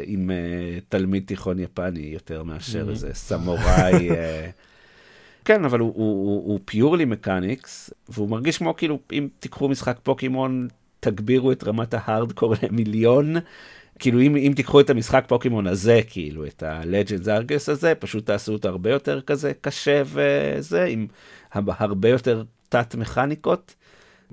עם 0.05 0.31
אה, 0.31 0.77
תלמיד 0.89 1.23
תיכון 1.25 1.59
יפני 1.59 1.99
יותר 1.99 2.43
מאשר 2.43 2.89
איזה 2.89 3.09
סמוראי. 3.13 4.11
אה. 4.11 4.49
כן, 5.45 5.65
אבל 5.65 5.79
הוא- 5.79 6.59
פיורלי 6.65 7.05
מקניקס, 7.05 7.89
והוא 8.09 8.29
מרגיש 8.29 8.57
כמו 8.57 8.75
כאילו, 8.75 8.99
אם 9.11 9.27
תיקחו 9.39 9.69
משחק 9.69 9.97
פוקימון, 10.03 10.67
תגבירו 10.99 11.51
את 11.51 11.63
רמת 11.63 11.93
ההארדקור 11.93 12.55
למיליון. 12.63 13.35
כאילו 13.99 14.21
אם, 14.21 14.35
אם 14.35 14.53
תיקחו 14.55 14.79
את 14.79 14.89
המשחק 14.89 15.25
פוקימון 15.27 15.67
הזה, 15.67 16.01
כאילו 16.09 16.45
את 16.45 16.63
ה-Legends 16.63 17.25
Argus 17.25 17.71
הזה, 17.71 17.93
פשוט 17.99 18.25
תעשו 18.25 18.53
אותו 18.53 18.67
הרבה 18.69 18.89
יותר 18.89 19.21
כזה 19.21 19.51
קשה 19.61 20.01
וזה, 20.05 20.83
עם 20.83 21.07
הרבה 21.51 22.09
יותר 22.09 22.43
תת 22.69 22.95
מכניקות, 22.95 23.75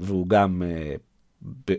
והוא 0.01 0.29
גם 0.29 0.63
אה, 0.63 0.95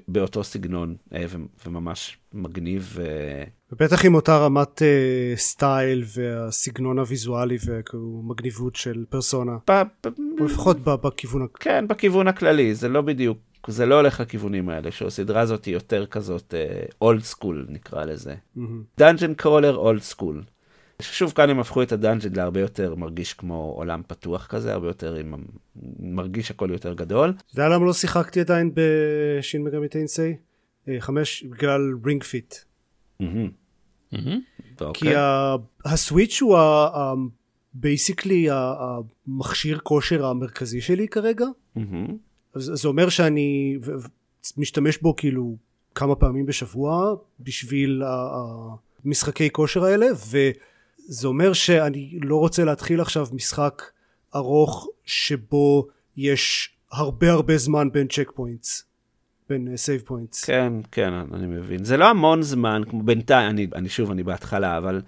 באותו 0.08 0.44
סגנון 0.44 0.96
אה, 1.14 1.26
וממש 1.66 2.18
מגניב. 2.34 2.98
אה, 3.02 3.44
ובטח 3.72 4.06
עם 4.06 4.16
אותה 4.16 4.38
רמת 4.38 4.82
סטייל 5.36 6.04
והסגנון 6.16 7.00
הוויזואלי 7.00 7.58
והמגניבות 7.66 8.76
של 8.76 9.06
פרסונה, 9.10 9.58
או 10.40 10.46
לפחות 10.46 10.78
בכיוון, 10.84 11.48
כן, 11.60 11.88
בכיוון 11.88 12.28
הכללי, 12.28 12.76
זה 12.76 12.90
לא 12.90 13.02
בדיוק, 13.02 13.38
זה 13.68 13.86
לא 13.86 13.96
הולך 13.96 14.20
לכיוונים 14.20 14.70
האלה, 14.70 14.92
שהסדרה 14.92 15.42
הזאת 15.42 15.66
היא 15.66 15.74
יותר 15.74 16.06
כזאת 16.06 16.54
old 17.02 17.24
school 17.24 17.66
נקרא 17.70 18.06
לזה. 18.06 18.36
dungeon 18.98 19.34
crawler 19.34 19.76
old 19.76 20.02
school. 20.02 20.42
ששוב 21.02 21.32
כאן 21.32 21.50
הם 21.50 21.60
הפכו 21.60 21.84
את 21.84 21.92
ה 21.92 21.97
dungeon 21.97 22.36
להרבה 22.36 22.60
יותר 22.60 22.96
מרגיש 22.96 23.34
כמו 23.34 23.74
עולם 23.78 24.02
פתוח 24.08 24.48
כזה, 24.48 24.74
הרבה 24.74 24.88
יותר 24.88 25.16
עם... 25.16 25.34
מרגיש 26.00 26.52
הכל 26.52 26.70
יותר 26.72 26.94
גדול. 26.94 27.30
אתה 27.30 27.62
יודע 27.62 27.70
למה 27.76 27.86
לא 27.86 27.94
שיחקתי 27.94 28.40
עדיין 28.40 28.72
ב 28.74 28.92
Shin 28.92 29.64
Megami 29.64 29.88
Tensei? 29.88 30.36
אה, 30.88 30.96
חמש, 31.00 31.44
בגלל 31.44 31.82
Ring 32.06 32.24
Fit. 32.24 32.56
כי 33.20 33.26
אוקיי. 34.82 35.16
ה- 35.16 35.56
ה 35.86 35.94
Switch 35.94 36.42
הוא 36.42 36.58
basically 37.74 38.48
המכשיר 38.52 39.80
כושר 39.84 40.26
המרכזי 40.26 40.82
שלי 40.82 41.08
כרגע. 41.08 41.46
זה 42.56 42.88
אומר 42.88 43.10
שאני 43.10 43.78
ו- 43.84 43.92
ו- 44.00 44.08
משתמש 44.58 44.98
בו 44.98 45.16
כאילו 45.16 45.56
כמה 45.96 46.16
פעמים 46.16 46.46
בשבוע 46.46 47.16
בשביל 47.40 48.04
המשחקי 49.06 49.50
כושר 49.52 49.84
האלה 49.84 50.06
וזה 51.10 51.28
אומר 51.28 51.54
שאני 51.54 52.20
לא 52.22 52.36
רוצה 52.36 52.64
להתחיל 52.64 53.02
עכשיו 53.02 53.28
משחק 53.34 53.82
ארוך 54.36 54.88
שבו 55.06 55.88
יש 56.18 56.76
הרבה 56.92 57.32
הרבה 57.32 57.58
זמן 57.58 57.92
בין 57.92 58.08
checkpoints 58.08 58.86
בין 59.50 59.78
save 59.78 60.02
points 60.06 60.44
כן, 60.46 60.74
כן, 60.92 61.14
אני 61.34 61.48
מבין. 61.48 61.84
זה 61.84 61.98
לא 61.98 62.10
המון 62.10 62.42
זמן, 62.42 62.82
כאילו 62.90 63.04
בינתיים, 63.04 63.50
אני, 63.50 63.68
אני 63.76 63.90
שוב, 63.90 64.12
אני 64.12 64.24
בהתחלה, 64.24 64.78
אבל 64.78 65.02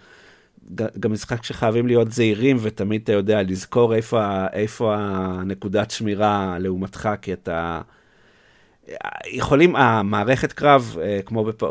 גם 0.75 1.11
משחק 1.11 1.43
שחייבים 1.43 1.87
להיות 1.87 2.11
זהירים, 2.11 2.57
ותמיד 2.61 3.01
אתה 3.01 3.11
יודע 3.11 3.43
לזכור 3.43 3.95
איפה, 3.95 4.47
איפה 4.53 4.95
הנקודת 4.97 5.91
שמירה 5.91 6.57
לעומתך, 6.59 7.09
כי 7.21 7.33
אתה... 7.33 7.81
יכולים, 9.27 9.75
המערכת 9.75 10.53
קרב, 10.53 10.97
אה, 11.01 11.19
כמו, 11.25 11.43
בפ... 11.43 11.63
אה, 11.63 11.69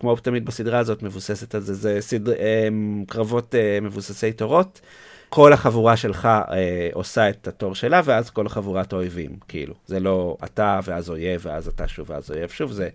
כמו 0.00 0.16
תמיד 0.16 0.44
בסדרה 0.44 0.78
הזאת, 0.78 1.02
מבוססת 1.02 1.54
על 1.54 1.60
זה, 1.60 1.74
זה 1.74 1.96
סדר... 2.00 2.32
אה, 2.32 2.68
קרבות 3.06 3.54
מבוססי 3.82 4.32
תורות. 4.32 4.80
כל 5.28 5.52
החבורה 5.52 5.96
שלך 5.96 6.26
אה, 6.26 6.88
עושה 6.92 7.28
את 7.28 7.48
התור 7.48 7.74
שלה, 7.74 8.00
ואז 8.04 8.30
כל 8.30 8.48
חבורת 8.48 8.92
האויבים, 8.92 9.36
כאילו. 9.48 9.74
זה 9.86 10.00
לא 10.00 10.36
אתה 10.44 10.80
ואז 10.84 11.10
אויב, 11.10 11.40
ואז 11.44 11.68
אתה 11.68 11.88
שוב 11.88 12.10
ואז 12.10 12.30
אויב 12.30 12.50
שוב, 12.50 12.72
זה 12.72 12.88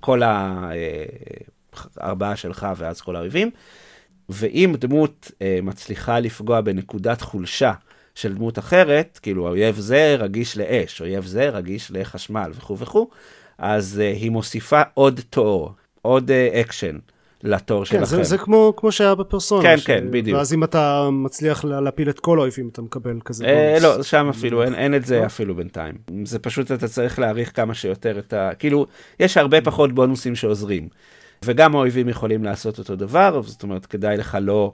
כל 0.00 0.22
הארבעה 1.96 2.36
שלך 2.36 2.66
ואז 2.76 3.00
כל 3.00 3.16
האויבים. 3.16 3.50
ואם 4.28 4.74
דמות 4.78 5.30
אה, 5.42 5.58
מצליחה 5.62 6.20
לפגוע 6.20 6.60
בנקודת 6.60 7.20
חולשה 7.20 7.72
של 8.16 8.34
דמות 8.34 8.58
אחרת, 8.58 9.18
כאילו 9.22 9.48
אויב 9.48 9.76
זה 9.78 10.16
רגיש 10.18 10.58
לאש, 10.58 11.00
אויב 11.00 11.24
זה 11.26 11.48
רגיש 11.48 11.90
לחשמל 11.90 12.50
וכו' 12.54 12.78
וכו', 12.78 13.08
אז 13.58 14.00
אה, 14.04 14.10
היא 14.12 14.30
מוסיפה 14.30 14.82
עוד 14.94 15.20
תור. 15.30 15.72
עוד 16.02 16.30
אקשן 16.60 16.98
לתור 17.42 17.84
כן, 17.84 17.90
שלכם. 17.90 18.04
זה, 18.04 18.22
זה 18.22 18.38
כמו, 18.38 18.72
כמו 18.76 18.92
שהיה 18.92 19.14
בפרסונה. 19.14 19.62
כן, 19.62 19.78
ש... 19.78 19.86
כן, 19.86 20.04
בדיוק. 20.10 20.36
ואז 20.38 20.54
אם 20.54 20.64
אתה 20.64 21.08
מצליח 21.12 21.64
לה- 21.64 21.80
להפיל 21.80 22.10
את 22.10 22.20
כל 22.20 22.38
האויבים, 22.38 22.68
אתה 22.68 22.82
מקבל 22.82 23.18
כזה 23.24 23.44
אה, 23.46 23.76
בונוס. 23.80 23.96
לא, 23.96 24.02
שם 24.02 24.28
אפילו, 24.30 24.62
אין, 24.62 24.74
אין 24.74 24.94
את 24.94 25.00
לא? 25.00 25.06
זה 25.06 25.26
אפילו 25.26 25.54
בינתיים. 25.54 25.94
זה 26.24 26.38
פשוט 26.38 26.72
אתה 26.72 26.88
צריך 26.88 27.18
להעריך 27.18 27.56
כמה 27.56 27.74
שיותר 27.74 28.18
את 28.18 28.32
ה... 28.32 28.50
כאילו, 28.58 28.86
יש 29.20 29.36
הרבה 29.36 29.60
פחות 29.60 29.92
בונוסים 29.92 30.34
שעוזרים. 30.34 30.88
וגם 31.46 31.76
האויבים 31.76 32.08
יכולים 32.08 32.44
לעשות 32.44 32.78
אותו 32.78 32.96
דבר, 32.96 33.42
זאת 33.42 33.62
אומרת, 33.62 33.86
כדאי 33.86 34.16
לך 34.16 34.38
לא 34.40 34.72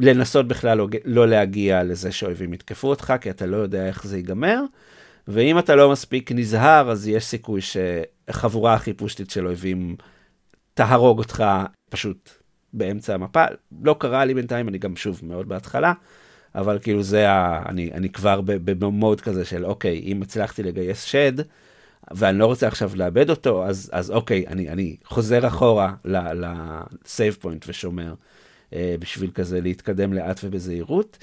לנסות 0.00 0.48
בכלל 0.48 0.78
לא, 0.78 0.88
לא 1.04 1.28
להגיע 1.28 1.82
לזה 1.82 2.12
שאויבים 2.12 2.54
יתקפו 2.54 2.88
אותך, 2.88 3.12
כי 3.20 3.30
אתה 3.30 3.46
לא 3.46 3.56
יודע 3.56 3.86
איך 3.86 4.06
זה 4.06 4.16
ייגמר. 4.16 4.60
ואם 5.28 5.58
אתה 5.58 5.74
לא 5.74 5.92
מספיק 5.92 6.32
נזהר, 6.32 6.90
אז 6.90 7.08
יש 7.08 7.24
סיכוי 7.24 7.60
שחבורה 7.60 8.74
הכי 8.74 8.92
פושטית 8.92 9.30
של 9.30 9.46
אויבים 9.46 9.96
תהרוג 10.74 11.18
אותך 11.18 11.44
פשוט 11.90 12.30
באמצע 12.72 13.14
המפה. 13.14 13.44
לא 13.82 13.96
קרה 13.98 14.24
לי 14.24 14.34
בינתיים, 14.34 14.68
אני 14.68 14.78
גם 14.78 14.96
שוב 14.96 15.20
מאוד 15.22 15.48
בהתחלה, 15.48 15.92
אבל 16.54 16.78
כאילו 16.82 17.02
זה 17.02 17.30
ה... 17.30 17.62
אני, 17.68 17.90
אני 17.92 18.08
כבר 18.08 18.40
במוד 18.44 19.20
כזה 19.20 19.44
של 19.44 19.64
אוקיי, 19.64 19.98
אם 19.98 20.22
הצלחתי 20.22 20.62
לגייס 20.62 21.02
שד, 21.02 21.32
ואני 22.10 22.38
לא 22.38 22.46
רוצה 22.46 22.66
עכשיו 22.66 22.90
לאבד 22.94 23.30
אותו, 23.30 23.66
אז, 23.66 23.90
אז 23.92 24.10
אוקיי, 24.10 24.46
אני, 24.46 24.68
אני 24.68 24.96
חוזר 25.04 25.46
אחורה 25.46 25.94
לסייב 26.04 27.36
פוינט 27.40 27.64
ושומר, 27.68 28.14
אה, 28.72 28.96
בשביל 29.00 29.30
כזה 29.30 29.60
להתקדם 29.60 30.12
לאט 30.12 30.40
ובזהירות, 30.44 31.18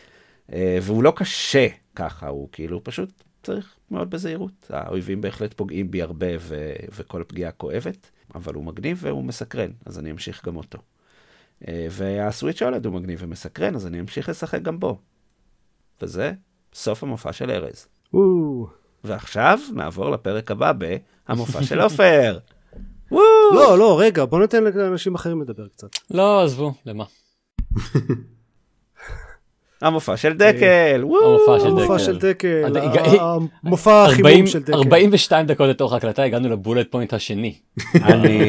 אה, 0.53 0.77
והוא 0.81 1.03
לא 1.03 1.13
קשה 1.15 1.67
ככה, 1.95 2.27
הוא 2.27 2.49
כאילו 2.51 2.83
פשוט 2.83 3.23
צריך 3.43 3.75
מאוד 3.91 4.09
בזהירות. 4.09 4.67
האויבים 4.69 5.21
בהחלט 5.21 5.53
פוגעים 5.53 5.91
בי 5.91 6.01
הרבה 6.01 6.27
ו- 6.39 6.75
וכל 6.95 7.23
פגיעה 7.27 7.51
כואבת, 7.51 8.09
אבל 8.35 8.53
הוא 8.53 8.63
מגניב 8.63 8.97
והוא 9.01 9.23
מסקרן, 9.23 9.71
אז 9.85 9.99
אני 9.99 10.11
אמשיך 10.11 10.45
גם 10.45 10.55
אותו. 10.55 10.77
אה, 11.67 11.87
והסוויץ' 11.91 12.61
הולד 12.61 12.85
הוא 12.85 12.93
מגניב 12.93 13.19
ומסקרן, 13.21 13.75
אז 13.75 13.87
אני 13.87 13.99
אמשיך 13.99 14.29
לשחק 14.29 14.61
גם 14.61 14.79
בו. 14.79 14.99
וזה 16.01 16.33
סוף 16.73 17.03
המופע 17.03 17.33
של 17.33 17.51
ארז. 17.51 17.87
וואו. 18.13 18.84
ועכשיו 19.05 19.59
נעבור 19.73 20.11
לפרק 20.11 20.51
הבא 20.51 20.71
בהמופע 21.27 21.63
של 21.63 21.81
עופר. 21.81 22.37
לא, 23.55 23.77
לא, 23.77 23.99
רגע, 23.99 24.25
בוא 24.25 24.39
ניתן 24.39 24.63
לאנשים 24.63 25.15
אחרים 25.15 25.41
לדבר 25.41 25.67
קצת. 25.67 25.87
לא, 26.11 26.43
עזבו, 26.43 26.73
למה? 26.85 27.03
המופע 29.85 30.17
של 30.17 30.33
דקל! 30.33 31.01
המופע 31.23 31.59
של 31.59 31.67
המופע 31.67 31.85
דקל. 31.95 32.03
של 32.03 32.17
דקל, 32.17 32.63
עד- 32.65 32.77
ה- 32.77 32.83
הגע- 32.83 33.01
המופע 33.63 34.03
החימום 34.05 34.47
של 34.47 34.59
דקל. 34.59 34.73
42 34.73 35.45
דקות 35.45 35.69
לתוך 35.69 35.93
ההקלטה 35.93 36.23
הגענו 36.23 36.49
לבולט 36.49 36.91
פוינט 36.91 37.13
השני. 37.13 37.53
אני 37.95 38.39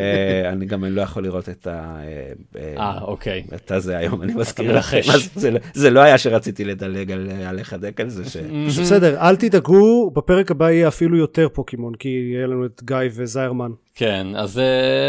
אה, 0.00 0.50
אני 0.52 0.66
גם 0.66 0.84
לא 0.84 1.02
יכול 1.02 1.22
לראות 1.22 1.48
את 1.48 1.66
ה... 1.66 1.70
אה, 2.00 2.32
אה, 2.60 2.74
אה, 2.78 3.00
אוקיי. 3.02 3.42
את 3.54 3.70
הזה 3.70 3.98
היום, 3.98 4.22
אני 4.22 4.34
מזכיר. 4.34 4.76
לכם. 4.78 5.00
זה 5.36 5.50
לא- 5.50 5.58
זה 5.74 5.90
לא 5.90 6.00
היה 6.00 6.18
שרציתי 6.18 6.64
לדלג 6.64 7.12
על- 7.12 7.28
עליך 7.46 7.74
דקל, 7.80 8.08
זה 8.08 8.30
ש... 8.30 8.36
בסדר, 8.80 9.16
אל 9.20 9.36
תדאגו, 9.36 10.10
בפרק 10.10 10.50
הבא 10.50 10.70
יהיה 10.70 10.88
אפילו 10.88 11.16
יותר 11.16 11.48
פוקימון, 11.52 11.94
כי 11.94 12.08
יהיה 12.08 12.46
לנו 12.46 12.64
את 12.66 12.80
גיא 12.84 12.96
וזיירמן. 13.14 13.70
כן, 13.94 14.26
אז 14.36 14.58
אה, 14.58 14.64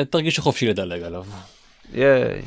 תרגישו 0.10 0.42
חופשי 0.42 0.68
לדלג 0.68 1.04
עליו. 1.04 1.24
ייי. 1.94 2.42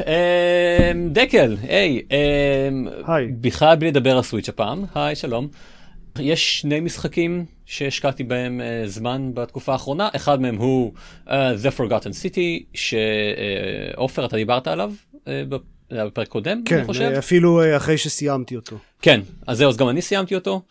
אמ, 0.00 1.08
דקל, 1.12 1.56
היי, 1.68 2.02
אמ, 2.10 2.88
היי. 3.06 3.26
בכלל 3.40 3.76
בלי 3.76 3.88
לדבר 3.88 4.16
על 4.16 4.22
סוויץ' 4.22 4.48
הפעם, 4.48 4.84
היי, 4.94 5.16
שלום. 5.16 5.48
יש 6.18 6.60
שני 6.60 6.80
משחקים 6.80 7.44
שהשקעתי 7.66 8.24
בהם 8.24 8.60
אה, 8.60 8.82
זמן 8.86 9.30
בתקופה 9.34 9.72
האחרונה, 9.72 10.08
אחד 10.16 10.40
מהם 10.40 10.56
הוא 10.56 10.92
אה, 11.30 11.54
The 11.54 11.78
Forgotten 11.78 12.12
City, 12.24 12.64
שעופר, 12.74 14.24
אתה 14.24 14.36
דיברת 14.36 14.66
עליו 14.66 14.92
היה 15.90 16.06
בפרק 16.06 16.28
קודם, 16.28 16.52
אני 16.52 16.64
כן, 16.64 16.84
חושב. 16.84 17.12
אפילו 17.18 17.62
אה, 17.62 17.76
אחרי 17.76 17.98
שסיימתי 17.98 18.56
אותו. 18.56 18.78
כן, 19.02 19.20
אז 19.46 19.58
זהו, 19.58 19.68
אז 19.68 19.76
גם 19.76 19.88
אני 19.88 20.02
סיימתי 20.02 20.34
אותו. 20.34 20.62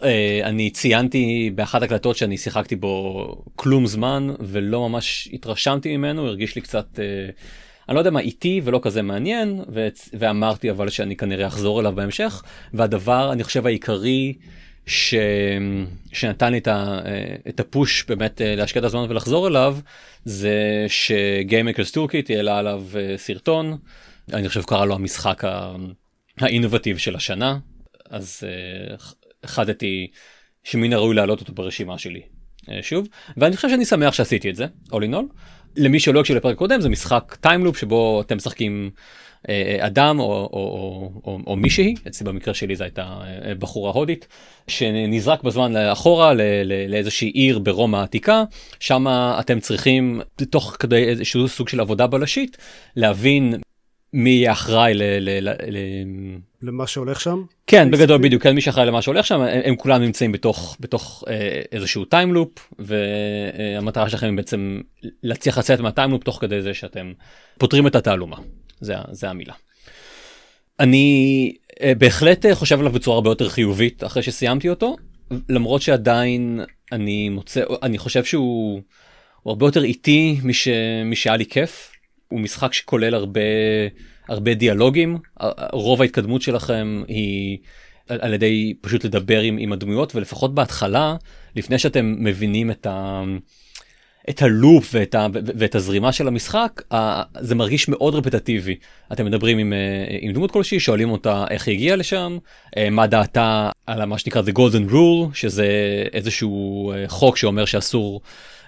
Uh, 0.00 0.04
אני 0.42 0.70
ציינתי 0.70 1.50
באחת 1.54 1.82
הקלטות 1.82 2.16
שאני 2.16 2.38
שיחקתי 2.38 2.76
בו 2.76 3.44
כלום 3.56 3.86
זמן 3.86 4.34
ולא 4.40 4.88
ממש 4.88 5.28
התרשמתי 5.32 5.96
ממנו, 5.96 6.26
הרגיש 6.26 6.54
לי 6.54 6.60
קצת, 6.60 6.86
uh, 6.94 6.98
אני 7.88 7.94
לא 7.94 8.00
יודע 8.00 8.10
מה, 8.10 8.20
איטי 8.20 8.60
ולא 8.64 8.80
כזה 8.82 9.02
מעניין, 9.02 9.60
ו- 9.72 9.88
ואמרתי 10.12 10.70
אבל 10.70 10.88
שאני 10.88 11.16
כנראה 11.16 11.46
אחזור 11.46 11.80
אליו 11.80 11.92
בהמשך, 11.92 12.42
והדבר, 12.74 13.32
אני 13.32 13.44
חושב, 13.44 13.66
העיקרי 13.66 14.34
ש... 14.86 15.14
שנתן 16.12 16.52
לי 16.52 16.58
את, 16.58 16.68
ה... 16.68 17.00
את 17.48 17.60
ה 17.60 17.69
push 17.69 18.04
באמת 18.08 18.42
אה, 18.42 18.54
להשקיע 18.56 18.80
את 18.80 18.84
הזמן 18.84 19.06
ולחזור 19.08 19.48
אליו, 19.48 19.78
זה 20.24 20.86
ש 20.88 21.04
Game 21.04 21.35
Maker's 21.35 21.90
Toolkit 21.90 22.30
העלה 22.30 22.58
עליו 22.58 22.84
אה, 22.96 23.14
סרטון, 23.18 23.78
אני 24.32 24.48
חושב 24.48 24.62
קרא 24.62 24.84
לו 24.84 24.94
המשחק 24.94 25.44
ה... 25.44 25.74
ה 26.38 26.43
innovative 26.43 26.98
של 26.98 27.16
השנה, 27.16 27.58
אז 28.10 28.42
אה, 28.46 28.96
החלטתי 29.44 30.10
שמן 30.64 30.92
הראוי 30.92 31.14
להעלות 31.14 31.40
אותו 31.40 31.52
ברשימה 31.52 31.98
שלי. 31.98 32.20
שוב, 32.82 33.08
ואני 33.36 33.56
חושב 33.56 33.68
שאני 33.68 33.84
שמח 33.84 34.14
שעשיתי 34.14 34.50
את 34.50 34.56
זה, 34.56 34.66
all 34.88 34.96
in 34.96 35.14
all. 35.14 35.36
למי 35.76 36.00
שלא 36.00 36.20
הקשיב 36.20 36.36
לפרק 36.36 36.56
קודם 36.56 36.80
זה 36.80 36.88
משחק 36.88 37.36
time 37.40 37.58
loop 37.58 37.76
שבו 37.76 38.20
אתם 38.20 38.36
משחקים 38.36 38.90
אה, 39.48 39.76
אדם 39.80 40.18
או, 40.18 40.24
או, 40.24 40.48
או, 40.52 41.10
או, 41.24 41.38
או 41.46 41.56
מישהי, 41.56 41.94
אצלי 42.08 42.26
במקרה 42.26 42.54
שלי 42.54 42.76
זו 42.76 42.84
הייתה 42.84 43.02
אה, 43.02 43.54
בחורה 43.54 43.90
הודית, 43.92 44.26
שנזרק 44.68 45.42
בזמן 45.42 45.76
אחורה 45.76 46.32
לאיזושהי 46.88 47.28
עיר 47.28 47.58
ברומא 47.58 47.96
העתיקה, 47.96 48.44
שם 48.80 49.06
אתם 49.40 49.60
צריכים 49.60 50.20
תוך 50.50 50.76
כדי 50.78 51.04
איזשהו 51.04 51.48
סוג 51.48 51.68
של 51.68 51.80
עבודה 51.80 52.06
בלשית 52.06 52.56
להבין 52.96 53.54
מי 54.16 54.30
יהיה 54.30 54.52
אחראי 54.52 54.94
ל... 54.94 55.02
ל, 55.02 55.48
ל, 55.48 55.50
ל 55.50 55.76
למה 56.62 56.86
שהולך 56.86 57.20
שם? 57.20 57.42
כן 57.66 57.90
בגדול 57.90 58.22
בדיוק 58.22 58.42
כן 58.42 58.54
מי 58.54 58.60
שאחראי 58.60 58.86
למה 58.86 59.02
שהולך 59.02 59.26
שם 59.26 59.40
הם, 59.40 59.60
הם 59.64 59.76
כולם 59.76 60.02
נמצאים 60.02 60.32
בתוך 60.32 60.76
בתוך 60.80 61.24
אה, 61.28 61.62
איזשהו 61.72 62.04
time 62.04 62.38
loop 62.38 62.72
והמטרה 62.78 64.10
שלכם 64.10 64.26
היא 64.26 64.36
בעצם 64.36 64.80
להצליח 65.22 65.58
לצאת 65.58 65.80
מה 65.80 65.89
time 65.89 66.06
loop 66.06 66.24
תוך 66.24 66.38
כדי 66.40 66.62
זה 66.62 66.74
שאתם 66.74 67.12
פותרים 67.58 67.86
את 67.86 67.96
התעלומה 67.96 68.36
זה, 68.80 68.94
זה 69.10 69.30
המילה. 69.30 69.54
אני 70.80 71.52
אה, 71.82 71.92
בהחלט 71.98 72.46
אה, 72.46 72.54
חושב 72.54 72.80
עליו 72.80 72.92
בצורה 72.92 73.14
הרבה 73.14 73.30
יותר 73.30 73.48
חיובית 73.48 74.04
אחרי 74.04 74.22
שסיימתי 74.22 74.68
אותו 74.68 74.96
למרות 75.48 75.82
שעדיין 75.82 76.60
אני 76.92 77.28
מוצא 77.28 77.60
אני 77.82 77.98
חושב 77.98 78.24
שהוא 78.24 78.80
הוא 79.42 79.50
הרבה 79.50 79.66
יותר 79.66 79.84
איטי 79.84 80.36
מש, 80.42 80.68
משהיה 81.04 81.36
לי 81.36 81.46
כיף 81.46 81.95
הוא 82.36 82.42
משחק 82.42 82.72
שכולל 82.72 83.14
הרבה 83.14 83.40
הרבה 84.28 84.54
דיאלוגים 84.54 85.18
רוב 85.72 86.02
ההתקדמות 86.02 86.42
שלכם 86.42 87.02
היא 87.08 87.58
על, 88.08 88.34
ידי 88.34 88.74
פשוט 88.80 89.04
לדבר 89.04 89.40
עם, 89.40 89.56
עם 89.58 89.72
הדמויות 89.72 90.14
ולפחות 90.14 90.54
בהתחלה 90.54 91.16
לפני 91.56 91.78
שאתם 91.78 92.14
מבינים 92.18 92.70
את 92.70 92.86
ה... 92.86 93.22
את 94.30 94.42
הלופ 94.42 94.90
ואת, 94.92 95.14
ה, 95.14 95.26
ואת 95.32 95.74
הזרימה 95.74 96.12
של 96.12 96.28
המשחק, 96.28 96.82
זה 97.40 97.54
מרגיש 97.54 97.88
מאוד 97.88 98.14
רפטטיבי. 98.14 98.76
אתם 99.12 99.26
מדברים 99.26 99.58
עם, 99.58 99.72
אה, 99.72 99.78
עם 100.20 100.32
דמות 100.32 100.50
כלשהי, 100.50 100.80
שואלים 100.80 101.10
אותה 101.10 101.44
איך 101.50 101.68
היא 101.68 101.74
הגיעה 101.74 101.96
לשם, 101.96 102.38
אה, 102.76 102.90
מה 102.90 103.06
דעתה 103.06 103.70
על 103.86 104.04
מה 104.04 104.18
שנקרא 104.18 104.42
The 104.42 104.58
Golden 104.58 104.92
Rule, 104.92 105.34
שזה 105.34 105.66
איזשהו 106.12 106.92
אה, 106.92 107.04
חוק 107.08 107.36
שאומר 107.36 107.64
שאסור 107.64 108.20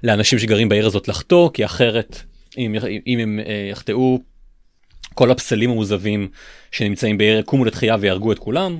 לאנשים 0.03 0.39
שגרים 0.39 0.69
בעיר 0.69 0.87
הזאת 0.87 1.09
לחטוא, 1.09 1.51
כי 1.55 1.65
אחרת, 1.65 2.23
אם, 2.59 2.75
אם 3.07 3.19
הם 3.19 3.41
אה, 3.47 3.69
יחטאו, 3.71 4.21
כל 5.15 5.31
הפסלים 5.31 5.71
המוזבים 5.71 6.29
שנמצאים 6.73 7.19
בעיר 7.19 7.39
יקומו 7.39 7.65
לתחייה 7.65 7.97
ויהרגו 8.01 8.33
את 8.33 8.39
כולם. 8.39 8.79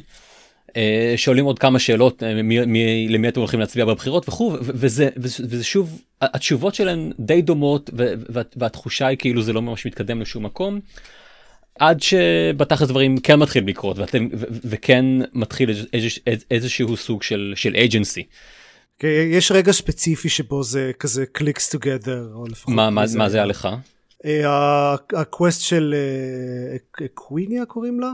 אה, 0.77 1.15
שואלים 1.17 1.45
עוד 1.45 1.59
כמה 1.59 1.79
שאלות 1.79 2.23
אה, 2.23 2.43
מי, 2.43 2.67
מי, 2.67 3.09
למי 3.09 3.29
אתם 3.29 3.41
הולכים 3.41 3.61
להצביע 3.61 3.85
בבחירות 3.85 4.29
וכו' 4.29 4.57
וזה, 4.61 5.09
וזה, 5.17 5.45
וזה 5.49 5.65
שוב 5.65 6.03
התשובות 6.23 6.75
שלהן 6.75 7.13
די 7.19 7.43
דומות 7.43 7.91
ו- 7.97 8.13
וה- 8.29 8.43
והתחושה 8.57 9.07
היא 9.07 9.19
כאילו 9.19 9.43
זה 9.43 9.53
לא 9.53 9.63
ממש 9.63 9.87
מתקדם 9.87 10.21
לשום 10.21 10.45
מקום. 10.45 10.81
עד 11.79 12.03
שבתכלס 12.03 12.89
דברים 12.89 13.19
כן 13.21 13.39
מתחילים 13.39 13.69
לקרות 13.69 13.99
ואתם 13.99 14.29
ו- 14.33 14.37
ו- 14.51 14.59
וכן 14.65 15.05
מתחיל 15.33 15.69
איז- 15.69 15.87
איז- 15.93 16.19
איז- 16.27 16.45
איזשהו 16.51 16.97
סוג 16.97 17.23
של 17.23 17.53
של 17.57 17.75
agency. 17.75 18.23
כן, 18.99 19.09
יש 19.31 19.53
רגע 19.53 19.73
ספציפי 19.73 20.29
שבו 20.29 20.63
זה 20.63 20.91
כזה 20.99 21.25
clicks 21.39 21.77
together, 21.77 22.35
או 22.35 22.47
לפחות... 22.47 22.75
מה, 22.75 22.91
מה. 22.91 23.05
מה 23.17 23.29
זה 23.29 23.37
היה 23.37 23.47
לך? 23.47 23.69
אה, 24.25 24.95
ה 25.15 25.22
quest 25.22 25.61
של 25.63 25.95
אה, 27.03 27.07
קוויניה 27.15 27.67
קוראים 27.67 28.01
לה? 28.01 28.11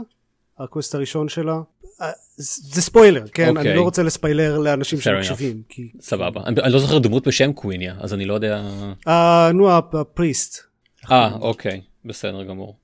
ה 0.58 0.64
quest 0.64 0.94
הראשון 0.94 1.28
שלה? 1.28 1.60
אה, 2.00 2.10
זה 2.36 2.82
ספוילר, 2.82 3.24
כן? 3.34 3.48
אוקיי. 3.48 3.70
אני 3.70 3.76
לא 3.76 3.82
רוצה 3.82 4.02
לספיילר 4.02 4.58
לאנשים 4.58 5.00
שמקשיבים. 5.00 5.62
כי- 5.68 5.92
סבבה. 6.00 6.40
אני, 6.46 6.72
לא 6.72 6.78
זוכר 6.78 6.98
דמות 6.98 7.26
בשם 7.28 7.52
קוויניה 7.52 7.94
אז 8.00 8.14
אני 8.14 8.24
לא 8.24 8.34
יודע. 8.34 8.62
אה, 9.08 9.50
נו, 9.54 9.70
ה 9.72 9.83
priest. 9.84 10.62
אה 11.10 11.34
אוקיי 11.34 11.80
בסדר 12.04 12.44
גמור. 12.44 12.76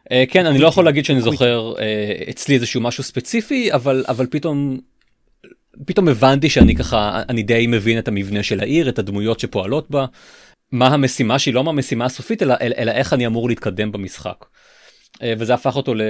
Uh, 0.00 0.12
כן 0.30 0.46
אני 0.46 0.58
לא 0.58 0.68
יכול 0.68 0.84
להגיד 0.84 1.04
שאני 1.04 1.20
זוכר 1.20 1.74
uh, 1.76 2.30
אצלי 2.30 2.54
איזשהו 2.54 2.80
משהו 2.80 3.04
ספציפי 3.04 3.72
אבל 3.72 4.04
אבל 4.08 4.26
פתאום 4.30 4.80
פתאום 5.86 6.08
הבנתי 6.08 6.50
שאני 6.50 6.74
ככה 6.74 7.22
אני 7.28 7.42
די 7.42 7.66
מבין 7.66 7.98
את 7.98 8.08
המבנה 8.08 8.42
של 8.42 8.60
העיר 8.60 8.88
את 8.88 8.98
הדמויות 8.98 9.40
שפועלות 9.40 9.90
בה 9.90 10.06
מה 10.72 10.88
המשימה 10.88 11.38
שלי, 11.38 11.52
לא 11.52 11.64
מה 11.64 11.70
המשימה 11.70 12.04
הסופית, 12.04 12.42
אלא, 12.42 12.54
אלא 12.60 12.90
איך 12.90 13.12
אני 13.12 13.26
אמור 13.26 13.48
להתקדם 13.48 13.92
במשחק. 13.92 14.44
אה, 15.22 15.34
וזה 15.38 15.54
הפך 15.54 15.76
אותו 15.76 15.94
ל, 15.94 16.02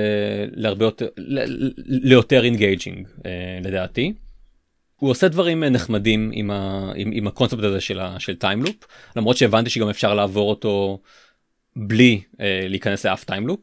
להרבה 0.52 0.84
יותר, 0.84 1.08
ל, 1.16 1.44
ליותר 1.86 2.44
engaging 2.44 3.08
לדעתי. 3.62 4.12
הוא 5.00 5.10
עושה 5.10 5.28
דברים 5.28 5.64
נחמדים 5.64 6.30
עם, 6.34 6.50
ה, 6.50 6.92
עם, 6.94 7.10
עם 7.14 7.26
הקונספט 7.26 7.64
הזה 7.64 7.80
של, 7.80 8.00
ה, 8.00 8.20
של 8.20 8.36
time 8.36 8.54
loop, 8.54 8.76
למרות 9.16 9.36
שהבנתי 9.36 9.70
שגם 9.70 9.88
אפשר 9.88 10.14
לעבור 10.14 10.50
אותו 10.50 11.00
בלי 11.76 12.20
אה, 12.40 12.66
להיכנס 12.68 13.06
לאף 13.06 13.24
time 13.24 13.40
loop, 13.40 13.60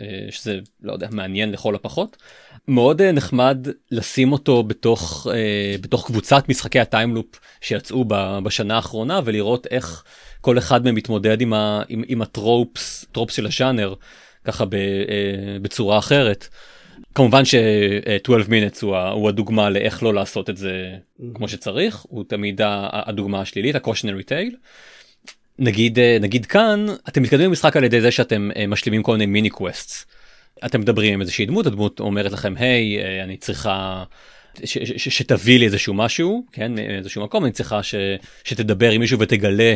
אה, 0.00 0.26
שזה 0.30 0.58
לא 0.82 0.92
יודע 0.92 1.08
מעניין 1.10 1.52
לכל 1.52 1.74
הפחות. 1.74 2.16
מאוד 2.68 3.02
אה, 3.02 3.12
נחמד 3.12 3.68
לשים 3.90 4.32
אותו 4.32 4.62
בתוך 4.62 5.26
אה, 5.30 5.76
בתוך 5.80 6.06
קבוצת 6.06 6.48
משחקי 6.48 6.80
ה 6.80 6.85
time 6.85 7.06
loop 7.06 7.26
שיצאו 7.60 8.04
בשנה 8.42 8.76
האחרונה 8.76 9.20
ולראות 9.24 9.66
איך 9.70 10.04
כל 10.40 10.58
אחד 10.58 10.84
מהם 10.84 10.94
מתמודד 10.94 11.40
עם, 11.40 11.52
ה, 11.52 11.82
עם, 11.88 12.02
עם 12.08 12.22
ה 12.22 12.34
tropes 12.34 13.04
tropes 13.12 13.34
של 13.34 13.46
הז'אנר 13.46 13.94
ככה 14.44 14.64
ב, 14.64 14.74
אה, 14.74 15.58
בצורה 15.62 15.98
אחרת. 15.98 16.48
כמובן 17.14 17.44
ש-12 17.44 18.48
minutes 18.48 18.78
הוא, 18.82 18.96
הוא 18.96 19.28
הדוגמה 19.28 19.70
לאיך 19.70 20.02
לא 20.02 20.14
לעשות 20.14 20.50
את 20.50 20.56
זה 20.56 20.94
כמו 21.34 21.48
שצריך 21.48 22.04
הוא 22.08 22.24
תמיד 22.28 22.60
הדוגמה 22.64 23.40
השלילית 23.40 23.76
ה-cautionary 23.76 24.24
tale. 24.28 24.56
נגיד 25.58 25.98
נגיד 26.20 26.46
כאן 26.46 26.86
אתם 27.08 27.22
מתקדמים 27.22 27.50
במשחק 27.50 27.76
על 27.76 27.84
ידי 27.84 28.00
זה 28.00 28.10
שאתם 28.10 28.50
משלימים 28.68 29.02
כל 29.02 29.12
מיני 29.12 29.26
מיני 29.26 29.50
quests. 29.50 30.06
אתם 30.66 30.80
מדברים 30.80 31.14
עם 31.14 31.20
איזושהי 31.20 31.46
דמות 31.46 31.66
הדמות 31.66 32.00
אומרת 32.00 32.32
לכם 32.32 32.54
היי 32.56 33.02
אה, 33.02 33.24
אני 33.24 33.36
צריכה 33.36 34.04
שתביא 34.96 35.58
לי 35.58 35.64
איזשהו 35.64 35.94
משהו 35.94 36.44
כן 36.52 36.78
איזשהו 36.78 37.24
מקום 37.24 37.44
אני 37.44 37.52
צריכה 37.52 37.82
ש, 37.82 37.94
שתדבר 38.44 38.90
עם 38.90 39.00
מישהו 39.00 39.18
ותגלה 39.18 39.74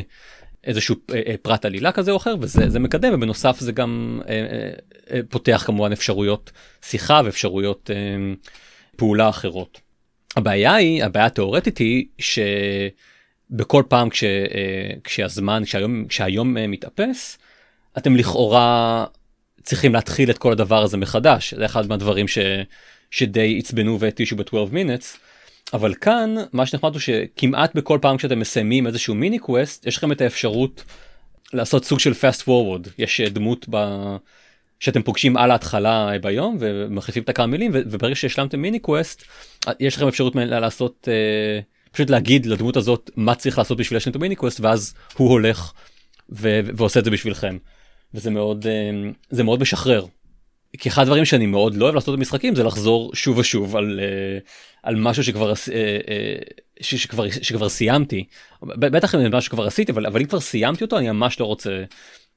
איזשהו 0.64 0.97
פרט 1.43 1.64
עלילה 1.64 1.93
כזה 1.93 2.11
או 2.11 2.16
אחר 2.16 2.35
וזה 2.41 2.78
מקדם 2.78 3.14
ובנוסף 3.14 3.61
זה 3.61 3.72
גם 3.72 4.20
אה, 4.28 4.35
אה, 5.11 5.20
פותח 5.28 5.62
כמובן 5.66 5.93
אפשרויות 5.93 6.51
שיחה 6.83 7.20
ואפשרויות 7.24 7.91
אה, 7.95 8.35
פעולה 8.97 9.28
אחרות. 9.28 9.80
הבעיה 10.37 10.74
היא 10.74 11.05
הבעיה 11.05 11.26
התיאורטית 11.26 11.78
היא 11.78 12.07
ש... 12.18 12.39
בכל 13.53 13.83
פעם 13.89 14.11
כש, 14.11 14.24
אה, 14.24 14.91
כשהזמן, 15.05 15.62
כשהיום, 15.64 16.07
כשהיום 16.09 16.57
אה, 16.57 16.66
מתאפס, 16.66 17.39
אתם 17.99 18.16
לכאורה 18.16 19.05
צריכים 19.63 19.95
להתחיל 19.95 20.31
את 20.31 20.39
כל 20.39 20.53
הדבר 20.53 20.83
הזה 20.83 20.97
מחדש. 20.97 21.55
זה 21.55 21.65
אחד 21.65 21.87
מהדברים 21.89 22.29
ש, 22.29 22.39
שדי 23.11 23.57
עצבנו 23.59 24.01
והתישו 24.01 24.37
ב-12 24.37 24.73
minutes. 24.73 25.19
אבל 25.73 25.95
כאן 25.95 26.35
מה 26.53 26.67
שנחמד 26.67 26.93
הוא 26.93 27.01
שכמעט 27.01 27.75
בכל 27.75 27.99
פעם 28.03 28.17
כשאתם 28.17 28.39
מסיימים 28.39 28.87
איזשהו 28.87 29.15
מיני 29.15 29.39
קווסט 29.39 29.87
יש 29.87 29.97
לכם 29.97 30.13
את 30.13 30.21
האפשרות 30.21 30.85
לעשות 31.53 31.85
סוג 31.85 31.99
של 31.99 32.13
fast 32.13 32.43
forward 32.43 32.89
יש 32.99 33.21
אה, 33.21 33.29
דמות 33.29 33.67
ב... 33.71 33.77
שאתם 34.81 35.03
פוגשים 35.03 35.37
על 35.37 35.51
ההתחלה 35.51 36.11
ביום 36.23 36.57
ומחליפים 36.61 37.23
את 37.23 37.29
הכמה 37.29 37.47
מילים 37.47 37.71
וברגע 37.75 38.15
שהשלמתם 38.15 38.61
מיני 38.61 38.79
quest 38.78 39.22
יש 39.81 39.97
לכם 39.97 40.09
אפשרות 40.09 40.37
לעשות 40.37 41.09
פשוט 41.93 42.11
להגיד 42.11 42.47
לדמות 42.47 42.77
הזאת 42.77 43.11
מה 43.17 43.35
צריך 43.35 43.59
לעשות 43.59 43.79
בשביל 43.79 43.97
להשלים 43.97 44.11
את 44.11 44.17
המיני 44.16 44.39
quest 44.39 44.61
ואז 44.61 44.95
הוא 45.17 45.31
הולך 45.31 45.73
ו- 46.31 46.61
ועושה 46.75 47.01
את 47.01 47.05
זה 47.05 47.11
בשבילכם. 47.11 47.57
וזה 48.15 48.31
מאוד 48.31 48.67
אה, 48.67 49.11
זה 49.31 49.43
מאוד 49.43 49.61
משחרר. 49.61 50.07
כי 50.79 50.89
אחד 50.89 51.03
הדברים 51.03 51.25
שאני 51.25 51.47
מאוד 51.47 51.75
לא 51.75 51.85
אוהב 51.85 51.95
לעשות 51.95 52.19
במשחקים 52.19 52.55
זה 52.55 52.65
לחזור 52.65 53.15
שוב 53.15 53.39
ושוב 53.39 53.77
על 53.77 54.01
אה, 54.03 54.39
על 54.83 54.97
משהו 54.97 55.25
שכבר 55.25 55.53
אה, 55.73 56.37
שכבר 56.81 57.31
שכבר 57.31 57.69
סיימתי 57.69 58.25
בטח 58.63 59.15
אם 59.15 59.21
משהו 59.21 59.43
שכבר 59.43 59.67
עשיתי 59.67 59.93
אבל 59.93 60.07
אבל 60.07 60.21
אם 60.21 60.27
כבר 60.27 60.41
סיימתי 60.41 60.85
אותו 60.85 60.99
אני 60.99 61.11
ממש 61.11 61.41
לא 61.41 61.45
רוצה 61.45 61.85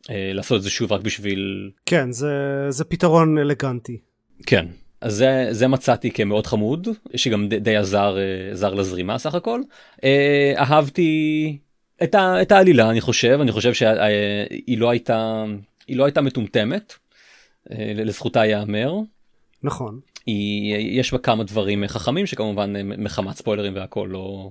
לעשות 0.09 0.57
את 0.57 0.63
זה 0.63 0.69
שוב 0.69 0.91
רק 0.91 1.01
בשביל 1.01 1.71
כן 1.85 2.11
זה 2.11 2.31
זה 2.69 2.83
פתרון 2.83 3.37
אלגנטי 3.37 3.97
כן 4.45 4.65
אז 5.01 5.13
זה, 5.13 5.47
זה 5.51 5.67
מצאתי 5.67 6.11
כמאוד 6.11 6.47
חמוד, 6.47 6.87
שגם 7.15 7.47
די, 7.47 7.59
די 7.59 7.75
עזר, 7.75 8.17
עזר 8.51 8.73
לזרימה 8.73 9.17
סך 9.17 9.35
הכל. 9.35 9.61
אה, 10.03 10.53
אהבתי 10.57 11.57
את, 12.03 12.15
ה, 12.15 12.41
את 12.41 12.51
העלילה 12.51 12.89
אני 12.89 13.01
חושב, 13.01 13.37
אני 13.41 13.51
חושב 13.51 13.73
שהיא 13.73 14.77
לא 14.77 14.89
הייתה, 14.89 15.43
היא 15.87 15.97
לא 15.97 16.05
הייתה 16.05 16.21
מטומטמת, 16.21 16.93
אה, 17.71 17.91
לזכותה 17.95 18.45
ייאמר. 18.45 18.93
נכון. 19.63 19.99
היא, 20.25 20.75
יש 20.75 21.11
בה 21.11 21.17
כמה 21.17 21.43
דברים 21.43 21.87
חכמים 21.87 22.25
שכמובן 22.25 22.73
מחמת 22.97 23.35
ספוילרים 23.35 23.75
והכל 23.75 24.09
לא, 24.11 24.49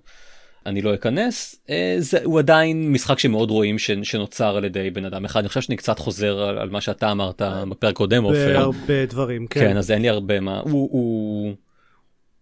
אני 0.66 0.82
לא 0.82 0.94
אכנס 0.94 1.56
אה, 1.70 1.96
זה 1.98 2.18
הוא 2.24 2.38
עדיין 2.38 2.92
משחק 2.92 3.18
שמאוד 3.18 3.50
רואים 3.50 3.78
ש, 3.78 3.90
שנוצר 3.90 4.56
על 4.56 4.64
ידי 4.64 4.90
בן 4.90 5.04
אדם 5.04 5.24
אחד 5.24 5.40
אני 5.40 5.48
חושב 5.48 5.60
שאני 5.60 5.76
קצת 5.76 5.98
חוזר 5.98 6.40
על, 6.40 6.58
על 6.58 6.70
מה 6.70 6.80
שאתה 6.80 7.12
אמרת 7.12 7.42
בפרק 7.68 7.94
קודם. 7.94 8.24
בהרבה 8.54 9.06
דברים 9.06 9.46
כן. 9.46 9.60
כן 9.60 9.76
אז 9.76 9.90
אין 9.90 10.02
לי 10.02 10.08
הרבה 10.08 10.40
מה 10.40 10.60
הוא, 10.60 10.88
הוא 10.92 11.54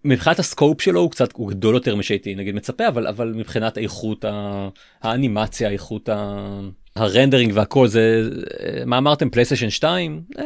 מבחינת 0.05 0.38
הסקופ 0.38 0.80
שלו 0.80 1.00
הוא 1.00 1.11
קצת 1.11 1.32
הוא 1.32 1.50
גדול 1.50 1.74
יותר 1.74 1.96
משהייתי 1.96 2.34
נגיד 2.34 2.55
מצפה 2.55 2.88
אבל 2.88 3.07
אבל 3.07 3.32
מבחינת 3.36 3.78
איכות 3.78 4.24
האנימציה 5.03 5.70
איכות 5.70 6.09
הרנדרינג 6.96 7.53
והכל 7.55 7.88
זה 7.88 8.30
מה 8.86 8.98
אמרתם 8.98 9.30
פלייסטיישן 9.30 9.70
2 9.70 10.22
אה, 10.38 10.44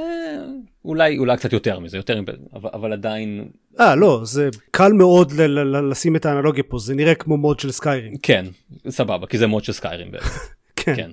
אולי 0.85 1.19
אולי 1.19 1.37
קצת 1.37 1.53
יותר 1.53 1.79
מזה 1.79 1.97
יותר 1.97 2.21
אבל, 2.55 2.71
אבל 2.75 2.93
עדיין 2.93 3.49
אה 3.81 3.95
לא 3.95 4.21
זה 4.25 4.49
קל 4.71 4.93
מאוד 4.93 5.33
ל- 5.33 5.61
ל- 5.77 5.91
לשים 5.91 6.17
את 6.17 6.27
האנלוגיה 6.27 6.65
פה 6.69 6.79
זה 6.79 6.95
נראה 6.95 7.15
כמו 7.15 7.37
מוד 7.37 7.61
של 7.61 7.73
סקיירים. 7.73 8.13
כן 8.23 8.47
סבבה 8.89 9.27
כי 9.27 9.39
זה 9.39 9.47
מוד 9.47 9.65
של 9.65 9.73
סקיירים 9.73 10.11
כן. 10.77 10.97
כן. 10.97 11.11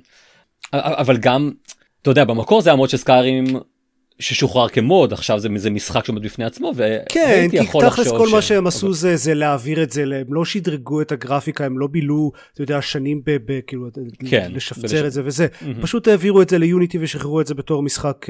אבל 0.74 1.18
גם 1.18 1.52
אתה 2.02 2.12
יודע 2.12 2.26
במקור 2.26 2.62
זה 2.62 2.72
המוד 2.72 2.90
של 2.90 2.98
סקיירים 2.98 3.46
ששוחרר 4.20 4.70
כמוד 4.70 5.14
עכשיו 5.14 5.40
זה 5.40 5.50
מזה 5.50 5.70
משחק 5.70 6.06
שעומד 6.06 6.24
בפני 6.24 6.46
עצמו 6.46 6.72
כן 7.10 7.48
כי 7.52 7.58
תכלס 7.58 8.08
כל 8.08 8.28
ש... 8.28 8.34
מה 8.34 8.42
שהם 8.42 8.68
עשו 8.68 8.86
אבל... 8.86 8.96
זה 8.96 9.16
זה 9.16 9.34
להעביר 9.34 9.84
את 9.84 9.92
זה 9.92 10.02
הם 10.02 10.34
לא 10.34 10.46
שדרגו 10.46 11.02
את 11.02 11.12
הגרפיקה 11.12 11.66
הם 11.66 11.80
לא 11.80 11.88
בילו 11.88 12.32
אתה 12.54 12.62
יודע 12.62 12.82
שנים 12.82 13.22
בכאילו 13.26 13.88
כן, 14.30 14.52
לשפצר 14.54 14.82
בלש... 14.82 15.06
את 15.06 15.12
זה 15.12 15.22
וזה 15.26 15.48
mm-hmm. 15.48 15.82
פשוט 15.82 16.08
העבירו 16.08 16.42
את 16.42 16.50
זה 16.50 16.58
ליוניטי 16.58 16.98
ושחררו 17.02 17.42
את 17.42 17.48
זה 17.48 17.54
בתור 17.54 17.84
משחק 17.84 18.26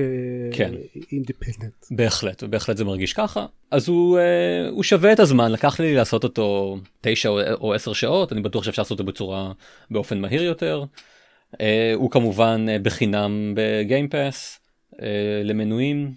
כן. 0.51 0.73
אינדיפנדנט 1.11 1.85
בהחלט 1.91 2.43
בהחלט 2.43 2.77
זה 2.77 2.85
מרגיש 2.85 3.13
ככה 3.13 3.45
אז 3.71 3.87
הוא 3.87 4.17
אה, 4.17 4.69
הוא 4.69 4.83
שווה 4.83 5.13
את 5.13 5.19
הזמן 5.19 5.51
לקח 5.51 5.79
לי 5.79 5.95
לעשות 5.95 6.23
אותו 6.23 6.77
תשע 7.01 7.29
או 7.29 7.73
עשר 7.73 7.93
שעות 7.93 8.33
אני 8.33 8.41
בטוח 8.41 8.63
שאפשר 8.63 8.81
לעשות 8.81 8.99
אותו 8.99 9.03
בצורה 9.11 9.51
באופן 9.91 10.21
מהיר 10.21 10.43
יותר. 10.43 10.83
אה, 11.61 11.93
הוא 11.95 12.11
כמובן 12.11 12.65
אה, 12.69 12.79
בחינם 12.79 13.53
בגיימפס. 13.55 14.59
אה, 15.01 15.41
למנויים 15.43 16.11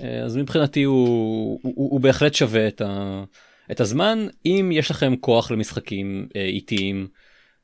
אה, 0.00 0.22
אז 0.24 0.36
מבחינתי 0.36 0.82
הוא, 0.82 1.58
הוא, 1.62 1.72
הוא, 1.76 1.90
הוא 1.90 2.00
בהחלט 2.00 2.34
שווה 2.34 2.68
את, 2.68 2.80
ה, 2.80 3.24
את 3.70 3.80
הזמן 3.80 4.26
אם 4.46 4.70
יש 4.72 4.90
לכם 4.90 5.16
כוח 5.16 5.50
למשחקים 5.50 6.28
אה, 6.36 6.44
איטיים 6.44 7.08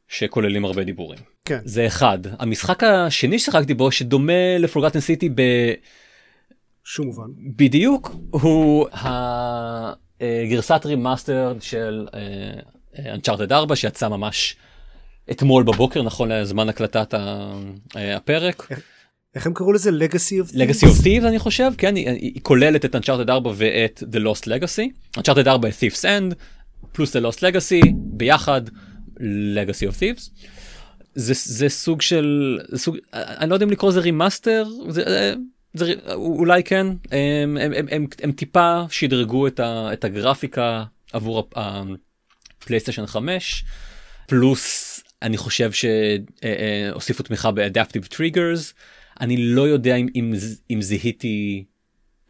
שכוללים 0.09 0.65
הרבה 0.65 0.85
דיבורים. 0.85 1.19
כן. 1.45 1.59
זה 1.65 1.87
אחד. 1.87 2.19
המשחק 2.39 2.85
השני 2.85 3.39
ששיחקתי 3.39 3.75
בו 3.75 3.91
שדומה 3.91 4.59
ל-Forgotten 4.59 5.01
City 5.01 5.29
ב... 5.29 5.43
שום 6.85 7.07
מובן. 7.07 7.29
בדיוק 7.57 8.17
הוא 8.31 8.87
הגרסת 10.23 10.81
remaster 10.85 11.57
של 11.61 12.07
Uncharted 12.99 13.53
4 13.53 13.77
שיצא 13.77 14.09
ממש 14.09 14.57
אתמול 15.31 15.63
בבוקר 15.63 16.03
נכון 16.03 16.33
לזמן 16.33 16.69
הקלטת 16.69 17.15
הפרק. 17.95 18.69
איך 19.35 19.47
הם 19.47 19.55
קראו 19.55 19.73
לזה? 19.73 19.91
Legacy 19.91 20.47
of 20.47 20.53
Thieves? 20.53 20.57
Legacy 20.57 20.87
of 20.87 21.05
Thieves 21.05 21.27
אני 21.27 21.39
חושב, 21.39 21.71
כן, 21.79 21.97
היא, 21.97 22.09
היא 22.09 22.41
כוללת 22.43 22.85
את 22.85 22.95
Uncharted 22.95 23.31
4 23.31 23.53
ואת 23.57 24.03
The 24.13 24.19
Lost 24.19 24.45
Legacy. 24.45 25.19
Uncharted 25.19 25.47
4 25.47 25.69
A 25.69 25.73
Thief's 25.73 26.03
End, 26.03 26.35
פלוס 26.93 27.17
The 27.17 27.21
Lost 27.21 27.39
Legacy, 27.39 27.93
ביחד 27.95 28.63
Legacy 29.17 29.91
of 29.91 30.01
Thieves. 30.01 30.31
זה, 31.15 31.35
זה 31.37 31.69
סוג 31.69 32.03
של, 32.03 32.59
סוג, 32.75 32.97
אני 33.13 33.51
לא 33.51 33.55
יודע 33.55 33.67
אם 33.67 33.71
לקרוא 33.71 33.91
לזה 33.91 34.01
remaster, 34.01 34.65
זה, 34.89 35.35
זה, 35.75 35.93
אולי 36.15 36.63
כן, 36.63 36.87
הם, 36.87 37.57
הם, 37.61 37.73
הם, 37.77 37.87
הם, 37.91 38.07
הם 38.23 38.33
טיפה 38.33 38.83
שדרגו 38.91 39.47
את, 39.47 39.61
ה, 39.61 39.93
את 39.93 40.05
הגרפיקה 40.05 40.85
עבור 41.13 41.49
ה-PlayStation 41.55 43.07
5, 43.07 43.65
פלוס 44.27 45.01
אני 45.23 45.37
חושב 45.37 45.71
שהוסיפו 45.73 47.23
תמיכה 47.23 47.51
ב-adaptive 47.51 48.05
triggers. 48.05 48.75
אני 49.21 49.37
לא 49.37 49.69
יודע 49.69 49.97
אם, 49.97 50.07
אם, 50.15 50.33
אם 50.71 50.83
זיהיתי 50.83 51.65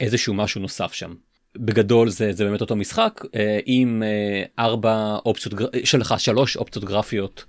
איזשהו 0.00 0.34
משהו 0.34 0.60
נוסף 0.60 0.92
שם. 0.92 1.14
בגדול 1.56 2.08
זה, 2.08 2.32
זה 2.32 2.44
באמת 2.44 2.60
אותו 2.60 2.76
משחק 2.76 3.20
אה, 3.34 3.58
עם 3.66 4.02
אה, 4.02 4.64
ארבע 4.64 5.16
אופציות, 5.26 5.54
שלך 5.84 6.14
שלוש 6.18 6.56
אופציות 6.56 6.84
גרפיות 6.84 7.44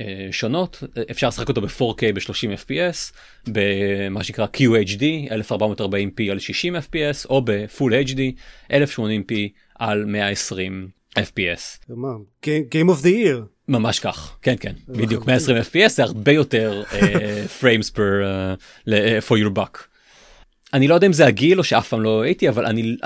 אה, 0.00 0.28
שונות, 0.30 0.82
אפשר 1.10 1.28
לשחק 1.28 1.48
אותו 1.48 1.60
ב-4K 1.60 2.00
ב-30 2.14 2.66
FPS, 2.66 3.14
במה 3.48 4.24
שנקרא 4.24 4.46
QHD 4.56 5.02
1440p 5.50 6.30
על 6.30 6.38
60 6.38 6.76
FPS 6.76 7.26
או 7.30 7.42
ב-Full 7.44 8.08
HD 8.08 8.20
1080p 8.70 9.34
על 9.78 10.04
120 10.04 10.88
FPS. 11.18 11.90
Game 12.44 12.88
of 12.88 13.02
the 13.02 13.12
year. 13.24 13.53
ממש 13.68 14.00
כך, 14.00 14.36
כן 14.42 14.54
כן, 14.60 14.72
בדיוק. 14.88 15.26
120 15.26 15.56
FPS 15.58 15.88
זה 15.88 16.02
הרבה 16.02 16.32
יותר 16.32 16.82
uh, 16.90 16.94
frames 17.60 17.90
per 17.90 17.98
uh, 18.86 18.92
for 19.28 19.36
your 19.36 19.58
buck. 19.58 19.78
אני 20.74 20.88
לא 20.88 20.94
יודע 20.94 21.06
אם 21.06 21.12
זה 21.12 21.26
הגיל 21.26 21.58
או 21.58 21.64
שאף 21.64 21.88
פעם 21.88 22.00
לא 22.00 22.22
הייתי 22.22 22.48
אבל 22.48 22.66
אני 22.66 22.96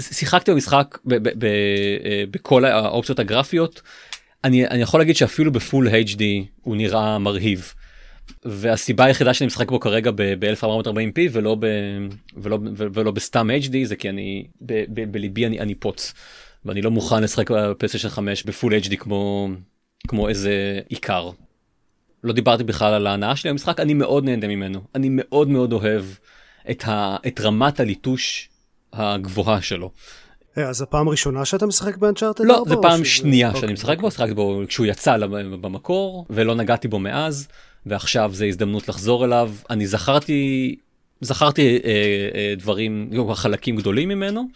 שיחקתי 0.00 0.50
במשחק 0.50 0.98
בכל 2.30 2.64
האופציות 2.64 3.18
הגרפיות. 3.18 3.82
אני, 4.44 4.66
אני 4.66 4.82
יכול 4.82 5.00
להגיד 5.00 5.16
שאפילו 5.16 5.52
בפול 5.52 5.88
HD 5.88 6.22
הוא 6.62 6.76
נראה 6.76 7.18
מרהיב. 7.18 7.72
והסיבה 8.44 9.04
היחידה 9.04 9.34
שאני 9.34 9.46
משחק 9.46 9.70
בו 9.70 9.80
כרגע 9.80 10.10
ב-1440p 10.14 11.18
ולא, 11.32 11.56
ב, 11.60 11.66
ולא, 12.36 12.58
ולא 12.76 13.10
בסתם 13.10 13.48
HD 13.50 13.76
זה 13.84 13.96
כי 13.96 14.08
אני 14.08 14.46
ב, 14.60 14.84
ב, 14.88 15.12
בליבי 15.12 15.46
אני, 15.46 15.60
אני 15.60 15.74
פוץ 15.74 16.12
ואני 16.64 16.82
לא 16.82 16.90
מוכן 16.90 17.22
לשחק 17.22 17.50
בפלייסטיישן 17.50 18.08
5 18.08 18.42
בפול 18.42 18.74
HD 18.74 18.96
כמו, 18.96 19.48
כמו 20.08 20.28
איזה 20.28 20.80
עיקר. 20.88 21.30
לא 22.24 22.32
דיברתי 22.32 22.64
בכלל 22.64 22.94
על 22.94 23.06
ההנאה 23.06 23.36
שלי 23.36 23.50
במשחק 23.50 23.80
אני 23.80 23.94
מאוד 23.94 24.24
נהנה 24.24 24.46
ממנו 24.46 24.80
אני 24.94 25.08
מאוד 25.10 25.48
מאוד 25.48 25.72
אוהב 25.72 26.04
את, 26.70 26.84
ה, 26.88 27.16
את 27.26 27.40
רמת 27.40 27.80
הליטוש 27.80 28.48
הגבוהה 28.92 29.62
שלו. 29.62 29.90
אה, 30.58 30.68
אז 30.68 30.82
הפעם 30.82 31.08
הראשונה 31.08 31.44
שאתה 31.44 31.66
משחק 31.66 31.96
באנצ'ארטד 31.96 32.44
לא, 32.44 32.64
זו 32.68 32.82
פעם 32.82 33.04
שנייה 33.04 33.48
אוקיי, 33.48 33.60
שאני 33.60 33.72
משחק 33.72 33.98
בו, 33.98 34.06
משחקתי 34.06 34.34
בו 34.34 34.62
כשהוא 34.68 34.86
יצא 34.86 35.16
במקור 35.60 36.26
ולא 36.30 36.54
נגעתי 36.54 36.88
בו 36.88 36.98
מאז, 36.98 37.48
ועכשיו 37.86 38.30
זה 38.34 38.46
הזדמנות 38.46 38.88
לחזור 38.88 39.24
אליו. 39.24 39.52
אני 39.70 39.86
זכרתי, 39.86 40.76
זכרתי 41.20 41.80
אה, 41.84 41.90
אה, 42.34 42.54
דברים, 42.56 43.10
חלקים 43.34 43.76
גדולים 43.76 44.08
ממנו, 44.08 44.48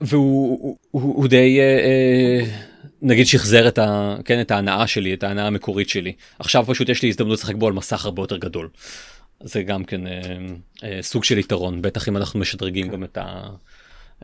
והוא 0.00 0.58
הוא, 0.60 0.76
הוא, 0.90 1.14
הוא 1.14 1.28
די, 1.28 1.60
אה, 1.60 1.64
אה, 1.64 2.46
נגיד 3.02 3.26
שחזר 3.26 3.68
את, 3.68 3.78
ה, 3.78 4.16
כן, 4.24 4.40
את 4.40 4.50
ההנאה 4.50 4.86
שלי, 4.86 5.14
את 5.14 5.22
ההנאה 5.22 5.46
המקורית 5.46 5.88
שלי. 5.88 6.12
עכשיו 6.38 6.64
פשוט 6.66 6.88
יש 6.88 7.02
לי 7.02 7.08
הזדמנות 7.08 7.38
לשחק 7.38 7.54
בו 7.54 7.66
על 7.66 7.72
מסך 7.72 8.04
הרבה 8.04 8.22
יותר 8.22 8.36
גדול. 8.36 8.68
זה 9.40 9.62
גם 9.62 9.84
כן 9.84 10.06
אה, 10.06 10.12
אה, 10.84 10.98
סוג 11.02 11.24
של 11.24 11.38
יתרון, 11.38 11.82
בטח 11.82 12.08
אם 12.08 12.16
אנחנו 12.16 12.40
משדרגים 12.40 12.88
גם 12.88 13.04
את 13.04 13.18
ה... 13.18 13.42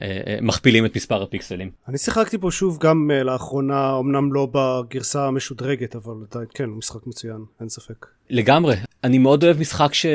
אה, 0.02 0.20
אה, 0.26 0.38
מכפילים 0.42 0.86
את 0.86 0.96
מספר 0.96 1.22
הפיקסלים. 1.22 1.70
אני 1.88 1.98
שיחקתי 1.98 2.38
פה 2.38 2.50
שוב 2.50 2.78
גם 2.80 3.10
uh, 3.10 3.24
לאחרונה, 3.24 3.98
אמנם 3.98 4.32
לא 4.32 4.48
בגרסה 4.52 5.26
המשודרגת, 5.26 5.96
אבל 5.96 6.14
עדיין 6.30 6.46
כן, 6.54 6.66
משחק 6.66 7.06
מצוין, 7.06 7.44
אין 7.60 7.68
ספק. 7.68 8.06
לגמרי. 8.30 8.76
אני 9.04 9.18
מאוד 9.18 9.44
אוהב 9.44 9.60
משחק 9.60 9.94
ש... 9.94 10.06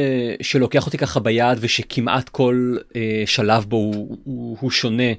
שלוקח 0.42 0.86
אותי 0.86 0.98
ככה 0.98 1.20
ביד 1.20 1.58
ושכמעט 1.62 2.30
כל 2.30 2.78
uh, 2.80 2.94
שלב 3.26 3.66
בו 3.68 3.78
הוא, 3.78 4.18
הוא, 4.24 4.58
הוא 4.60 4.72
שונה, 4.72 5.14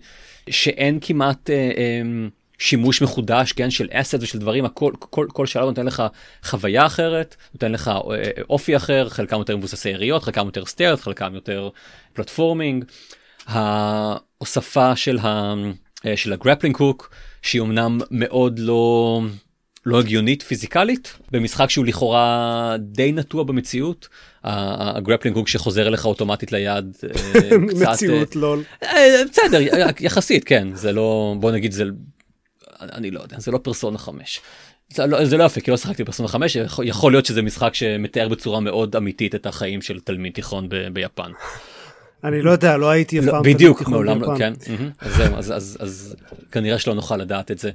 שאין 0.51 0.99
כמעט... 1.01 1.51
uh, 1.51 1.77
um, 1.77 2.31
שימוש 2.59 3.03
מחודש 3.03 3.53
כן 3.53 3.71
של 3.71 3.89
asset 3.93 4.19
ושל 4.21 4.39
דברים 4.39 4.65
הכל 4.65 4.93
כל 4.99 5.27
כל 5.33 5.47
שלב 5.47 5.65
נותן 5.65 5.87
לך 5.87 6.03
חוויה 6.43 6.87
אחרת 6.87 7.37
נותן 7.55 7.73
לך 7.73 7.91
אופי 8.51 8.77
אחר 8.77 9.09
חלקם 9.09 9.39
יותר 9.39 9.57
מבוססי 9.57 9.89
יריות 9.89 10.23
חלקם 10.23 10.47
יותר 10.47 10.67
stealth 10.67 11.01
חלקם 11.01 11.35
יותר 11.35 11.69
platforming. 12.12 12.85
ההוספה 13.47 14.97
של, 14.97 15.19
ה, 15.19 15.55
אה, 16.07 16.17
של 16.17 16.33
ה-grappling 16.33 16.77
hook 16.77 17.11
שהיא 17.43 17.63
אמנם 17.63 17.99
מאוד 18.11 18.59
לא, 18.59 19.21
לא 19.87 20.01
הגיונית 20.01 20.43
פיזיקלית 20.43 21.19
במשחק 21.31 21.71
שהוא 21.71 21.87
לכאורה 21.87 22.77
די 22.79 23.13
נטוע 23.13 23.45
במציאות 23.45 24.09
הגרפלינג 24.45 25.37
קוק 25.37 25.49
שחוזר 25.49 25.89
אליך 25.89 26.07
אוטומטית 26.07 26.53
ליד. 26.53 26.97
אה, 27.05 27.59
מציאות 27.93 28.37
לול. 28.37 28.63
אה, 28.83 29.23
בסדר 29.31 29.59
יחסית 30.01 30.45
כן 30.45 30.69
זה 30.75 30.93
לא 30.93 31.35
בוא 31.41 31.51
נגיד 31.51 31.73
זה 31.73 31.85
אני 32.81 33.11
לא 33.11 33.21
יודע 33.21 33.39
זה 33.39 33.51
לא 33.51 33.59
פרסונה 33.59 33.99
5. 33.99 34.41
זה 34.89 35.07
לא, 35.07 35.25
זה 35.25 35.37
לא 35.37 35.45
יפה 35.45 35.61
כי 35.61 35.71
לא 35.71 35.77
שחקתי 35.77 36.03
בפרסונה 36.03 36.29
5 36.29 36.57
יכול 36.85 37.13
להיות 37.13 37.27
שזה 37.27 37.43
משחק 37.43 37.75
שמתאר 37.75 38.29
בצורה 38.29 38.61
מאוד 38.61 38.97
אמיתית 38.97 39.35
את 39.35 39.47
החיים 39.47 39.83
של 39.83 40.01
תלמיד 40.01 40.33
תיכון 40.33 40.69
ב, 40.69 40.89
ביפן. 40.93 41.31
אני 42.25 42.43
לא 42.43 42.51
יודע, 42.51 42.77
לא 42.77 42.91
הייתי 42.91 43.19
אף 43.19 43.25
לא, 43.25 43.33
פעם. 43.33 43.43
בדיוק, 43.43 43.89
מעולם 43.89 44.23
לא, 44.23 44.35
כן. 44.39 44.53
אז 45.01 45.17
זהו, 45.17 45.37
אז 45.81 46.17
כנראה 46.53 46.79
שלא 46.79 46.95
נוכל 46.95 47.17
לדעת 47.17 47.51
את 47.51 47.59
זה. 47.59 47.71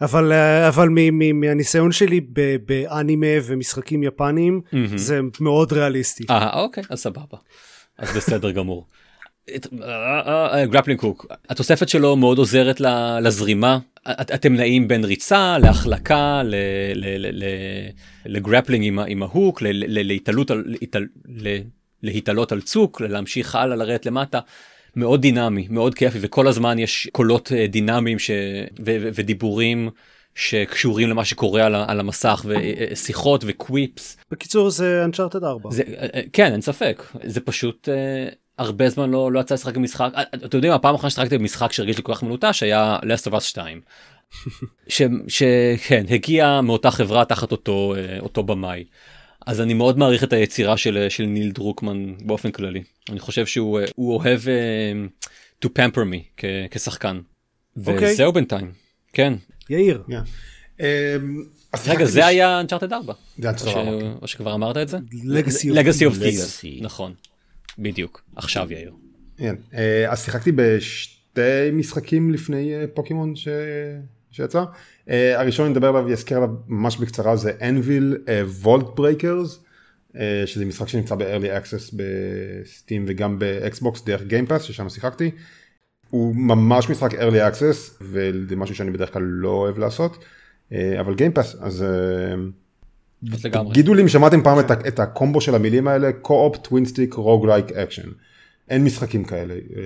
אבל 0.00 0.32
אה, 0.32 0.68
אבל 0.68 0.88
מהניסיון 1.32 1.92
שלי 1.92 2.20
באנימה 2.66 3.26
ומשחקים 3.44 4.02
יפניים 4.02 4.60
זה 4.96 5.20
מאוד 5.40 5.72
ריאליסטי. 5.72 6.24
אה 6.30 6.60
אוקיי 6.60 6.84
אז 6.90 6.98
סבבה. 6.98 7.38
אז 7.98 8.16
בסדר 8.16 8.50
גמור. 8.50 8.86
grappling 10.64 11.00
hook 11.00 11.26
התוספת 11.48 11.88
שלו 11.88 12.16
מאוד 12.16 12.38
עוזרת 12.38 12.80
לזרימה 13.20 13.78
אתם 14.10 14.54
נעים 14.54 14.88
בין 14.88 15.04
ריצה 15.04 15.58
להחלקה 15.58 16.42
ל-grappling 18.26 18.98
עם 19.06 19.22
ה-hook 19.22 19.62
להתעלות 19.62 20.50
להתעלות 22.02 22.52
על 22.52 22.60
צוק, 22.60 23.00
להמשיך 23.00 23.54
הלאה, 23.54 23.76
לרדת 23.76 24.06
למטה. 24.06 24.40
מאוד 24.96 25.20
דינמי, 25.20 25.66
מאוד 25.70 25.94
כיפי, 25.94 26.18
וכל 26.20 26.48
הזמן 26.48 26.78
יש 26.78 27.08
קולות 27.12 27.52
אה, 27.52 27.66
דינמיים 27.66 28.18
ש... 28.18 28.30
ו... 28.86 29.08
ודיבורים 29.14 29.90
שקשורים 30.34 31.08
למה 31.08 31.24
שקורה 31.24 31.66
על, 31.66 31.74
על 31.74 32.00
המסך, 32.00 32.46
ושיחות 32.48 33.44
וקוויפס. 33.46 34.16
בקיצור 34.30 34.70
זה 34.70 35.04
Uncharted 35.10 35.44
4. 35.44 35.70
זה, 35.70 35.82
אה, 35.86 36.06
אה, 36.14 36.20
כן, 36.32 36.52
אין 36.52 36.60
ספק. 36.60 37.02
זה 37.24 37.40
פשוט... 37.40 37.88
הרבה 38.58 38.88
זמן 38.88 39.10
לא, 39.10 39.32
לא 39.32 39.40
יצא 39.40 39.54
לשחק 39.54 39.74
במשחק, 39.76 40.10
אתם 40.34 40.56
יודעים, 40.56 40.72
הפעם 40.72 40.94
האחרונה 40.94 41.10
ששחקתי 41.10 41.38
במשחק 41.38 41.72
שהרגיש 41.72 41.96
לי 41.96 42.02
כל 42.02 42.14
כך 42.14 42.22
מלוטש 42.22 42.62
היה 42.62 42.98
Last 43.02 43.30
of 43.30 43.34
Us 43.34 43.40
2. 43.40 43.80
שכן, 45.28 46.04
הגיע 46.10 46.60
מאותה 46.60 46.90
חברה 46.90 47.24
תחת 47.24 47.52
אותו, 47.52 47.94
אותו 48.20 48.42
במאי. 48.42 48.84
אז 49.46 49.60
אני 49.60 49.74
מאוד 49.74 49.98
מעריך 49.98 50.24
את 50.24 50.32
היצירה 50.32 50.76
של, 50.76 51.06
של 51.08 51.24
ניל 51.24 51.52
דרוקמן 51.52 52.14
באופן 52.24 52.50
כללי. 52.50 52.82
אני 53.10 53.20
חושב 53.20 53.46
שהוא 53.46 53.80
אוהב 53.98 54.40
uh, 54.40 55.64
to 55.64 55.68
pamper 55.68 56.04
me 56.12 56.18
כ, 56.36 56.44
כשחקן. 56.70 57.20
Okay. 57.20 57.80
אוקיי. 57.86 58.12
וזהו 58.12 58.32
בינתיים, 58.32 58.72
כן. 59.12 59.34
יאיר. 59.70 60.02
Yeah. 60.08 60.12
Um, 60.78 60.82
רגע, 61.86 62.04
זה 62.04 62.26
היה 62.26 62.60
Uncharted 62.60 62.92
4. 62.92 63.14
או 64.22 64.28
שכבר 64.28 64.54
אמרת 64.54 64.76
את 64.76 64.88
זה? 64.88 64.98
Legacy 65.64 66.06
of 66.06 66.18
Thieves. 66.18 66.64
נכון, 66.80 67.14
בדיוק, 67.78 68.22
עכשיו 68.36 68.72
יאיר. 68.72 68.92
כן, 69.36 69.54
אה, 69.74 70.12
אז 70.12 70.24
שיחקתי 70.24 70.52
בשתי 70.52 71.70
משחקים 71.72 72.30
לפני 72.30 72.74
אה, 72.74 72.84
פוקימון 72.94 73.34
שיצא. 74.32 74.64
Uh, 75.06 75.10
הראשון 75.34 75.70
נדבר 75.70 75.88
עליו, 75.88 76.10
יזכר 76.10 76.36
עליו 76.36 76.48
ממש 76.68 76.96
בקצרה, 76.96 77.36
זה 77.36 77.52
Anvil 77.62 78.16
Vault 78.62 78.86
Breakers, 78.96 79.64
שזה 80.46 80.64
משחק 80.64 80.88
שנמצא 80.88 81.14
ב-early 81.14 81.62
access 81.62 81.94
ב-Steam 81.96 83.04
וגם 83.08 83.38
ב-Xbox 83.38 84.04
דרך 84.04 84.22
Game 84.22 84.42
Pass 84.42 84.62
ששם 84.62 84.88
שיחקתי. 84.88 85.30
הוא 86.10 86.36
ממש 86.36 86.90
משחק 86.90 87.14
early 87.14 87.52
access 87.52 88.00
וזה 88.00 88.56
משהו 88.56 88.74
שאני 88.74 88.90
בדרך 88.90 89.12
כלל 89.12 89.22
לא 89.22 89.48
אוהב 89.48 89.78
לעשות, 89.78 90.16
uh, 90.16 90.74
אבל 91.00 91.14
Game 91.14 91.33
Pass, 91.33 91.56
אז 91.60 91.84
uh, 91.84 93.32
תגידו 93.70 93.94
לי 93.94 94.02
אם 94.02 94.08
שמעתם 94.08 94.42
פעם 94.42 94.60
את, 94.60 94.70
את 94.88 95.00
הקומבו 95.00 95.40
של 95.40 95.54
המילים 95.54 95.88
האלה, 95.88 96.10
twin 96.64 96.88
stick, 96.92 97.14
roguelike 97.14 97.70
action. 97.70 98.08
אין 98.68 98.84
משחקים 98.84 99.24
כאלה 99.24 99.54
uh, 99.54 99.76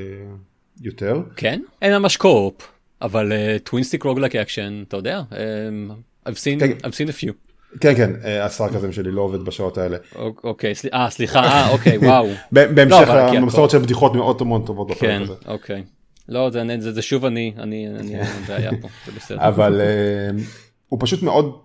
יותר. 0.80 1.22
כן? 1.36 1.62
אין 1.82 1.98
ממש 1.98 2.16
co-op. 2.16 2.75
אבל 3.02 3.32
twin 3.64 3.81
stick 3.81 4.02
roguelike 4.02 4.36
action 4.36 4.82
אתה 4.88 4.96
יודע 4.96 5.22
um, 5.30 6.28
I've 6.28 6.38
seen 6.38 6.60
כן. 6.60 6.72
I've 6.84 6.94
seen 6.94 7.08
a 7.08 7.24
few. 7.24 7.32
כן 7.80 7.94
כן 7.94 8.10
הסרקזם 8.42 8.92
שלי 8.92 9.10
לא 9.10 9.20
עובד 9.20 9.44
בשעות 9.44 9.78
האלה. 9.78 9.96
אוקיי 10.44 10.72
אה 10.94 11.10
סליחה 11.10 11.40
אה 11.40 11.70
אוקיי 11.70 11.98
וואו. 12.08 12.26
בהמשך 12.52 13.08
למסורת 13.34 13.70
של 13.70 13.78
בדיחות 13.78 14.14
מאוד 14.14 14.42
מאוד 14.42 14.66
טובות 14.66 14.86
בפרק 14.86 15.00
כן, 15.00 15.22
הזה. 15.22 15.34
אוקיי. 15.46 15.84
לא 16.28 16.50
זה, 16.50 16.62
זה, 16.78 16.92
זה 16.92 17.02
שוב 17.02 17.24
אני 17.24 17.54
אני 17.58 17.88
אני 17.88 18.14
בעיה 18.48 18.70
פה 18.80 18.88
זה 19.06 19.12
בסדר. 19.16 19.48
אבל 19.48 19.80
uh, 19.80 20.40
הוא 20.88 20.98
פשוט 21.02 21.22
מאוד 21.22 21.60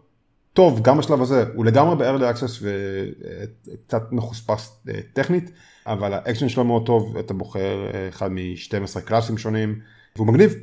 טוב 0.54 0.82
גם 0.82 0.98
בשלב 0.98 1.22
הזה 1.22 1.46
הוא 1.56 1.66
לגמרי 1.66 1.96
ב-early 1.96 2.36
access 2.36 2.64
וקצת 2.64 4.02
מחוספס 4.12 4.82
uh, 4.88 4.92
טכנית 5.14 5.52
אבל 5.88 6.14
האקשן 6.14 6.50
שלו 6.50 6.64
מאוד 6.64 6.86
טוב 6.86 7.18
אתה 7.18 7.34
בוחר 7.34 7.88
אחד 8.10 8.32
מ-12 8.32 9.02
class-ים 9.02 9.38
שונים 9.38 9.80
והוא 10.16 10.28
מגניב 10.28 10.56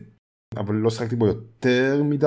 אבל 0.56 0.74
לא 0.74 0.90
שיחקתי 0.90 1.16
בו 1.16 1.26
יותר 1.26 2.02
מדי. 2.04 2.26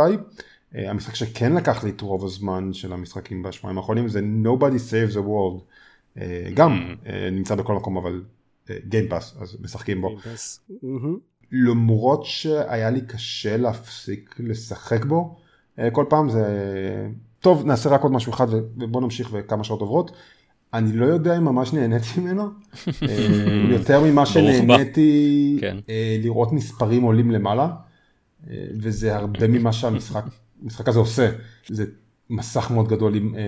Uh, 0.73 0.77
המשחק 0.77 1.15
שכן 1.15 1.53
לקח 1.53 1.83
לי 1.83 1.89
את 1.89 2.01
רוב 2.01 2.25
הזמן 2.25 2.73
של 2.73 2.93
המשחקים 2.93 3.43
בשבועיים 3.43 3.77
האחרונים 3.77 4.07
זה 4.07 4.21
Nobody 4.43 4.91
Saves 4.91 5.13
the 5.13 5.19
World. 5.19 5.61
Uh, 6.17 6.19
גם 6.53 6.95
uh, 7.03 7.09
נמצא 7.31 7.55
בכל 7.55 7.75
מקום 7.75 7.97
אבל 7.97 8.23
גיימפאס 8.87 9.35
uh, 9.37 9.41
אז 9.41 9.57
משחקים 9.61 10.01
בו. 10.01 10.17
Mm-hmm. 10.69 10.85
למרות 11.51 12.25
שהיה 12.25 12.89
לי 12.89 13.01
קשה 13.01 13.57
להפסיק 13.57 14.35
לשחק 14.39 15.05
בו 15.05 15.37
uh, 15.77 15.81
כל 15.91 16.05
פעם 16.09 16.29
זה 16.29 16.45
טוב 17.39 17.65
נעשה 17.65 17.89
רק 17.89 18.01
עוד 18.01 18.11
משהו 18.11 18.33
אחד 18.33 18.47
ובוא 18.51 19.01
נמשיך 19.01 19.29
וכמה 19.31 19.63
שעות 19.63 19.81
עוברות. 19.81 20.11
אני 20.73 20.93
לא 20.93 21.05
יודע 21.05 21.37
אם 21.37 21.45
ממש 21.45 21.73
נהניתי 21.73 22.19
ממנו, 22.19 22.43
יותר 23.77 24.01
ממה 24.03 24.25
שנהניתי 24.25 25.57
כן. 25.61 25.77
לראות 26.23 26.51
מספרים 26.51 27.03
עולים 27.03 27.31
למעלה. 27.31 27.69
וזה 28.79 29.15
הרבה 29.15 29.47
ממה 29.47 29.73
שהמשחק 29.73 30.87
הזה 30.87 30.99
עושה. 30.99 31.31
זה 31.69 31.85
מסך 32.29 32.71
מאוד 32.71 32.87
גדול 32.87 33.15
עם 33.15 33.35
אה, 33.35 33.41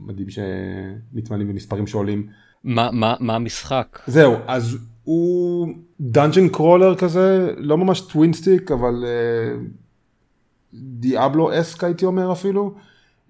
מדהים 0.00 0.26
שמתמלאים 0.30 1.48
במספרים 1.48 1.86
שעולים. 1.86 2.26
מה, 2.64 2.90
מה, 2.92 3.14
מה 3.20 3.34
המשחק? 3.34 4.00
זהו, 4.06 4.34
אז 4.46 4.78
הוא 5.02 5.68
dungeon 6.00 6.48
crawler 6.48 6.94
כזה, 6.94 7.54
לא 7.56 7.78
ממש 7.78 8.00
twin 8.00 8.28
stick, 8.28 8.70
אבל 8.70 9.04
Diablo-esque 10.74 11.84
הייתי 11.84 12.04
אומר 12.04 12.32
אפילו. 12.32 12.74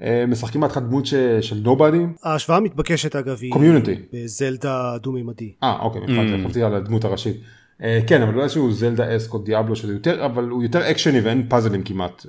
אה, 0.00 0.24
משחקים 0.28 0.60
מעט 0.60 0.76
דמות 0.76 1.06
ש... 1.06 1.14
של 1.40 1.56
Nobody. 1.56 2.06
ההשוואה 2.22 2.58
המתבקשת 2.58 3.16
אגב 3.16 3.38
היא 3.40 3.52
Community. 3.52 3.94
ב-Zelda 4.12 4.96
דו-מימדי. 5.02 5.52
אה 5.62 5.78
אוקיי, 5.80 6.00
מבחינת 6.00 6.40
חשבתי 6.40 6.62
על 6.62 6.74
הדמות 6.74 7.04
הראשית. 7.04 7.36
אה, 7.82 8.00
כן, 8.06 8.22
אבל 8.22 8.34
לא 8.34 8.42
איזשהו 8.42 8.72
Zelda-esque 8.72 9.34
או 9.34 9.38
Diablo 9.38 9.76
שזה 9.76 9.92
יותר, 9.92 10.24
אבל 10.26 10.48
הוא 10.48 10.62
יותר 10.62 10.90
אקשני 10.90 11.20
ואין 11.20 11.46
puzzle-ים 11.48 11.82
כמעט. 11.82 12.26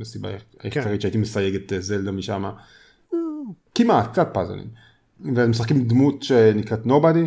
הסיבה 0.00 0.28
העיקרית 0.60 0.86
כן. 0.94 1.00
שהייתי 1.00 1.18
מסייג 1.18 1.54
את 1.54 1.72
אה, 1.72 1.80
זלדה 1.80 2.12
משם. 2.12 2.44
כמעט, 3.74 4.12
קצת 4.12 4.28
פאזלים. 4.32 4.66
ומשחקים 5.20 5.84
דמות 5.84 6.22
שנקראת 6.22 6.86
נובדי. 6.86 7.24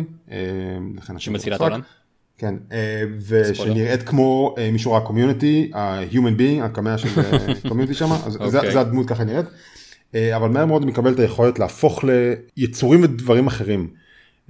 שמצילה 1.18 1.56
את 1.56 1.60
העולם? 1.60 1.80
כן, 2.38 2.54
אה, 2.72 3.02
ושנראית 3.28 4.02
כמו 4.02 4.54
אה, 4.58 4.70
מישהו 4.70 4.96
הקומיוניטי, 4.96 5.70
ה-human 5.74 6.38
being, 6.38 6.62
הקמע 6.62 6.98
של 6.98 7.08
קומיוניטי 7.68 7.94
שם, 7.94 8.12
אז 8.12 8.32
זה- 8.32 8.38
אוקיי. 8.58 8.72
זה 8.72 8.80
הדמות 8.80 9.08
ככה 9.08 9.24
נראית. 9.24 9.46
אה, 10.14 10.36
אבל 10.36 10.48
מהר 10.48 10.66
מאוד 10.66 10.86
מקבל 10.86 11.12
את 11.12 11.18
היכולת 11.18 11.58
להפוך 11.58 12.04
ליצורים 12.56 13.02
ודברים 13.02 13.46
אחרים. 13.46 13.88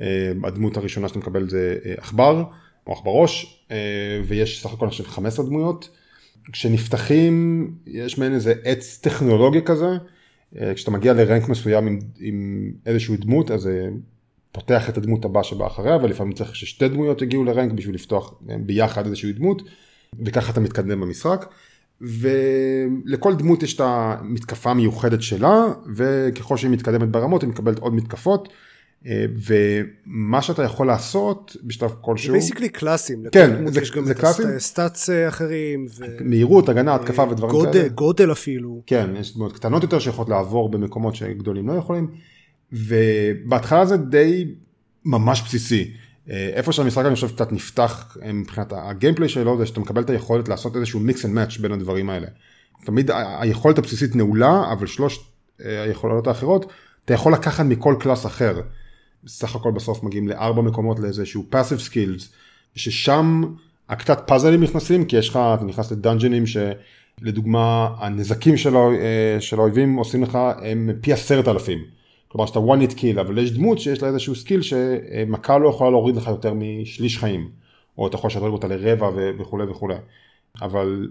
אה, 0.00 0.32
הדמות 0.44 0.76
הראשונה 0.76 1.08
שאתה 1.08 1.18
מקבל 1.18 1.48
זה 1.48 1.76
אה, 1.86 1.94
עכבר, 1.98 2.44
או 2.86 2.92
עכברוש, 2.92 3.64
אה, 3.70 4.20
ויש 4.26 4.62
סך 4.62 4.72
הכל 4.72 4.88
חושב 4.88 5.04
15 5.04 5.46
דמויות. 5.46 5.88
כשנפתחים, 6.52 7.68
יש 7.86 8.18
מעין 8.18 8.34
איזה 8.34 8.54
עץ 8.64 8.98
טכנולוגיה 9.02 9.60
כזה, 9.60 9.88
אה, 10.60 10.74
כשאתה 10.74 10.90
מגיע 10.90 11.12
ל-rank 11.12 11.48
מסוים 11.48 11.86
עם, 11.86 11.98
עם 12.20 12.70
איזושהי 12.86 13.16
דמות, 13.16 13.50
אז 13.50 13.60
זה 13.60 13.88
פותח 14.52 14.88
את 14.88 14.98
הדמות 14.98 15.24
הבאה 15.24 15.44
שבאה 15.44 15.66
אחריה, 15.66 15.96
ולפעמים 15.96 16.32
צריך 16.32 16.56
ששתי 16.56 16.88
דמויות 16.88 17.22
יגיעו 17.22 17.44
ל-rank 17.44 17.72
בשביל 17.72 17.94
לפתוח 17.94 18.34
אה, 18.50 18.56
ביחד 18.58 19.06
איזושהי 19.06 19.32
דמות, 19.32 19.62
וככה 20.26 20.52
אתה 20.52 20.60
מתקדם 20.60 21.00
במשחק. 21.00 21.46
ולכל 22.00 23.34
דמות 23.34 23.62
יש 23.62 23.74
את 23.74 23.80
המתקפה 23.84 24.70
המיוחדת 24.70 25.22
שלה, 25.22 25.66
וככל 25.96 26.56
שהיא 26.56 26.70
מתקדמת 26.70 27.08
ברמות 27.08 27.42
היא 27.42 27.50
מקבלת 27.50 27.78
עוד 27.78 27.94
מתקפות, 27.94 28.48
אה, 28.48 28.54
ומה 29.06 30.42
שאתה 30.42 30.62
יכול 30.62 30.86
לעשות 30.86 31.56
בשלב 31.64 31.88
זה 31.90 31.94
כלשהו, 32.00 32.32
basically 32.32 32.68
class-ים. 32.68 33.20
לכל 33.20 33.30
כן, 33.32 33.56
דמות 33.56 33.72
זה- 33.72 33.80
יש 33.82 33.90
גם 33.90 34.04
זה 34.04 34.12
את 34.12 34.18
class-ים. 34.18 34.46
ה-stats 34.56 35.10
אה, 35.10 35.28
אחרים. 35.28 35.86
ו- 35.98 36.04
מהירות, 36.20 36.68
הגנה, 36.68 36.94
התקפה 36.94 37.22
ודברים 37.30 37.52
גודל, 37.52 37.72
כאלה. 37.72 37.88
גודל 37.88 38.32
אפילו. 38.32 38.82
כן, 38.86 39.10
יש 39.20 39.34
דמויות 39.34 39.52
קטנות 39.52 39.82
יותר 39.82 39.98
שיכולות 39.98 40.28
לעבור 40.28 40.68
במקומות 40.70 41.14
שגדולים 41.14 41.68
לא 41.68 41.72
יכולים, 41.72 42.08
ובהתחלה 42.72 43.86
זה 43.86 43.96
די 43.96 44.54
ממש 45.04 45.42
בסיסי. 45.42 45.92
אה, 46.30 46.50
איפה 46.54 46.72
שהמשחק 46.72 47.04
אני 47.06 47.14
חושב 47.14 47.28
קצת 47.28 47.52
נפתח 47.52 48.16
אה, 48.22 48.32
מבחינת 48.32 48.72
ה-gameplay 48.76 49.28
שלו 49.28 49.58
זה 49.58 49.66
שאתה 49.66 49.80
מקבל 49.80 50.02
את 50.02 50.10
היכולת 50.10 50.48
לעשות 50.48 50.76
איזשהו 50.76 51.00
mix 51.00 51.24
and 51.24 51.34
match 51.34 51.56
בין 51.56 51.72
הדברים 51.72 52.10
האלה. 52.10 52.26
תמיד 52.84 53.10
היכולת 53.14 53.78
הבסיסית 53.78 54.16
נעולה 54.16 54.72
אבל 54.72 54.86
שלושת 54.86 55.20
אה, 55.64 55.82
היכולות 55.82 56.26
האחרות 56.26 56.72
אתה 57.04 57.14
יכול 57.14 57.32
לקחת 57.32 57.64
מכל 57.66 57.96
class 58.00 58.26
אחר. 58.26 58.60
סך 59.26 59.56
הכל 59.56 59.70
בסוף 59.70 60.02
מגיעים 60.02 60.28
לארבע 60.28 60.62
מקומות 60.62 60.98
לאיזשהו 60.98 61.44
passive 61.50 61.78
skills 61.78 62.32
ששם 62.74 63.42
הקצת 63.88 64.22
פאזלים 64.26 64.62
נכנסים 64.62 65.04
כי 65.04 65.16
יש 65.16 65.28
לך 65.28 65.36
אתה 65.36 65.64
נכנס 65.64 65.92
לדאנג'נים 65.92 66.44
שלדוגמה 66.46 67.88
הנזקים 67.98 68.56
של, 68.56 68.74
האו- 68.76 68.92
אה, 68.92 69.58
האויבים 69.58 69.96
עושים 69.96 70.22
לך 70.22 70.38
הם 70.62 70.90
פי 71.00 71.12
עשרת 71.12 71.48
אלפים. 71.48 71.78
כלומר 72.28 72.46
שאתה 72.46 72.58
one 72.58 72.90
hit 72.90 72.98
kill 72.98 73.20
אבל 73.20 73.38
יש 73.38 73.52
דמות 73.52 73.78
שיש 73.78 74.02
לה 74.02 74.08
איזשהו 74.08 74.34
סקיל 74.34 74.60
שמכה 74.62 75.58
לא 75.58 75.68
יכולה 75.68 75.90
להוריד 75.90 76.16
לך 76.16 76.26
יותר 76.26 76.54
משליש 76.54 77.18
חיים 77.18 77.50
או 77.98 78.06
אתה 78.06 78.16
יכול 78.16 78.28
לשדרג 78.28 78.52
אותה 78.52 78.68
לרבע 78.68 79.10
וכולי 79.38 79.64
וכולי. 79.64 79.94
אבל 80.62 81.08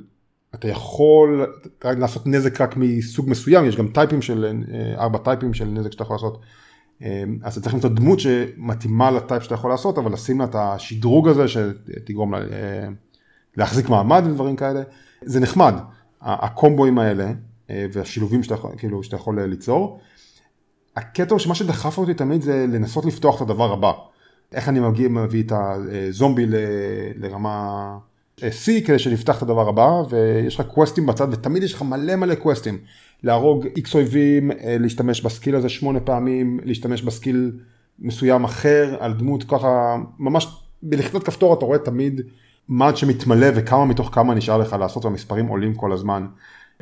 אתה 0.55 0.67
יכול 0.67 1.45
לעשות 1.83 2.27
נזק 2.27 2.61
רק 2.61 2.77
מסוג 2.77 3.29
מסוים 3.29 3.65
יש 3.65 3.75
גם 3.75 3.87
טייפים 3.87 4.21
של 4.21 4.45
אה, 4.73 5.03
ארבע 5.03 5.17
טייפים 5.17 5.53
של 5.53 5.65
נזק 5.65 5.91
שאתה 5.91 6.03
יכול 6.03 6.15
לעשות. 6.15 6.41
אה, 7.03 7.23
אז 7.43 7.53
אתה 7.53 7.61
צריך 7.61 7.73
למצוא 7.73 7.89
דמות 7.89 8.19
שמתאימה 8.19 9.11
לטייפ 9.11 9.43
שאתה 9.43 9.55
יכול 9.55 9.71
לעשות 9.71 9.97
אבל 9.97 10.13
לשים 10.13 10.39
לה 10.39 10.45
את 10.45 10.55
השדרוג 10.55 11.27
הזה 11.27 11.47
שתגרום 11.47 12.33
לה 12.33 12.39
אה, 12.39 12.87
להחזיק 13.57 13.89
מעמד 13.89 14.23
ודברים 14.25 14.55
כאלה 14.55 14.81
זה 15.25 15.39
נחמד 15.39 15.73
הקומבואים 16.21 16.99
האלה 16.99 17.31
אה, 17.69 17.85
והשילובים 17.93 18.43
שאתה 18.43 18.55
כאילו, 18.77 19.03
שאתה 19.03 19.15
יכול 19.15 19.39
אה, 19.39 19.45
ליצור. 19.45 19.99
הקטע 20.95 21.39
שמה 21.39 21.55
שדחף 21.55 21.97
אותי 21.97 22.13
תמיד 22.13 22.41
זה 22.41 22.65
לנסות 22.69 23.05
לפתוח 23.05 23.35
את 23.35 23.41
הדבר 23.41 23.73
הבא. 23.73 23.91
איך 24.53 24.69
אני 24.69 24.79
מגיע, 24.79 25.07
מביא 25.07 25.43
את 25.43 25.51
הזומבי 25.55 26.45
ל- 26.45 26.55
לרמה 27.15 27.97
C 28.39 28.85
כדי 28.85 28.99
שנפתח 28.99 29.37
את 29.37 29.41
הדבר 29.41 29.69
הבא 29.69 29.89
ויש 30.09 30.59
לך 30.59 30.67
קווסטים 30.67 31.05
בצד 31.05 31.27
ותמיד 31.31 31.63
יש 31.63 31.73
לך 31.73 31.81
מלא 31.81 32.15
מלא 32.15 32.35
קווסטים. 32.35 32.77
להרוג 33.23 33.65
איקס 33.75 33.95
אויבים, 33.95 34.51
אה, 34.51 34.77
להשתמש 34.79 35.21
בסקיל 35.21 35.55
הזה 35.55 35.69
שמונה 35.69 35.99
פעמים, 35.99 36.59
להשתמש 36.63 37.01
בסקיל 37.01 37.51
מסוים 37.99 38.43
אחר 38.43 38.97
על 38.99 39.13
דמות 39.13 39.43
ככה 39.43 39.95
ממש 40.19 40.47
בלחיצת 40.83 41.23
כפתור 41.23 41.53
אתה 41.53 41.65
רואה 41.65 41.79
תמיד 41.79 42.21
מה 42.67 42.95
שמתמלא 42.95 43.47
וכמה 43.55 43.85
מתוך 43.85 44.09
כמה 44.13 44.33
נשאר 44.33 44.57
לך 44.57 44.73
לעשות 44.73 45.05
והמספרים 45.05 45.47
עולים 45.47 45.73
כל 45.73 45.91
הזמן. 45.91 46.27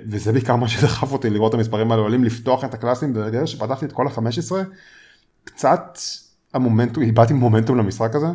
וזה 0.07 0.31
בעיקר 0.31 0.55
מה 0.55 0.67
שדחף 0.67 1.11
אותי 1.11 1.29
לראות 1.29 1.49
את 1.49 1.57
המספרים 1.57 1.91
האלה 1.91 2.03
עולים 2.03 2.23
לפתוח 2.23 2.65
את 2.65 2.73
הקלאסים 2.73 3.11
וברגע 3.11 3.47
שפתחתי 3.47 3.85
את 3.85 3.91
כל 3.91 4.07
ה-15 4.07 4.55
קצת 5.43 5.97
המומנטום, 6.53 7.03
איבדתי 7.03 7.33
מומנטום 7.33 7.77
למשחק 7.77 8.15
הזה. 8.15 8.27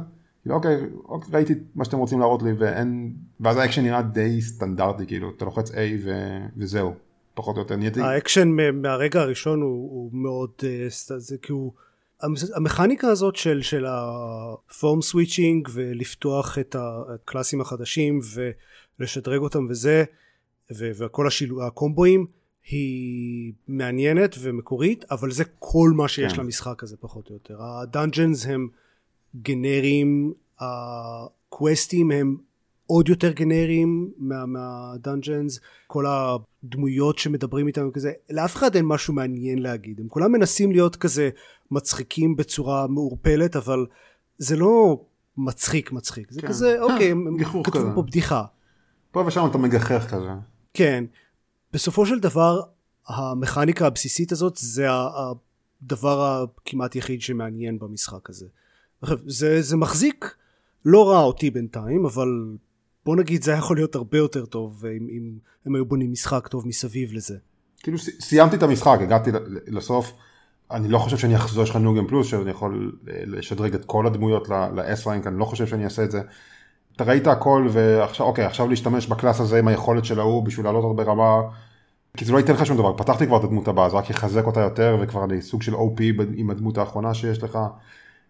אוקיי, 0.50 0.76
אוקיי, 1.04 1.30
ראיתי 1.32 1.54
מה 1.74 1.84
שאתם 1.84 1.98
רוצים 1.98 2.20
להראות 2.20 2.42
לי 2.42 2.52
ואין, 2.58 3.12
ואז 3.40 3.56
האקשן 3.56 3.82
נראה 3.82 4.02
די 4.02 4.40
סטנדרטי 4.40 5.06
כאילו, 5.06 5.30
אתה 5.36 5.44
לוחץ 5.44 5.70
A 5.70 5.74
ו... 6.04 6.12
וזהו, 6.56 6.94
פחות 7.34 7.56
או 7.56 7.62
יותר 7.62 7.76
נהייתי, 7.76 8.00
האקשן 8.00 8.48
מהרגע 8.74 9.20
הראשון 9.20 9.60
הוא, 9.62 9.70
הוא 9.90 10.10
מאוד, 10.12 10.50
אה, 10.64 10.86
זה 11.18 11.38
כאילו, 11.38 11.74
המ- 12.22 12.34
המכניקה 12.56 13.08
הזאת 13.08 13.36
של, 13.36 13.62
של 13.62 13.84
ה 13.88 14.11
form 14.11 15.02
switching 15.02 15.68
ולפתוח 15.72 16.58
את 16.58 16.76
הקלאסים 16.78 17.60
החדשים 17.60 18.20
ולשדרג 18.98 19.40
אותם 19.40 19.66
וזה, 19.70 20.04
וכל 20.78 21.26
השילוב, 21.26 21.66
הקומבואים, 21.66 22.26
היא 22.70 23.52
מעניינת 23.68 24.36
ומקורית, 24.40 25.04
אבל 25.10 25.30
זה 25.30 25.44
כל 25.58 25.90
מה 25.96 26.08
שיש 26.08 26.32
כן. 26.32 26.40
למשחק 26.40 26.82
הזה 26.82 26.96
פחות 27.00 27.28
או 27.28 27.34
יותר. 27.34 27.56
הדאנג'נס 27.62 28.46
הם 28.46 28.68
גנריים, 29.42 30.32
הקווסטים 30.60 32.10
הם 32.10 32.36
עוד 32.86 33.08
יותר 33.08 33.32
גנריים 33.32 34.10
מה, 34.18 34.46
מהדאנג'נס, 34.46 35.60
כל 35.86 36.04
הדמויות 36.06 37.18
שמדברים 37.18 37.66
איתם 37.66 37.90
כזה, 37.90 38.12
לאף 38.30 38.56
אחד 38.56 38.76
אין 38.76 38.84
משהו 38.84 39.14
מעניין 39.14 39.58
להגיד, 39.58 40.00
הם 40.00 40.08
כולם 40.08 40.32
מנסים 40.32 40.72
להיות 40.72 40.96
כזה 40.96 41.30
מצחיקים 41.70 42.36
בצורה 42.36 42.86
מעורפלת, 42.86 43.56
אבל 43.56 43.86
זה 44.38 44.56
לא 44.56 45.04
מצחיק 45.36 45.92
מצחיק, 45.92 46.32
זה 46.32 46.40
כן. 46.40 46.48
כזה, 46.48 46.80
אוקיי, 46.80 47.06
אה, 47.06 47.10
הם 47.12 47.26
הם 47.26 47.62
כתבו. 47.62 47.94
פה 47.94 48.02
בדיחה. 48.02 48.44
פה 49.10 49.24
ושם 49.26 49.46
אתה 49.50 49.58
מגחך 49.58 50.06
כזה. 50.10 50.30
כן. 50.74 51.04
בסופו 51.72 52.06
של 52.06 52.18
דבר, 52.18 52.60
המכניקה 53.08 53.86
הבסיסית 53.86 54.32
הזאת 54.32 54.56
זה 54.56 54.86
הדבר 54.90 56.42
הכמעט 56.42 56.96
יחיד 56.96 57.22
שמעניין 57.22 57.78
במשחק 57.78 58.30
הזה. 58.30 58.46
זה, 59.26 59.62
זה 59.62 59.76
מחזיק 59.76 60.34
לא 60.84 61.10
רע 61.10 61.20
אותי 61.20 61.50
בינתיים, 61.50 62.04
אבל 62.04 62.28
בוא 63.06 63.16
נגיד 63.16 63.42
זה 63.42 63.52
יכול 63.52 63.76
להיות 63.76 63.94
הרבה 63.94 64.18
יותר 64.18 64.46
טוב 64.46 64.84
אם, 64.86 65.08
אם 65.10 65.32
הם 65.66 65.74
היו 65.74 65.84
בונים 65.84 66.12
משחק 66.12 66.48
טוב 66.48 66.68
מסביב 66.68 67.12
לזה. 67.12 67.36
כאילו 67.82 67.98
סיימתי 67.98 68.56
את 68.56 68.62
המשחק, 68.62 68.98
הגעתי 69.00 69.30
לסוף, 69.66 70.12
אני 70.70 70.88
לא 70.88 70.98
חושב 70.98 71.18
שאני 71.18 71.36
אחזור, 71.36 71.64
יש 71.64 71.70
לך 71.70 71.76
new 71.76 71.89
game 71.89 72.06
plus, 72.06 72.26
שאני 72.26 72.50
יכול 72.50 72.92
אה, 73.08 73.22
לשדרג 73.26 73.74
את 73.74 73.84
כל 73.84 74.06
הדמויות 74.06 74.48
ל-S 74.48 75.06
rank, 75.08 75.26
אני 75.26 75.38
לא 75.38 75.44
חושב 75.44 75.66
שאני 75.66 75.84
אעשה 75.84 76.04
את 76.04 76.10
זה. 76.10 76.20
אתה 76.96 77.04
ראית 77.04 77.26
הכל 77.26 77.68
ועכשיו, 77.70 78.26
אוקיי, 78.26 78.44
עכשיו 78.44 78.68
להשתמש 78.68 79.06
ב 79.06 79.12
class 79.12 79.40
הזה 79.40 79.58
עם 79.58 79.68
היכולת 79.68 80.04
של 80.04 80.20
ההוא 80.20 80.44
בשביל 80.44 80.66
לעלות 80.66 80.84
עוד 80.84 80.96
ברמה, 80.96 81.40
כי 82.16 82.24
זה 82.24 82.32
לא 82.32 82.38
ייתן 82.38 82.52
לך 82.52 82.66
שום 82.66 82.76
דבר, 82.76 82.96
פתחתי 82.96 83.26
כבר 83.26 83.36
את 83.36 83.44
הדמות 83.44 83.68
הבאה, 83.68 83.90
זה 83.90 83.96
רק 83.96 84.10
יחזק 84.10 84.46
אותה 84.46 84.60
יותר, 84.60 84.96
וכבר 85.00 85.24
אני 85.24 85.42
סוג 85.42 85.62
של 85.62 85.74
OP 85.74 86.02
עם 86.34 86.50
הדמות 86.50 86.78
האחרונה 86.78 87.14
שיש 87.14 87.42
לך. 87.42 87.58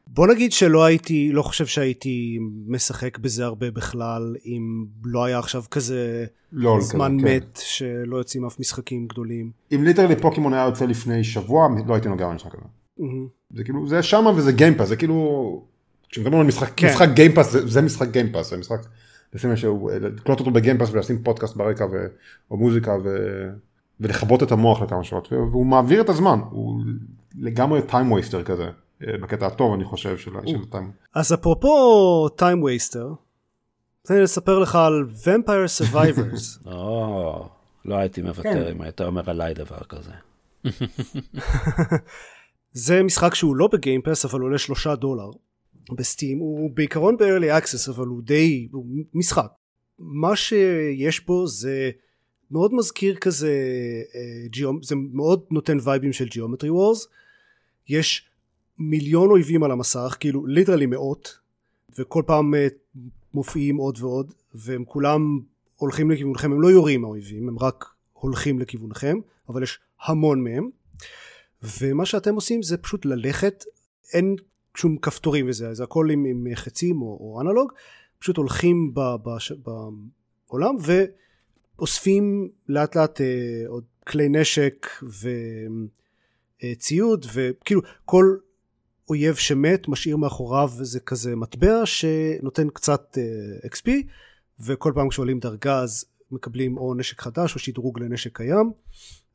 בוא 0.07 0.27
נגיד 0.27 0.53
שלא 0.53 0.85
הייתי, 0.85 1.33
לא 1.33 1.43
חושב 1.43 1.67
שהייתי 1.67 2.39
משחק 2.67 3.19
בזה 3.19 3.45
הרבה 3.45 3.71
בכלל, 3.71 4.37
אם 4.45 4.85
לא 5.05 5.25
היה 5.25 5.39
עכשיו 5.39 5.63
כזה 5.71 6.25
לול 6.53 6.81
זמן 6.81 7.17
כזה, 7.19 7.29
כן. 7.29 7.37
מת 7.37 7.61
שלא 7.65 8.17
יוצאים 8.17 8.45
אף 8.45 8.61
משחקים 8.61 9.07
גדולים. 9.07 9.51
אם 9.73 9.85
literally 9.85 10.17
פוקימון 10.17 10.55
היה 10.55 10.65
יוצא 10.65 10.85
לפני 10.85 11.25
שבוע, 11.25 11.69
לא 11.87 11.95
הייתי 11.95 12.09
נוגע 12.09 12.29
במשחק 12.29 12.55
הזה. 12.55 12.65
מהמם. 12.99 13.27
זה 13.51 13.65
כאילו, 13.65 13.89
זה 13.89 14.03
שמה 14.03 14.31
וזה 14.31 14.53
גיימפאס, 14.53 14.89
זה 14.89 14.97
כאילו, 14.97 15.63
כשמדברים 16.09 16.41
על 16.41 16.47
משחק, 16.47 16.73
כן. 16.77 16.87
משחק 16.87 17.09
גיימפאס, 17.15 17.51
זה, 17.53 17.67
זה 17.67 17.83
משחק 17.83 18.11
גיימפאס, 18.11 18.51
זה 18.51 18.57
משחק, 18.57 18.87
לשים 19.35 19.51
איזשהו, 19.51 19.91
לקלוט 20.01 20.41
אותו 20.41 20.51
בגיימפאס 20.51 20.91
ולשים 20.91 21.23
פודקאסט 21.23 21.57
ברקע 21.57 21.85
ו, 21.85 22.07
או 22.51 22.57
מוזיקה 22.57 22.93
ולכבות 24.01 24.43
את 24.43 24.53
המוח 24.53 24.83
לכמה 24.83 25.05
שעות, 25.05 25.33
והוא 25.33 25.67
מעביר 25.67 26.01
את 26.01 26.09
הזמן, 26.09 26.39
הוא 26.51 26.83
לגמרי 27.39 27.83
טיים 27.83 28.13
וייסטר 28.13 28.43
כזה, 28.43 28.67
בקטע 29.23 29.47
הטוב 29.47 29.75
אני 29.75 29.85
חושב 29.85 30.19
של 30.19 30.37
הטיים. 30.37 30.93
אז 31.15 31.35
אפרופו 31.35 32.29
טיים 32.29 32.63
וייסטר, 32.63 33.13
תן 34.03 34.15
לי 34.15 34.23
לספר 34.23 34.59
לך 34.59 34.75
על 34.75 35.05
Vampire 35.25 35.83
Survivors. 35.83 36.67
או, 36.73 37.49
לא 37.85 37.95
הייתי 37.95 38.23
מוותר 38.23 38.73
אם 38.73 38.81
היית 38.81 39.01
אומר 39.01 39.31
עליי 39.31 39.55
דבר 39.55 39.79
כזה. 39.89 40.13
זה 42.73 43.03
משחק 43.03 43.35
שהוא 43.35 43.57
לא 43.57 43.69
בגיימפס 43.73 44.25
אבל 44.25 44.41
עולה 44.41 44.59
שלושה 44.59 44.95
דולר 44.95 45.31
בסטים 45.93 46.39
הוא 46.39 46.71
בעיקרון 46.75 47.17
ב-early 47.17 47.63
access 47.63 47.91
אבל 47.91 48.07
הוא 48.07 48.23
די 48.23 48.69
הוא 48.73 48.87
משחק 49.15 49.47
מה 49.99 50.37
שיש 50.37 51.27
בו 51.27 51.47
זה 51.47 51.91
מאוד 52.51 52.75
מזכיר 52.75 53.15
כזה 53.15 53.53
אה. 54.15 54.71
זה 54.83 54.95
מאוד 55.13 55.45
נותן 55.51 55.77
וייבים 55.83 56.13
של 56.13 56.27
Geometry 56.27 56.69
Wars 56.69 57.09
יש 57.89 58.29
מיליון 58.79 59.31
אויבים 59.31 59.63
על 59.63 59.71
המסך 59.71 60.17
כאילו 60.21 60.47
ליטרלי 60.47 60.87
מאות 60.87 61.39
וכל 61.99 62.23
פעם 62.27 62.55
אה, 62.55 62.67
מופיעים 63.35 63.77
עוד 63.77 63.99
ועוד 64.01 64.33
והם 64.55 64.85
כולם 64.85 65.41
הולכים 65.77 66.11
לכיוונכם. 66.11 66.53
הם 66.53 66.63
לא 66.63 66.69
יורים 66.69 67.05
האויבים 67.05 67.49
הם 67.49 67.59
רק 67.59 67.85
הולכים 68.13 68.61
לכיוונכם 68.61 69.19
אבל 69.49 69.63
יש 69.63 69.79
המון 70.05 70.45
מהם. 70.45 70.71
ומה 71.81 72.07
שאתם 72.07 72.35
עושים 72.35 72.63
זה 72.63 72.77
פשוט 72.77 73.05
ללכת 73.05 73.65
אין 74.13 74.37
שום 74.77 74.97
כפתורים 74.99 75.49
וזה 75.49 75.75
זה 75.75 75.85
הכל 75.85 76.11
עם, 76.11 76.25
עם 76.25 76.47
חצים 76.55 77.03
או, 77.03 77.07
או 77.07 77.41
אנלוג 77.41 77.73
פשוט 78.19 78.37
הולכים 78.37 78.95
ב, 78.95 79.01
בש, 79.25 79.53
בעולם 79.53 80.75
ואוספים 81.79 82.49
לאט 82.69 82.97
לאט 82.97 83.21
אה, 83.21 83.63
עוד 83.67 83.85
כלי 84.07 84.29
נשק 84.29 84.87
וציוד 86.63 87.25
אה, 87.25 87.31
וכאילו 87.35 87.81
כל 88.05 88.37
אויב 89.09 89.35
שמת 89.35 89.89
משאיר 89.89 90.17
מאחוריו 90.17 90.71
איזה 90.81 91.01
כזה 91.01 91.37
מטבע 91.37 91.87
שנותן 91.87 92.69
קצת 92.69 93.19
אה, 93.19 93.69
XP 93.69 93.91
וכל 94.61 94.93
פעם 94.95 95.09
כשעולים 95.09 95.39
דרגה 95.39 95.79
אז 95.79 96.05
מקבלים 96.31 96.77
או 96.77 96.95
נשק 96.95 97.21
חדש 97.21 97.55
או 97.55 97.59
שדרוג 97.61 98.01
לנשק 98.01 98.37
קיים 98.37 98.73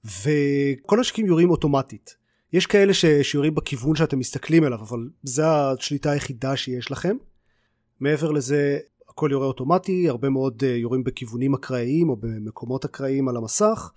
וכל 0.06 0.98
הנשקים 0.98 1.26
יורים 1.26 1.50
אוטומטית. 1.50 2.16
יש 2.54 2.66
כאלה 2.66 2.94
ש... 2.94 3.06
שיורים 3.06 3.56
בכיוון 3.56 3.96
שאתם 3.96 4.20
מסתכלים 4.20 4.66
אליו 4.66 4.80
אבל 4.80 5.10
זה 5.24 5.48
השליטה 5.48 6.12
היחידה 6.12 6.56
שיש 6.56 6.92
לכם. 6.92 7.18
מעבר 8.00 8.32
לזה 8.32 8.78
הכל 9.10 9.30
יורה 9.32 9.48
אוטומטי 9.48 10.10
הרבה 10.10 10.30
מאוד 10.30 10.64
אה, 10.64 10.70
יורים 10.70 11.04
בכיוונים 11.04 11.54
אקראיים 11.54 12.10
או 12.10 12.16
במקומות 12.16 12.86
אקראיים 12.86 13.30
על 13.30 13.38
המסך. 13.38 13.92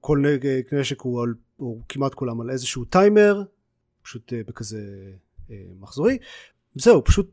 כל 0.00 0.24
נשק 0.72 1.00
הוא, 1.00 1.22
על, 1.22 1.34
הוא 1.56 1.82
כמעט 1.88 2.14
כולם 2.14 2.40
על 2.40 2.50
איזשהו 2.50 2.84
טיימר 2.84 3.42
פשוט 4.02 4.32
אה, 4.32 4.40
בכזה 4.46 5.12
אה, 5.50 5.56
מחזורי. 5.80 6.18
זהו 6.74 7.04
פשוט 7.04 7.30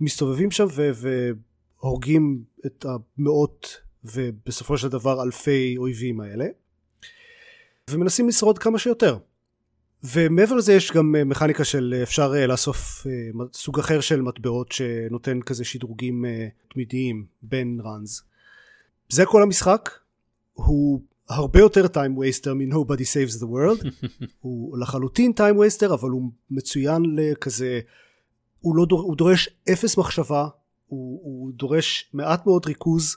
מסתובבים 0.00 0.50
שם. 0.50 0.66
והורגים 1.82 2.44
את 2.66 2.86
המאות 2.88 3.80
ובסופו 4.04 4.78
של 4.78 4.88
דבר 4.88 5.22
אלפי 5.22 5.74
אויבים 5.78 6.20
האלה 6.20 6.46
ומנסים 7.90 8.28
לשרוד 8.28 8.58
כמה 8.58 8.78
שיותר. 8.78 9.18
ומעבר 10.04 10.54
לזה 10.54 10.72
יש 10.72 10.92
גם 10.92 11.16
אה, 11.16 11.24
מכניקה 11.24 11.64
של 11.64 12.00
אפשר 12.02 12.32
לאסוף 12.48 13.06
סוג 13.52 13.78
אחר 13.78 14.00
של 14.00 14.22
מטבעות 14.22 14.72
שנותן 14.72 15.40
כזה 15.42 15.64
שדרוגים 15.64 16.24
תמידיים 16.68 17.26
בין 17.42 17.80
ראנז 17.84 18.22
זה 19.08 19.26
כל 19.26 19.42
המשחק. 19.42 19.90
הוא 20.52 21.02
הרבה 21.28 21.60
יותר 21.60 21.84
time 21.84 22.18
waster 22.18 22.54
מ-Nobody 22.54 23.04
Saves 23.04 23.40
the 23.40 23.46
World. 23.46 23.88
הוא 24.40 24.78
לחלוטין 24.78 25.32
time 25.36 25.56
waster 25.56 25.94
אבל 25.94 26.10
הוא 26.10 26.30
מצוין 26.50 27.02
לכזה 27.16 27.80
הוא, 28.60 28.76
לא 28.76 28.86
דור, 28.86 29.00
הוא 29.00 29.16
דורש 29.16 29.48
אפס 29.72 29.98
מחשבה 29.98 30.48
הוא, 30.86 31.20
הוא 31.22 31.52
דורש 31.52 32.10
מעט 32.12 32.46
מאוד 32.46 32.66
ריכוז. 32.66 33.16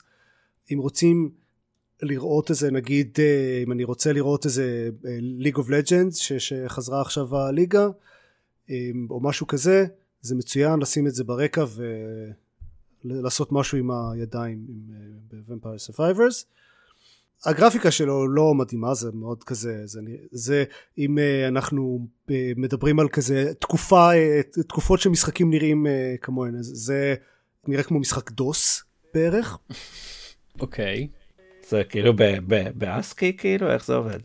אם 0.74 0.78
רוצים 0.80 1.32
לראות 2.02 2.50
איזה 2.50 2.72
נגיד 2.72 3.18
אה, 3.20 3.64
אם 3.64 3.72
אני 3.72 3.84
רוצה 3.84 4.14
לראות 4.14 4.46
איזה 4.46 4.90
League 5.20 5.58
of 5.58 5.70
Legends 5.70 6.16
שחזרה 6.16 7.02
עכשיו 7.02 7.38
הליגה 7.38 7.88
אה, 8.70 8.90
או 9.10 9.20
משהו 9.20 9.48
כזה 9.48 9.86
זה 10.22 10.36
מצוין 10.36 10.80
לשים 10.80 11.08
את 11.08 11.16
זה 11.16 11.24
ברקע 11.24 11.66
ולעשות 13.06 13.52
משהו 13.52 13.78
עם 13.78 13.92
הידיים 13.92 14.66
עם 14.70 14.82
Vampire 15.48 15.78
Survivors 15.78 16.46
הגרפיקה 17.46 17.92
שלו 17.92 18.28
לא 18.28 18.54
מדהימה 18.54 18.94
זה 18.94 19.10
מאוד 19.14 19.44
כזה 19.44 19.82
זה, 19.86 20.00
זה 20.32 20.64
אם 20.98 21.18
אנחנו 21.48 22.08
מדברים 22.56 23.00
על 23.00 23.10
כזה 23.10 23.54
תקופה 23.60 24.10
תקופות 24.68 25.00
שמשחקים 25.00 25.50
נראים 25.50 25.86
כמוהן 26.22 26.54
זה 26.60 27.16
נראה 27.68 27.84
כמו 27.84 28.00
משחק 28.00 28.32
דוס 28.32 28.84
בערך 29.14 29.58
אוקיי. 30.60 31.08
okay. 31.12 31.22
זה 31.70 31.84
כאילו 31.84 32.14
באסקי 32.76 33.38
כאילו 33.38 33.72
איך 33.72 33.86
זה 33.86 33.96
עובד? 33.96 34.20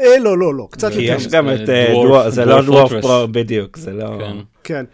אה 0.00 0.18
לא 0.18 0.38
לא 0.38 0.54
לא 0.54 0.68
קצת 0.70 0.90
יותר. 0.90 1.00
יש 1.00 1.28
גם 1.28 1.48
את 1.48 1.68
אה, 1.68 2.30
זה 2.30 2.44
לא 2.44 2.62
דוורף 2.62 2.92
פרו 3.02 3.28
בדיוק 3.32 3.76
זה 3.76 3.92
לא. 3.92 4.32
כן. 4.64 4.84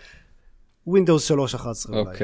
Windows 0.89 1.31
3.11 1.55 1.89
אולי. 1.89 2.19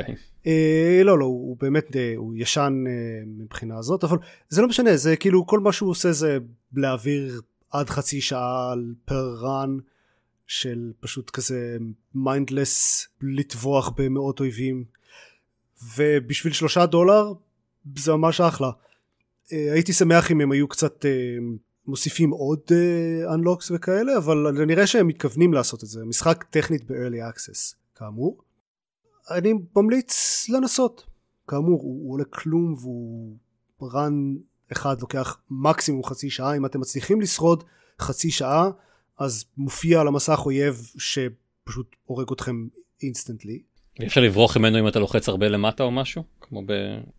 אה, 0.47 1.01
לא 1.05 1.19
לא 1.19 1.25
הוא 1.25 1.57
באמת 1.61 1.97
אה, 1.97 2.13
הוא 2.17 2.35
ישן 2.37 2.85
מבחינה 3.27 3.79
הזאת 3.79 4.05
אבל 4.05 4.19
זה 4.49 4.63
לא 4.63 4.69
משנה 4.69 4.97
זה 4.97 5.17
כאילו 5.17 5.47
כל 5.47 5.61
מה 5.61 5.73
שהוא 5.73 5.91
עושה 5.91 6.13
זה 6.13 6.39
להעביר 6.75 7.41
עד 7.71 7.91
חצי 7.91 8.21
שעה 8.21 8.75
per 9.05 9.35
run 9.41 9.79
של 10.47 10.93
פשוט 11.01 11.31
כזה 11.31 11.77
mindless 12.15 13.07
לטבוח 13.23 13.93
במאות 13.97 14.41
אויבים 14.41 14.85
ובשביל 15.97 16.53
שלושה 16.53 16.87
דולר 16.87 17.33
זה 17.97 18.13
ממש 18.13 18.41
אחלה. 18.41 18.71
אה, 19.53 19.73
הייתי 19.73 19.93
שמח 19.93 20.31
אם 20.31 20.41
הם 20.41 20.53
היו 20.53 20.69
קצת 20.69 21.05
אה, 21.07 21.11
מוסיפים 21.87 22.31
עוד 22.31 22.61
unlocks 23.35 23.71
אה, 23.71 23.77
וכאלה 23.77 24.17
אבל 24.17 24.65
נראה 24.67 24.87
שהם 24.87 25.07
מתכוונים 25.07 25.55
לעשות 25.55 25.85
את 25.85 25.89
זה 25.89 26.05
משחק 26.05 26.45
טכנית 26.51 26.85
ב-early 26.85 27.35
access 27.35 27.75
כאמור. 27.95 28.43
אני 29.31 29.53
ממליץ 29.77 30.45
לנסות 30.49 31.07
כאמור 31.49 31.83
הוא, 31.83 32.03
הוא 32.05 32.13
עולה 32.13 32.25
כלום 32.25 32.75
והוא 32.81 33.37
run 33.83 34.35
אחד 34.73 35.01
לוקח 35.01 35.41
מקסימום 35.51 36.05
חצי 36.05 36.31
שעה 36.31 36.57
אם 36.57 36.67
אתם 36.67 36.81
מצליחים 36.81 37.21
לשרוד 37.21 37.65
חצי 38.01 38.31
שעה 38.31 38.71
אז 39.19 39.45
מופיע 39.57 40.01
על 40.01 40.09
המסך 40.09 40.41
אויב 40.45 40.91
שפשוט 40.99 41.97
הורג 42.05 42.33
אתכם 42.33 42.67
instantly 43.03 43.63
אפשר 44.07 44.21
לברוח 44.21 44.57
ממנו 44.57 44.79
אם 44.79 44.89
אתה 44.89 44.99
לוחץ 44.99 45.29
הרבה 45.29 45.49
למטה 45.49 45.83
או 45.83 45.91
משהו? 45.91 46.23
כמו 46.41 46.63
ב... 46.67 46.71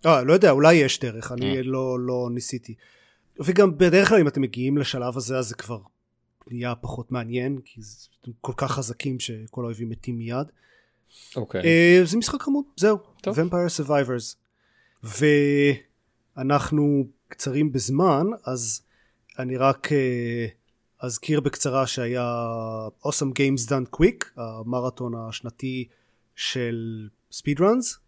אה, 0.05 0.23
לא 0.23 0.33
יודע, 0.33 0.51
אולי 0.51 0.73
יש 0.73 0.99
דרך, 0.99 1.31
אני 1.31 1.57
אה. 1.57 1.61
לא, 1.63 1.99
לא 1.99 2.29
ניסיתי. 2.33 2.75
וגם 3.39 3.77
בדרך 3.77 4.09
כלל 4.09 4.19
אם 4.19 4.27
אתם 4.27 4.41
מגיעים 4.41 4.77
לשלב 4.77 5.17
הזה 5.17 5.37
אז 5.37 5.47
זה 5.47 5.55
כבר 5.55 5.79
נהיה 6.47 6.75
פחות 6.75 7.11
מעניין, 7.11 7.59
כי 7.65 7.81
אתם 8.21 8.31
כל 8.41 8.53
כך 8.57 8.71
חזקים 8.71 9.19
שכל 9.19 9.63
האויבים 9.63 9.89
מתים 9.89 10.17
מיד. 10.17 10.47
אוקיי. 11.35 11.61
אה, 11.63 12.01
זה 12.03 12.17
משחק 12.17 12.41
חמוד, 12.41 12.65
זהו. 12.75 12.97
טוב. 13.21 13.39
Vampire 13.39 13.83
Survivors. 13.83 14.35
ואנחנו 16.37 17.07
קצרים 17.27 17.71
בזמן, 17.71 18.25
אז 18.45 18.81
אני 19.39 19.57
רק 19.57 19.91
אה, 19.91 20.47
אזכיר 20.99 21.39
בקצרה 21.39 21.87
שהיה 21.87 22.43
Awesome 23.05 23.31
Games 23.39 23.69
Done 23.69 23.97
Quick, 23.97 24.25
המרתון 24.37 25.13
השנתי 25.15 25.87
של 26.35 27.07
ספיד 27.31 27.61
ראנס 27.61 27.99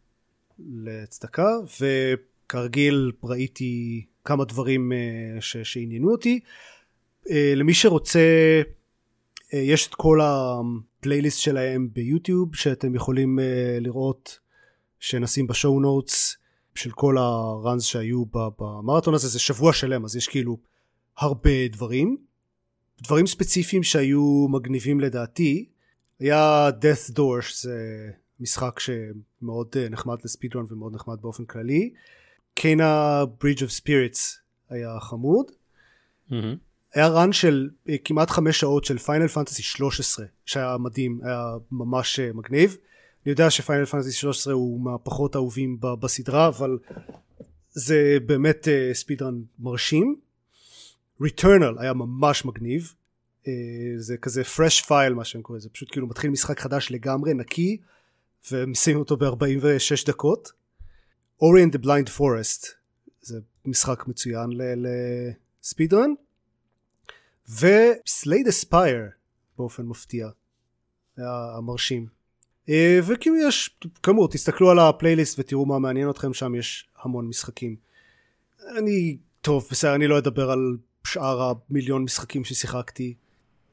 לצדקה 0.60 1.50
וכרגיל 1.80 3.12
ראיתי 3.24 4.06
כמה 4.26 4.46
דברים 4.46 4.92
uh, 4.92 5.42
ש- 5.42 5.58
שעניינו 5.58 6.12
אותי 6.12 6.40
למי 7.56 7.74
שרוצה 7.74 8.20
יש 9.54 9.88
את 9.88 9.96
כל 9.96 10.20
הפלייליסט 11.00 11.40
שלהם 11.40 11.90
ביוטיוב 11.94 12.56
שאתם 12.56 12.96
יכולים 12.96 13.40
uh, 13.40 13.42
לראות 13.82 14.40
שנשים 15.00 15.48
ב 15.48 15.54
show 15.54 15.80
notes 15.80 16.36
של 16.76 16.92
כל 16.92 17.18
ה 17.18 17.31
runs 17.31 17.84
שהיו 17.84 18.24
במרתון 18.60 19.14
הזה 19.14 19.28
זה 19.28 19.40
שבוע 19.40 19.74
שלם 19.74 20.06
אז 20.06 20.16
יש 20.16 20.28
כאילו 20.28 20.58
הרבה 21.18 21.68
דברים 21.72 22.18
דברים 23.04 23.28
ספציפיים 23.28 23.84
שהיו 23.84 24.48
מגניבים 24.50 25.00
לדעתי 25.00 25.70
היה 26.20 26.70
Death's 26.70 27.12
Door 27.12 27.42
שזה 27.42 28.10
משחק 28.40 28.80
שמאוד 28.80 29.68
אה, 29.78 29.90
נחמד 29.90 30.18
ל 30.24 30.28
speedrun 30.28 30.66
ומאוד 30.70 30.94
נחמד 30.96 31.22
באופן 31.22 31.46
כללי. 31.46 31.94
Kena: 32.54 33.24
Bridge 33.42 33.64
of 33.64 33.72
Spirits 33.72 34.40
היה 34.70 35.00
חמוד. 35.00 35.46
Mm-hmm. 36.30 36.34
היה 36.94 37.08
run 37.08 37.34
של 37.34 37.70
אה, 37.90 37.96
כמעט 38.04 38.30
חמש 38.30 38.60
שעות 38.60 38.86
של 38.86 38.98
Final 38.98 39.28
Fantasy 39.28 39.64
13 39.64 40.26
שהיה 40.46 40.78
מדהים 40.78 41.20
היה 41.24 41.44
ממש 41.72 42.20
אה, 42.20 42.34
מגניב. 42.34 42.78
אני 43.26 43.32
יודע 43.32 43.50
שפיינל 43.50 43.86
פנטסי 43.86 44.12
13 44.12 44.54
הוא 44.54 44.82
מהפחות 44.82 45.36
אהובים 45.36 45.78
בסדרה 45.80 46.48
אבל 46.48 46.78
זה 47.72 48.18
באמת 48.26 48.68
ספידרן 48.94 49.42
מרשים. 49.60 50.16
Returnal 51.24 51.80
היה 51.80 51.94
ממש 51.94 52.46
מגניב. 52.46 52.94
אה, 53.48 53.54
זה 53.98 54.18
כזה 54.18 54.42
fresh 54.42 54.86
file 54.86 55.14
מה 55.16 55.26
שהם 55.26 55.42
קוראים, 55.42 55.62
זה 55.62 55.70
פשוט 55.70 55.92
כאילו 55.92 56.08
מתחיל 56.08 56.30
משחק 56.30 56.60
חדש 56.60 56.92
לגמרי, 56.92 57.34
נקי, 57.34 57.78
ומסיימים 58.52 59.00
אותו 59.00 59.18
ב-46 59.18 60.06
דקות. 60.08 60.52
אורי 61.42 61.64
and 61.64 61.78
Blind 61.78 62.10
Forest, 62.18 62.68
זה 63.22 63.40
משחק 63.66 64.08
מצוין 64.08 64.50
לספידרן. 65.62 66.10
וסלייד 67.50 68.48
אספייר 68.48 69.02
באופן 69.58 69.86
מפתיע, 69.86 70.30
המרשים. 71.18 72.08
אה, 72.70 73.00
וכאילו 73.04 73.36
יש, 73.48 73.78
כאמור, 74.04 74.28
תסתכלו 74.30 74.72
על 74.72 74.80
הפלייליסט 74.80 75.40
ותראו 75.40 75.66
מה 75.66 75.80
מעניין 75.80 76.10
אתכם, 76.10 76.34
שם 76.34 76.56
יש 76.56 76.88
המון 77.04 77.28
משחקים. 77.28 77.76
אני, 78.78 79.18
טוב, 79.42 79.68
בסדר, 79.72 79.96
אני 79.96 80.08
לא 80.08 80.18
אדבר 80.18 80.52
על 80.52 80.78
שאר 81.08 81.52
המיליון 81.70 82.04
משחקים 82.04 82.44
ששיחקתי. 82.44 83.14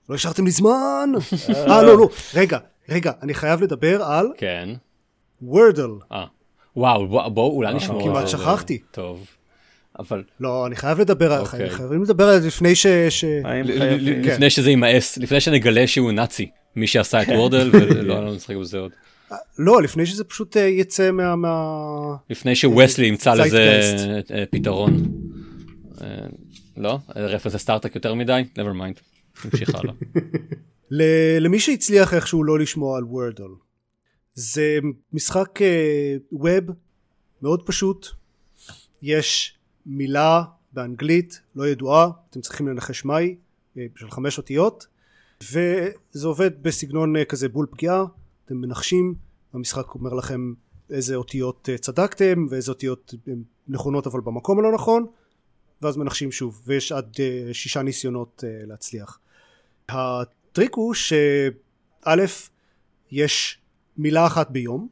לא 0.09 0.15
השארתם 0.15 0.45
לי 0.45 0.51
זמן! 0.51 1.11
אה, 1.55 1.83
לא, 1.83 1.99
לא, 1.99 2.09
רגע, 2.35 2.59
רגע, 2.89 3.13
אני 3.23 3.35
חייב 3.35 3.63
לדבר 3.63 4.03
על 4.03 4.33
כן. 4.37 4.69
וורדל. 5.43 5.91
אה. 6.13 6.27
וואו, 6.77 7.09
בוא- 7.09 7.29
בואו 7.29 7.57
אולי 7.57 7.75
נשמור 7.75 8.03
על 8.03 8.09
כמעט. 8.09 8.29
שכחתי. 8.29 8.79
טוב. 8.91 9.27
אבל 9.99 10.23
לא, 10.41 10.67
אני 10.67 10.77
חייב 10.77 11.01
לדבר 11.01 11.33
על, 11.33 11.41
אוקיי. 11.41 11.71
חייבים 11.71 12.03
לדבר 12.03 12.25
על 12.29 12.41
זה 12.41 12.47
לפני 12.47 12.75
ש... 12.75 12.87
ש... 13.09 13.25
האם 13.45 13.65
ל- 13.65 13.79
חייבים? 13.79 13.99
ל- 14.21 14.25
כן. 14.25 14.33
לפני 14.33 14.51
שזה 14.51 14.71
יימאס, 14.71 15.19
לפני 15.19 15.41
שנגלה 15.41 15.87
שהוא 15.87 16.13
נאצי, 16.13 16.51
מי 16.77 16.87
שעשה 16.87 17.23
את 17.23 17.29
וורדל, 17.29 17.71
ולא 17.73 18.25
לא 18.25 18.35
נשחק 18.35 18.57
בזה 18.57 18.79
עוד. 18.79 18.93
לא, 19.59 19.83
לפני 19.83 20.07
שזה 20.07 20.25
פשוט 20.25 20.57
אה, 20.57 20.63
יצא 20.63 21.11
מה... 21.11 21.37
מה... 21.37 21.51
לפני 22.31 22.57
שווסלי 22.57 23.07
ימצא 23.07 23.35
לזה. 23.35 23.81
אה, 24.35 24.45
פתרון. 24.51 24.93
אה, 26.03 26.07
לא? 26.77 26.99
רפרנס 27.17 27.55
לסטארטק 27.55 27.95
יותר 27.95 28.15
מדי? 28.15 28.45
never 28.55 28.59
mind. 28.81 29.01
נמשיך 29.45 29.75
הלאה. 29.75 29.95
ל- 30.91 31.39
למי 31.41 31.59
שהצליח 31.61 32.15
איכשהו 32.15 32.45
לא 32.45 32.59
לשמוע 32.59 32.99
על 32.99 33.05
וורדל 33.05 33.45
זה 34.35 34.79
משחק 35.13 35.63
אה, 35.63 36.17
ווב 36.33 36.65
מאוד 37.43 37.63
פשוט 37.67 38.07
יש 39.03 39.56
מילה 39.87 40.43
באנגלית 40.73 41.41
לא 41.55 41.69
ידועה 41.69 42.11
אתם 42.31 42.41
צריכים 42.41 42.69
לנחש 42.69 43.05
מהי 43.05 43.37
אה, 43.77 43.87
של 43.97 44.11
חמש 44.11 44.39
אותיות 44.39 44.87
וזה 45.43 46.27
עובד 46.27 46.63
בסגנון 46.63 47.17
אה, 47.17 47.25
כזה 47.25 47.49
בול 47.49 47.67
פגיעה 47.71 48.05
אתם 48.45 48.57
מנחשים 48.57 49.15
המשחק 49.53 49.95
אומר 49.95 50.15
לכם 50.15 50.53
איזה 50.91 51.15
אותיות 51.15 51.69
אה, 51.73 51.79
צדקתם 51.79 52.47
ואיזה 52.51 52.73
אותיות 52.73 53.15
נכונות 53.69 54.07
אבל 54.07 54.21
במקום 54.21 54.59
הלא 54.59 54.73
נכון 54.73 55.07
ואז 55.83 55.97
מנחשים 55.97 56.33
שוב 56.33 56.63
ויש 56.67 56.93
עד 56.93 57.17
שישה 57.53 57.83
ניסיונות 57.83 58.45
להצליח. 58.67 59.19
הטריק 59.89 60.75
הוא 60.75 60.95
שא' 60.95 62.15
יש 63.11 63.59
מילה 63.97 64.27
אחת 64.27 64.51
ביום, 64.51 64.89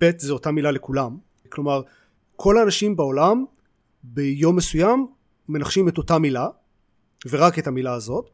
ב' 0.00 0.10
זה 0.18 0.32
אותה 0.32 0.50
מילה 0.50 0.70
לכולם, 0.70 1.18
כלומר 1.48 1.82
כל 2.36 2.58
האנשים 2.58 2.96
בעולם 2.96 3.44
ביום 4.04 4.56
מסוים 4.56 5.06
מנחשים 5.48 5.88
את 5.88 5.98
אותה 5.98 6.18
מילה 6.18 6.48
ורק 7.30 7.58
את 7.58 7.66
המילה 7.66 7.94
הזאת 7.94 8.30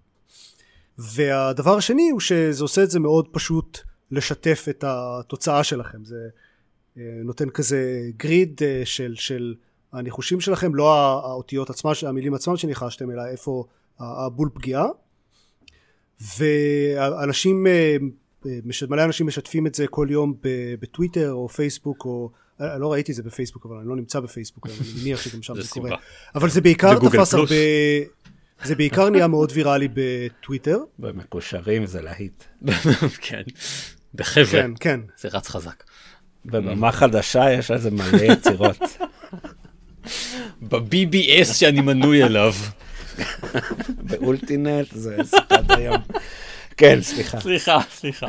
והדבר 0.99 1.77
השני 1.77 2.11
הוא 2.11 2.21
שזה 2.21 2.65
עושה 2.65 2.83
את 2.83 2.91
זה 2.91 3.01
מאוד 3.01 3.29
פשוט 3.33 3.79
לשתף 4.11 4.67
את 4.71 4.85
התוצאה 4.87 5.65
שלכם. 5.65 6.05
זה 6.05 6.29
אה, 6.99 7.03
נותן 7.25 7.51
כזה 7.51 8.11
גריד 8.17 8.61
אה, 8.63 8.83
של, 8.85 9.15
של 9.17 9.55
הניחושים 9.93 10.41
שלכם 10.41 10.75
לא 10.75 10.95
האותיות 10.95 11.71
עצמן 11.71 11.93
המילים 12.07 12.35
עצמן 12.35 12.57
שניחשתם 12.57 13.11
אלא 13.11 13.23
איפה 13.27 13.65
הבול 13.99 14.51
פגיעה. 14.55 14.87
ואנשים 16.39 17.67
אה, 17.67 17.97
מלא 18.89 19.05
אנשים 19.05 19.27
משתפים 19.27 19.67
את 19.67 19.75
זה 19.75 19.87
כל 19.87 20.07
יום 20.11 20.35
בטוויטר 20.81 21.33
או 21.33 21.49
פייסבוק 21.49 22.05
או 22.05 22.31
לא 22.61 22.93
ראיתי 22.93 23.13
את 23.13 23.17
זה 23.17 23.23
בפייסבוק 23.23 23.67
אבל 23.67 23.77
אני 23.77 23.89
לא 23.89 23.97
נמצא 23.97 24.21
בפייסבוק 24.21 24.67
אני 24.67 24.75
מניח 25.01 25.21
שגם 25.23 25.43
שם 25.43 25.55
זה 25.55 25.63
זה 25.63 25.69
קורה. 25.69 25.97
אבל 26.35 26.51
זה 26.51 26.61
בעיקר 26.61 26.99
תפס. 26.99 27.35
הרבה 27.35 27.55
זה 28.65 28.75
בעיקר 28.75 29.11
נהיה 29.11 29.27
מאוד 29.27 29.53
ויראלי 29.55 29.89
בטוויטר 29.95 30.79
במקושרים 30.99 31.87
זה 31.87 32.03
להיט. 32.03 32.45
כן. 33.21 33.43
בחבר'ה. 34.15 34.47
כן 34.47 34.71
כן 34.81 35.01
זה 35.21 35.29
רץ 35.33 35.49
חזק. 35.49 35.85
בבמה 36.45 36.93
חדשה 36.93 37.53
יש 37.53 37.71
על 37.71 37.79
זה 37.79 37.91
מלא 37.91 38.23
יצירות. 38.23 38.79
ב-BBS 40.63 41.55
שאני 41.55 41.81
מנוי 41.81 42.25
אליו. 42.25 42.53
באולטינט 43.89 44.89
זה 44.93 45.17
שיחת 45.31 45.71
היום. 45.71 46.03
כן, 46.77 47.03
סליחה. 47.03 47.41
סליחה, 47.41 47.79
סליחה. 47.91 48.27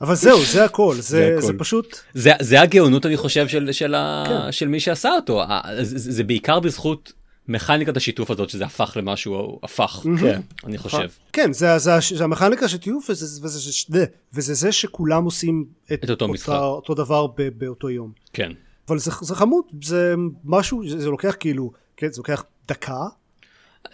אבל 0.00 0.14
זהו 0.14 0.44
זה 0.44 0.64
הכל 0.64 0.94
זה 0.94 1.02
זה, 1.02 1.34
הכל. 1.38 1.46
זה 1.46 1.52
פשוט 1.58 1.96
זה, 2.14 2.32
זה 2.40 2.60
הגאונות 2.60 3.06
אני 3.06 3.16
חושב 3.16 3.48
של, 3.48 3.72
של, 3.72 3.94
ה, 3.94 4.24
כן. 4.28 4.52
של 4.52 4.68
מי 4.68 4.80
שעשה 4.80 5.10
אותו. 5.10 5.42
זה, 5.82 5.98
זה 5.98 6.12
זה 6.12 6.24
בעיקר 6.24 6.60
בזכות 6.60 7.12
מכניקת 7.48 7.96
השיתוף 7.96 8.30
הזאת 8.30 8.50
שזה 8.50 8.64
הפך 8.64 8.96
למשהו 8.96 9.60
הפך. 9.62 10.04
כן. 10.20 10.40
אני 10.64 10.78
חושב. 10.78 11.08
כן 11.32 11.52
זה, 11.52 11.78
זה, 11.78 11.92
זה 12.14 12.24
המכניקה 12.24 12.68
של 12.68 12.78
טיוף 12.78 13.10
וזה, 13.10 13.46
וזה, 13.46 13.58
וזה, 13.58 14.04
וזה 14.34 14.54
זה 14.54 14.72
שכולם 14.72 15.24
עושים 15.24 15.64
את, 15.92 16.04
את 16.04 16.10
אותו 16.10 16.28
משחק. 16.28 16.52
אותו 16.52 16.94
דבר 16.94 17.26
ב, 17.26 17.48
באותו 17.58 17.90
יום 17.90 18.12
כן. 18.32 18.52
אבל 18.88 18.98
זה, 18.98 19.10
זה 19.20 19.34
חמוד 19.34 19.64
זה 19.82 20.14
משהו 20.44 20.88
זה, 20.88 20.98
זה 20.98 21.08
לוקח 21.08 21.34
כאילו 21.40 21.72
כן 21.96 22.12
זה 22.12 22.18
לוקח 22.18 22.44
דקה 22.68 23.04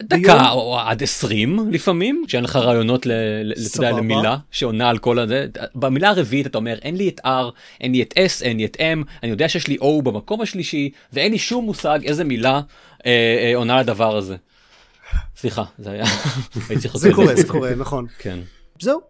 דקה 0.01 0.51
או 0.51 0.79
עד 0.79 1.03
20 1.03 1.59
לפעמים 1.71 2.23
כשאין 2.27 2.43
לך 2.43 2.55
רעיונות. 2.55 3.05
למילה 3.81 4.37
שעונה 4.51 4.89
על 4.89 4.97
כל 4.97 5.19
הזה. 5.19 5.47
במילה 5.75 6.09
הרביעית 6.09 6.47
אתה 6.47 6.57
אומר 6.57 6.77
אין 6.81 6.95
לי 6.95 7.09
את 7.09 7.19
R 7.19 7.51
אין 7.81 7.91
לי 7.91 8.01
את 8.01 8.13
S 8.13 8.43
אין 8.43 8.57
לי 8.57 8.65
את 8.65 8.75
M 8.75 9.03
אני 9.23 9.31
יודע 9.31 9.49
שיש 9.49 9.67
לי 9.67 9.77
O 9.81 10.01
במקום 10.03 10.41
השלישי 10.41 10.89
ואין 11.13 11.31
לי 11.31 11.37
שום 11.37 11.65
מושג 11.65 11.99
איזה 12.03 12.23
מילה 12.23 12.61
אה, 13.05 13.11
אה, 13.45 13.55
עונה 13.55 13.81
לדבר 13.81 14.17
הזה. 14.17 14.35
סליחה 15.35 15.63
זה 15.79 15.91
היה 15.91 16.05
הייתי 16.69 16.81
צריך 16.81 16.97
זה 16.97 17.13
קורה 17.13 17.35
זה 17.35 17.47
קורה 17.47 17.75
נכון. 17.75 18.05
כן. 18.19 18.39
זהו 18.79 19.01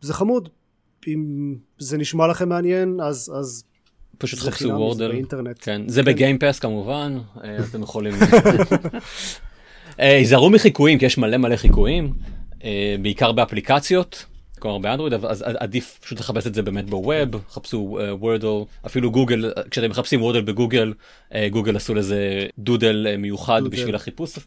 זה 0.00 0.14
חמוד. 0.14 0.48
אם 1.08 1.54
זה 1.78 1.98
נשמע 1.98 2.26
לכם 2.26 2.48
מעניין 2.48 3.00
אז 3.02 3.32
אז 3.40 3.64
פשוט 4.18 4.38
חפשו 4.38 4.68
וורדל 4.68 5.08
באינטרנט. 5.08 5.56
כן 5.60 5.82
זה 5.88 6.02
בגיימפס 6.02 6.58
כמובן 6.58 7.18
אה, 7.44 7.56
אתם 7.70 7.82
יכולים 7.82 8.14
היזהרו 9.98 10.50
מחיקויים 10.50 10.98
כי 10.98 11.06
יש 11.06 11.18
מלא 11.18 11.36
מלא 11.36 11.56
חיקויים 11.56 12.12
אה, 12.64 12.96
בעיקר 13.02 13.32
באפליקציות 13.32 14.26
כלומר 14.58 14.78
באנדרואיד 14.78 15.14
אז 15.14 15.42
עדיף 15.42 15.98
פשוט 16.02 16.20
לחפש 16.20 16.46
את 16.46 16.54
זה 16.54 16.62
באמת 16.62 16.90
בווב 16.90 17.42
חפשו 17.50 17.98
וורדל 18.10 18.48
אפילו 18.86 19.10
גוגל 19.10 19.52
אה, 19.56 19.62
כשאתם 19.70 19.90
מחפשים 19.90 20.22
וורדל 20.22 20.40
בגוגל 20.40 20.92
אה, 21.34 21.48
גוגל 21.48 21.76
עשו 21.76 21.94
לזה 21.94 22.46
דודל 22.58 23.06
אה, 23.10 23.16
מיוחד. 23.16 23.62
בשביל 23.64 23.94
החיפוש 23.94 24.38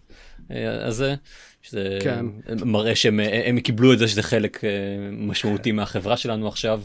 אה, 0.51 0.87
הזה. 0.87 1.15
שזה 1.61 1.97
כן. 2.01 2.25
מראה 2.65 2.95
שהם 2.95 3.19
אה, 3.19 3.41
הם 3.45 3.59
קיבלו 3.59 3.93
את 3.93 3.99
זה 3.99 4.07
שזה 4.07 4.23
חלק 4.23 4.63
אה, 4.63 4.69
משמעותי 5.11 5.71
מהחברה 5.71 6.17
שלנו 6.17 6.47
עכשיו. 6.47 6.81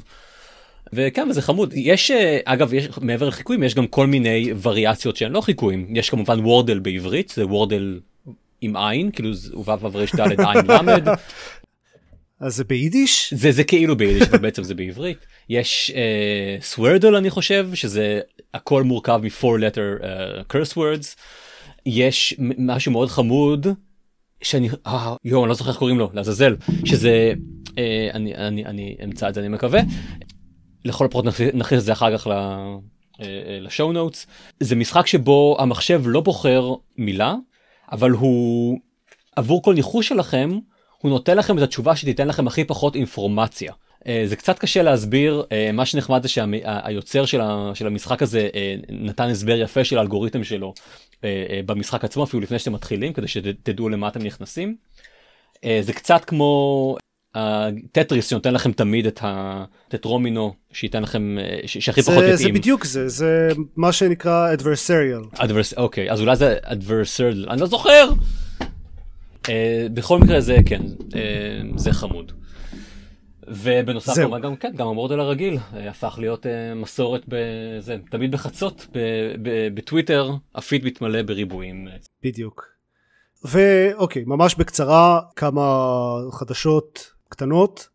וכן 0.92 1.28
וזה 1.30 1.42
חמוד 1.42 1.72
יש 1.76 2.10
אה, 2.10 2.38
אגב 2.44 2.74
יש 2.74 2.88
מעבר 3.00 3.28
לחיקויים 3.28 3.62
יש 3.62 3.74
גם 3.74 3.86
כל 3.86 4.06
מיני 4.06 4.52
וריאציות 4.62 5.16
שהן 5.16 5.32
לא 5.32 5.40
חיקויים 5.40 5.86
יש 5.96 6.10
כמובן 6.10 6.40
וורדל 6.40 6.78
בעברית 6.78 7.32
זה 7.36 7.46
וורדל 7.46 8.00
עם 8.64 8.76
עין 8.76 9.10
כאילו 9.10 9.34
זה 9.34 9.58
וו 9.58 9.90
רש 9.94 10.14
דלת 10.14 10.38
עין 10.38 10.66
למד. 10.68 11.08
אז 12.40 12.56
זה 12.56 12.64
ביידיש? 12.64 13.34
זה 13.34 13.52
זה 13.52 13.64
כאילו 13.64 13.96
ביידיש 13.96 14.28
אבל 14.28 14.38
בעצם 14.38 14.62
זה 14.62 14.74
בעברית. 14.74 15.18
יש 15.48 15.92
אה, 15.94 16.56
סוורדל 16.60 17.14
אני 17.14 17.30
חושב 17.30 17.68
שזה 17.74 18.20
הכל 18.54 18.82
מורכב 18.82 19.20
מ-4 19.22 19.44
letter 19.44 20.04
אה, 20.04 20.40
curse 20.52 20.72
words. 20.76 21.16
יש 21.86 22.34
משהו 22.58 22.92
מאוד 22.92 23.08
חמוד 23.08 23.66
שאני 24.42 24.68
אה, 24.86 25.14
יואו 25.24 25.42
אני 25.44 25.48
לא 25.48 25.54
זוכר 25.54 25.70
איך 25.70 25.78
קוראים 25.78 25.98
לו 25.98 26.10
לעזאזל 26.14 26.56
שזה 26.84 27.32
אה, 27.78 28.08
אני 28.14 28.34
אני 28.34 28.64
אני 28.66 28.96
אמצא 29.04 29.28
את 29.28 29.34
זה 29.34 29.40
אני 29.40 29.48
מקווה. 29.48 29.80
לכל 30.84 31.04
הפחות 31.04 31.24
נכניס- 31.24 31.54
נכניס 31.54 31.80
את 31.80 31.84
זה 31.84 31.92
אחר 31.92 32.18
כך 32.18 32.26
ל- 32.26 32.32
אה, 32.32 32.76
אה, 33.20 33.58
לשואו 33.60 33.92
נוטס. 33.92 34.26
זה 34.60 34.76
משחק 34.76 35.06
שבו 35.06 35.56
המחשב 35.60 36.02
לא 36.04 36.20
בוחר 36.20 36.74
מילה 36.98 37.34
אבל 37.92 38.10
הוא 38.10 38.78
עבור 39.36 39.62
כל 39.62 39.74
ניחוש 39.74 40.08
שלכם 40.08 40.50
הוא 40.98 41.10
נותן 41.10 41.36
לכם 41.36 41.58
את 41.58 41.62
התשובה 41.62 41.96
שתיתן 41.96 42.28
לכם 42.28 42.46
הכי 42.46 42.64
פחות 42.64 42.96
אינפורמציה. 42.96 43.72
אה, 44.06 44.22
זה 44.26 44.36
קצת 44.36 44.58
קשה 44.58 44.82
להסביר 44.82 45.44
אה, 45.52 45.72
מה 45.72 45.86
שנחמד 45.86 46.22
זה 46.22 46.28
שהיוצר 46.28 47.24
של, 47.24 47.40
המשחק 47.86 48.22
הזה 48.22 48.48
אה, 48.54 48.74
נתן 48.88 49.28
הסבר 49.28 49.56
יפה 49.58 49.84
של 49.84 49.98
האלגוריתם 49.98 50.44
שלו 50.44 50.74
במשחק 51.66 52.04
עצמו 52.04 52.24
אפילו 52.24 52.42
לפני 52.42 52.58
שאתם 52.58 52.72
מתחילים 52.72 53.12
כדי 53.12 53.28
שתדעו 53.28 53.88
למה 53.88 54.08
אתם 54.08 54.22
נכנסים. 54.22 54.76
זה 55.80 55.92
קצת 55.92 56.24
כמו 56.24 56.96
הטטריס 57.34 58.26
שנותן 58.26 58.54
לכם 58.54 58.72
תמיד 58.72 59.06
את 59.06 59.20
הטטרומינו 59.22 60.54
שייתן 60.72 61.02
לכם 61.02 61.38
אה, 61.38 61.60
שהכי 61.66 62.02
זה, 62.02 62.10
פחות 62.10 62.24
זה 62.24 62.30
יתאים. 62.30 62.54
בדיוק 62.54 62.84
זה, 62.84 63.08
זה 63.08 63.48
מה 63.76 63.92
שנקרא 63.92 64.54
adversarial. 64.54 65.36
Advers- 65.36 65.76
אוקיי 65.76 66.10
אז 66.10 66.20
אולי 66.20 66.36
זה 66.36 66.58
adversarial 66.64 67.50
אני 67.50 67.60
לא 67.60 67.66
זוכר. 67.66 68.10
אה, 69.48 69.86
בכל 69.94 70.18
מקרה 70.18 70.40
זה 70.40 70.56
כן 70.66 70.82
אה, 71.16 71.20
זה 71.76 71.92
חמוד. 71.92 72.32
ובנוסף. 73.48 74.14
כמובן 74.14 74.40
גם 74.40 74.56
כן 74.56 74.72
גם 74.76 74.88
המודל 74.88 75.20
הרגיל 75.20 75.58
הפך 75.72 76.16
להיות 76.18 76.46
מסורת 76.76 77.22
בזה 77.28 77.96
תמיד 78.10 78.32
בחצות 78.32 78.86
בטוויטר 79.74 80.30
הפיד 80.54 80.84
מתמלא 80.84 81.22
בריבועים. 81.22 81.88
בדיוק. 82.22 82.66
ואוקיי, 83.44 84.24
ממש 84.26 84.54
בקצרה, 84.54 85.20
כמה 85.36 85.86
חדשות 86.32 87.13
קטנות. 87.34 87.88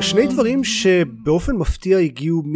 שני 0.00 0.26
דברים 0.26 0.64
שבאופן 0.64 1.56
מפתיע 1.56 1.98
הגיעו 1.98 2.42
מ... 2.46 2.52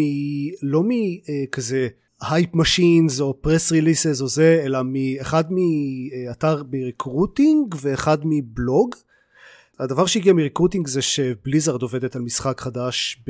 לא 0.63 0.83
מכזה 0.85 1.89
hype 2.21 2.55
machines 2.55 3.21
או 3.21 3.43
press 3.43 3.73
releases 3.73 4.21
או 4.21 4.29
זה, 4.29 4.63
אלא 4.65 4.79
מאחד 4.85 5.45
מאתר 5.51 6.63
מ 6.73 6.82
recruiting 6.82 7.75
ואחד 7.81 8.19
מבלוג. 8.25 8.95
הדבר 9.79 10.07
שהגיע 10.07 10.33
מ 10.33 10.38
recruiting 10.38 10.87
זה 10.87 11.03
שבליזרד 11.03 11.83
עובדת 11.83 12.17
על 12.17 12.23
משחק 12.23 12.61
חדש 12.61 13.23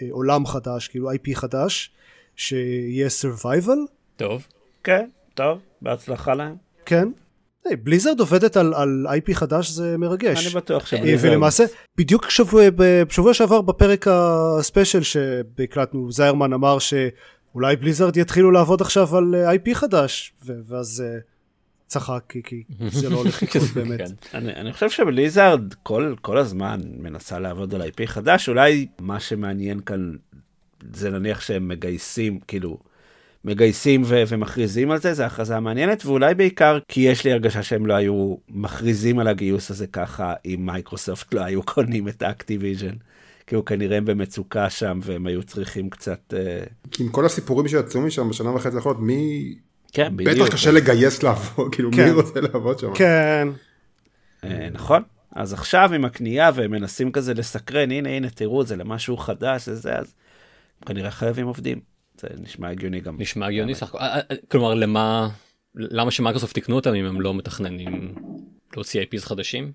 בעולם 0.00 0.46
חדש, 0.46 0.88
כאילו 0.88 1.12
IP 1.12 1.34
חדש, 1.34 1.90
שיהיה 2.36 3.08
survival, 3.08 3.78
טוב. 4.16 4.46
כן, 4.84 5.08
טוב, 5.38 5.58
בהצלחה 5.82 6.34
להם. 6.34 6.56
כן. 6.86 7.08
היי, 7.64 7.76
בליזרד 7.76 8.20
עובדת 8.20 8.56
על, 8.56 8.74
על 8.74 9.06
IP 9.06 9.34
חדש 9.34 9.70
זה 9.70 9.98
מרגש. 9.98 10.46
אני 10.46 10.54
בטוח 10.54 10.82
אה, 10.82 10.86
שבליזרד... 10.86 11.30
ולמעשה 11.30 11.64
בדיוק 11.96 12.30
שבוע, 12.30 12.62
בשבוע 12.76 13.34
שעבר 13.34 13.60
בפרק 13.60 14.06
הספיישל 14.10 15.02
שהקלטנו 15.02 16.12
זיירמן 16.12 16.52
אמר 16.52 16.78
שאולי 16.78 17.76
בליזרד 17.76 18.16
יתחילו 18.16 18.50
לעבוד 18.50 18.80
עכשיו 18.80 19.16
על 19.16 19.34
אה, 19.34 19.54
IP 19.54 19.74
חדש 19.74 20.32
ו- 20.46 20.60
ואז 20.66 21.04
אה, 21.06 21.18
צחק 21.86 22.22
כי, 22.28 22.42
כי 22.42 22.64
זה 22.90 23.10
לא 23.10 23.16
הולך 23.16 23.42
לקרות 23.42 23.68
באמת. 23.76 23.98
כן. 23.98 24.38
אני, 24.38 24.54
אני 24.54 24.72
חושב 24.72 24.90
שבליזרד 24.90 25.74
כל, 25.82 26.14
כל 26.20 26.38
הזמן 26.38 26.80
מנסה 26.98 27.38
לעבוד 27.38 27.74
על 27.74 27.82
IP 27.82 28.06
חדש, 28.06 28.48
אולי 28.48 28.86
מה 29.00 29.20
שמעניין 29.20 29.80
כאן 29.80 30.12
זה 30.92 31.10
נניח 31.10 31.40
שהם 31.40 31.68
מגייסים, 31.68 32.40
כאילו, 32.40 32.78
מגייסים 33.48 34.02
ו- 34.04 34.22
ומכריזים 34.28 34.90
על 34.90 34.98
זה, 34.98 35.14
זה 35.14 35.26
הכרזה 35.26 35.60
מעניינת, 35.60 36.06
ואולי 36.06 36.34
בעיקר 36.34 36.78
כי 36.88 37.00
יש 37.00 37.24
לי 37.24 37.32
הרגשה 37.32 37.62
שהם 37.62 37.86
לא 37.86 37.94
היו 37.94 38.36
מכריזים 38.48 39.18
על 39.18 39.28
הגיוס 39.28 39.70
הזה 39.70 39.86
ככה, 39.86 40.34
אם 40.44 40.66
מייקרוסופט 40.66 41.34
לא 41.34 41.40
היו 41.40 41.62
קונים 41.62 42.08
את 42.08 42.22
אקטיביז'ן. 42.22 42.94
כי 43.46 43.54
הוא 43.54 43.64
כנראה 43.64 43.96
הם 43.96 44.04
במצוקה 44.04 44.70
שם 44.70 45.00
והם 45.02 45.26
היו 45.26 45.42
צריכים 45.42 45.90
קצת... 45.90 46.34
אה, 46.36 46.60
כי 46.90 47.02
עם 47.02 47.08
כל 47.08 47.26
הסיפורים 47.26 47.68
שיצאו 47.68 48.00
משם 48.00 48.28
בשנה 48.28 48.54
וחצי 48.54 48.76
האחרונות, 48.76 49.00
מי... 49.00 49.54
כן, 49.92 50.16
בדיוק. 50.16 50.46
בטח 50.46 50.54
קשה 50.54 50.70
לגייס 50.70 51.22
לעבוד, 51.22 51.74
כאילו 51.74 51.90
כן. 51.92 52.04
מי 52.04 52.10
רוצה 52.10 52.40
לעבוד 52.40 52.78
שם? 52.78 52.94
כן, 52.94 53.48
אה, 54.44 54.68
נכון. 54.72 55.02
אז 55.32 55.52
עכשיו 55.52 55.90
עם 55.94 56.04
הקנייה 56.04 56.50
והם 56.54 56.70
מנסים 56.70 57.12
כזה 57.12 57.34
לסקרן, 57.34 57.90
הנה 57.90 58.08
הנה 58.08 58.30
תראו 58.30 58.64
זה 58.64 58.76
למשהו 58.76 59.16
חדש 59.16 59.66
זה 59.66 59.74
זה, 59.74 59.96
אז 59.96 60.14
כנראה 60.86 61.10
חייבים 61.10 61.46
עובדים. 61.46 61.80
זה 62.20 62.28
נשמע 62.40 62.68
הגיוני 62.70 63.00
גם. 63.00 63.16
נשמע 63.18 63.46
הגיוני 63.46 63.74
סך 63.74 63.88
הכל. 63.88 63.98
אה, 63.98 64.14
אה, 64.16 64.36
כלומר 64.50 64.74
למה 64.74 65.28
למה 65.74 66.10
שמייקרוסופט 66.10 66.58
תקנו 66.58 66.76
אותם 66.76 66.94
אם 66.94 67.04
הם 67.04 67.20
לא 67.20 67.34
מתכננים 67.34 68.14
להוציא 68.74 69.02
IPs 69.02 69.20
חדשים? 69.26 69.72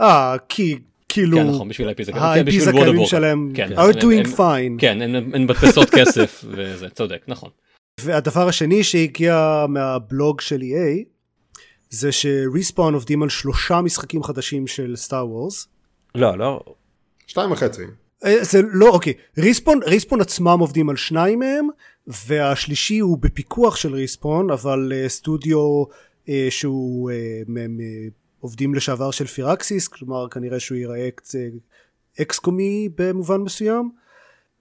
אה 0.00 0.36
כי 0.48 0.78
כאילו 1.08 1.38
כן 1.38 1.46
נכון 1.48 1.68
בשביל 1.68 1.88
IP 1.90 2.02
זה 2.02 2.12
כן, 2.12 2.18
ה-IPs 2.18 2.42
בשביל 2.44 2.68
World 2.68 3.02
of. 3.02 3.06
שלהם 3.06 3.52
כן, 3.54 3.68
are 3.78 3.92
doing 3.96 4.26
fine. 4.36 4.78
כן 4.78 5.02
הן- 5.02 5.14
הן 5.14 5.42
מדפסות 5.44 5.90
כסף 5.98 6.44
וזה 6.48 6.88
צודק 6.90 7.22
נכון. 7.28 7.50
והדבר 8.00 8.48
השני 8.48 8.84
שהגיע 8.84 9.64
מהבלוג 9.68 10.40
של 10.40 10.60
EA 10.60 11.04
זה 11.90 12.12
שריספון 12.12 12.94
עובדים 12.94 13.22
על 13.22 13.28
שלושה 13.28 13.80
משחקים 13.80 14.22
חדשים 14.22 14.66
של 14.66 14.96
סטאר 14.96 15.28
וורס. 15.28 15.68
לא, 16.14 16.38
לא, 16.38 16.60
שתיים 17.26 17.52
וחצי. 17.52 17.82
אה, 18.24 18.44
זה 18.44 18.60
לא 18.72 18.88
אוקיי 18.88 19.12
ריספון 19.38 19.80
ריספון 19.84 20.20
עצמם 20.20 20.56
עובדים 20.60 20.90
על 20.90 20.96
שניים 20.96 21.38
מהם 21.38 21.68
והשלישי 22.06 22.98
הוא 22.98 23.18
בפיקוח 23.18 23.76
של 23.76 23.94
ריספון 23.94 24.50
אבל 24.50 24.92
אה, 24.94 25.08
סטודיו 25.08 25.84
אה, 26.28 26.46
שהוא 26.50 27.10
אה, 27.10 27.42
מ- 27.46 27.76
מ- 27.76 28.10
עובדים 28.40 28.74
לשעבר 28.74 29.10
של 29.10 29.26
פירקסיס 29.26 29.88
כלומר 29.88 30.28
כנראה 30.28 30.60
שהוא 30.60 30.78
ייראה 30.78 31.08
אקסקומי 32.22 32.88
במובן 32.98 33.40
מסוים 33.40 33.90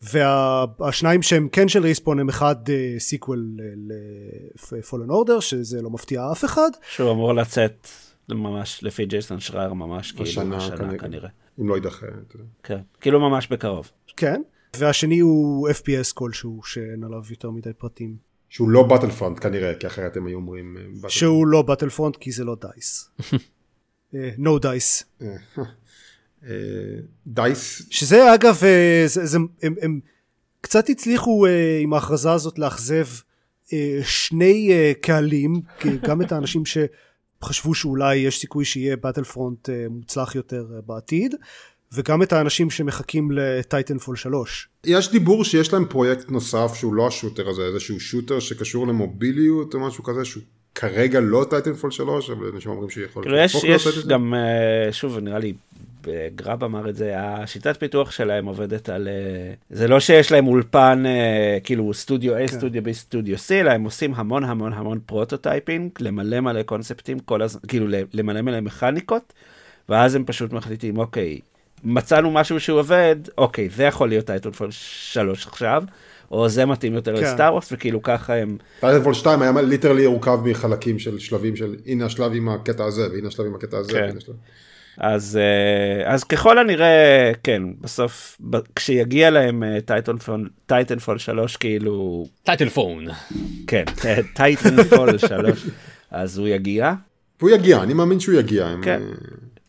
והשניים 0.02 1.22
שהם 1.22 1.48
כן 1.52 1.68
של 1.68 1.84
ריספון 1.84 2.20
הם 2.20 2.30
אחד 2.30 2.56
sequel 2.98 3.58
ל 4.72 4.77
Fallen 4.77 5.10
Order 5.10 5.40
שזה 5.40 5.82
לא 5.82 5.90
מפתיע 5.90 6.32
אף 6.32 6.46
אחד 6.46 6.70
שהוא 6.96 7.12
אמור 7.12 7.34
לצאת 7.34 7.88
ממש 8.30 8.84
לפי 8.84 9.06
ג'ייסון 9.06 9.40
שרייר 9.40 9.74
ממש 9.74 10.12
כאילו 10.12 10.56
השנה 10.56 10.98
כנראה. 10.98 11.30
אם 11.62 11.70
לא 11.70 11.76
יידחה. 11.76 12.06
כן, 12.64 12.80
כאילו 13.02 13.20
ממש 13.20 13.48
בקרוב. 13.48 13.92
כן 14.18 14.42
והשני 14.78 15.20
הוא 15.20 15.70
FPS 15.70 16.14
כלשהו 16.14 16.64
שאין 16.64 17.04
עליו 17.04 17.22
יותר 17.30 17.50
מדי 17.50 17.74
פרטים 17.74 18.32
שהוא 18.50 18.70
לא 18.70 18.84
Battlefront 18.84 19.40
כנראה, 19.40 19.76
כי 19.76 19.88
אחרת 19.88 20.18
הם 20.18 20.28
היו 20.28 20.36
אומרים... 20.36 20.78
אה, 20.78 20.84
Battlefront. 21.02 21.10
שהוא 21.10 21.48
לא 21.48 21.62
Battlefront 21.62 22.16
כי 22.16 22.32
זה 22.32 22.44
לא 22.44 22.58
דייס. 22.62 23.12
נו 24.38 24.60
דייס. 24.60 25.04
אה, 26.48 26.50
דייס, 27.28 27.88
שזה 27.90 28.34
אגב, 28.34 28.60
אה, 28.64 29.04
זה, 29.06 29.26
זה, 29.26 29.38
הם, 29.64 29.76
הם 29.82 30.00
קצת 30.62 30.90
הצליחו 30.90 31.46
אה, 31.46 31.80
עם 31.82 31.94
ההכרזה 31.94 32.32
הזאת 32.32 32.60
לאכזב 32.60 33.06
אה, 33.74 34.00
שני 34.04 34.70
אה, 34.72 34.92
קהלים, 35.02 35.62
גם 36.08 36.22
את 36.22 36.32
האנשים 36.32 36.66
שחשבו 37.46 37.76
שאולי 37.76 38.16
יש 38.16 38.40
סיכוי 38.40 38.66
שיהיה 38.66 38.98
Battlefront 38.98 39.70
אה, 39.70 39.86
מוצלח 39.90 40.36
יותר 40.36 40.66
אה, 40.76 40.82
בעתיד, 40.86 41.36
וגם 41.94 42.24
את 42.24 42.34
האנשים 42.34 42.70
שמחכים 42.70 43.32
ל 43.32 43.40
Titanfall 43.40 44.16
3. 44.16 44.68
יש 44.86 45.12
דיבור 45.12 45.44
שיש 45.44 45.74
להם 45.74 45.86
פרויקט 45.86 46.30
נוסף 46.30 46.72
שהוא 46.76 46.94
לא 46.94 47.08
ה 47.08 47.13
shooter 47.13 47.50
הזה, 47.50 47.62
איזשהו 47.62 48.00
shooter 48.00 48.40
שקשור 48.40 48.88
למובייל 48.88 49.74
או 49.74 49.80
משהו 49.80 50.04
כזה, 50.04 50.26
שהוא 50.26 50.44
כרגע 50.76 51.20
לא 51.20 51.46
Titanfall 51.50 51.92
3, 51.92 52.30
אבל 52.30 52.52
אנשים 52.56 52.72
אומרים 52.72 52.90
שיכול 52.90 53.24
כאילו 53.24 53.38
יש, 53.38 53.56
להיות 53.56 53.66
יש 53.76 53.84
Titanfall. 53.84 54.12
גם, 54.12 54.34
אה, 54.34 54.94
שוב 54.94 55.18
נראה 55.18 55.40
לי, 55.40 55.54
גרב 56.36 56.64
אמר 56.64 56.90
את 56.90 56.96
זה, 56.96 57.14
השיטת 57.18 57.78
פיתוח 57.80 58.12
שלהם 58.12 58.46
עובדת 58.46 58.90
על, 58.90 59.08
אה, 59.08 59.54
זה 59.70 59.88
לא 59.88 60.00
שיש 60.00 60.32
להם 60.32 60.48
אולפן 60.48 61.04
אה, 61.06 61.58
כאילו 61.64 61.94
סטודיו 61.94 62.38
A, 62.38 62.48
סטודיו 62.48 62.84
B, 62.84 62.92
סטודיו 62.92 63.36
C, 63.36 63.52
אלא 63.52 63.72
הם 63.72 63.84
עושים 63.84 64.14
המון 64.16 64.44
המון 64.44 64.74
המון 64.74 65.00
prototyping, 65.06 65.92
למלא 66.00 66.40
מלא 66.40 66.64
קונספטים, 66.64 67.20
כל 67.20 67.42
הזמן, 67.42 67.62
כאילו 67.68 67.88
למלא 68.14 68.42
מלא 68.42 68.62
מכניקות, 68.62 69.34
ואז 69.90 70.16
הם 70.16 70.24
פשוט 70.26 70.54
מחליטים, 70.54 70.98
אוקיי, 70.98 71.40
מצאנו 71.84 72.32
משהו 72.32 72.60
שהוא 72.60 72.80
עובד, 72.80 73.16
אוקיי, 73.38 73.70
זה 73.70 73.84
יכול 73.84 74.10
להיות 74.10 74.26
Titanfall 74.26 74.72
3 74.72 75.48
עכשיו, 75.48 75.84
או 76.32 76.50
זה 76.50 76.66
מתאים 76.66 76.94
יותר 76.94 77.18
כן. 77.18 77.24
ל 77.24 77.30
Star 77.30 77.54
Wars, 77.54 77.70
וכאילו 77.72 78.02
ככה 78.02 78.36
הם, 78.36 78.58
Titanfall 78.80 79.14
2 79.14 79.42
היה 79.42 79.52
literally 79.52 80.02
יורכב 80.02 80.40
מחלקים 80.46 81.00
של 81.00 81.20
שלבים 81.20 81.56
של 81.56 81.76
הנה 81.86 82.06
השלב 82.06 82.32
עם 82.36 82.50
הקטע 82.50 82.86
הזה 82.86 83.08
והנה 83.12 83.28
השלב 83.28 83.46
עם 83.46 83.56
הקטע 83.56 83.78
הזה. 83.78 83.92
כן. 83.92 84.00
והנה 84.00 84.18
השלב- 84.18 84.36
אז, 84.98 85.40
אה, 85.42 86.14
אז 86.14 86.24
ככל 86.24 86.58
הנראה, 86.58 87.32
כן, 87.44 87.64
בסוף, 87.82 88.38
ב- 88.50 88.58
כשיגיע 88.76 89.30
להם 89.30 89.64
Titanfall, 89.86 90.50
Titanfall 90.66 91.18
3, 91.18 91.58
כאילו, 91.58 92.26
Titanfall. 92.44 93.06
כן, 93.68 93.84
Titanfall 94.34 95.18
3, 95.28 95.66
אז 96.12 96.38
הוא 96.38 96.48
יגיע. 96.48 96.94
והוא 97.40 97.52
יגיע, 97.52 97.84
אני 97.84 97.94
מאמין 97.94 98.20
שהוא 98.20 98.36
יגיע. 98.40 98.66
הם, 98.68 98.82
כן. 98.84 99.02
אה, 99.02 99.16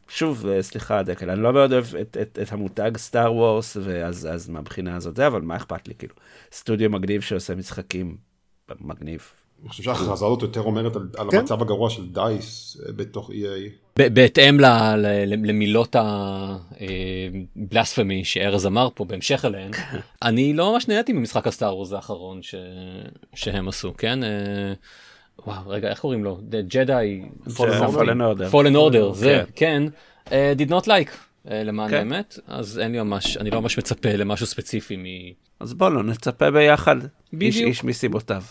שוב, 0.08 0.46
אה, 0.46 0.62
סליחה 0.62 1.02
דקל, 1.02 1.30
אני 1.30 1.42
לא 1.42 1.52
מאוד 1.52 1.72
אוהב 1.72 1.84
את, 2.00 2.16
את, 2.22 2.38
את 2.42 2.52
המותג 2.52 2.90
Star 2.96 3.34
Wars, 3.34 3.76
ואז 3.80 4.28
אז 4.32 4.48
מהבחינה 4.48 4.96
הזאת 4.96 5.16
זה, 5.16 5.26
אבל 5.26 5.40
מה 5.40 5.56
אכפת 5.56 5.88
לי, 5.88 5.94
כאילו, 5.98 6.14
סטודיו 6.52 6.90
מגניב 6.90 7.20
שעושה 7.20 7.54
משחקים, 7.54 8.16
מגניב. 8.80 9.20
אני 9.62 9.68
חושב 9.68 9.82
שההכרזה 9.82 10.12
הזאת 10.12 10.42
יותר 10.42 10.60
אומרת 10.60 10.96
על, 10.96 11.08
על 11.18 11.30
כן. 11.30 11.38
המצב 11.38 11.62
הגרוע 11.62 11.90
של 11.90 12.08
דייס 12.12 12.76
אה, 12.86 12.92
בתוך 12.92 13.30
EA. 13.30 13.70
בהתאם 13.96 14.60
למילות 15.26 15.96
הבלספמי 17.60 18.24
שארז 18.24 18.66
אמר 18.66 18.88
פה 18.94 19.04
בהמשך 19.04 19.44
אליהן 19.44 19.70
אני 20.22 20.52
לא 20.52 20.72
ממש 20.72 20.88
נהניתי 20.88 21.12
ממשחק 21.12 21.46
הסטאר 21.46 21.76
וורז 21.76 21.92
האחרון. 21.92 22.40
שהם 23.34 23.68
עשו 23.68 23.94
כן 23.98 24.24
אה, 24.24 24.28
וואו 25.46 25.68
רגע 25.68 25.88
איך 25.88 26.00
קוראים 26.00 26.24
לו 26.24 26.40
ג'די 26.68 27.22
Fallen 28.50 28.74
Order. 28.74 29.12
זה 29.14 29.42
כן. 29.46 29.50
כן 29.56 29.82
אה, 30.32 30.52
did 30.58 30.68
not 30.70 30.86
like 30.86 31.10
אה, 31.50 31.62
למען 31.64 31.90
כן. 31.90 31.96
האמת 31.96 32.38
אז 32.46 32.78
אין 32.78 32.92
לי 32.92 32.98
ממש 33.02 33.36
אני 33.36 33.50
לא 33.50 33.60
ממש 33.60 33.78
מצפה 33.78 34.12
למשהו 34.12 34.46
ספציפי 34.46 34.96
מ... 34.96 35.04
אז 35.60 35.74
בוא 35.74 35.88
לא 35.88 36.02
נצפה 36.02 36.50
ביחד. 36.50 36.96
איש 37.40 37.84
מסיבותיו. 37.84 38.42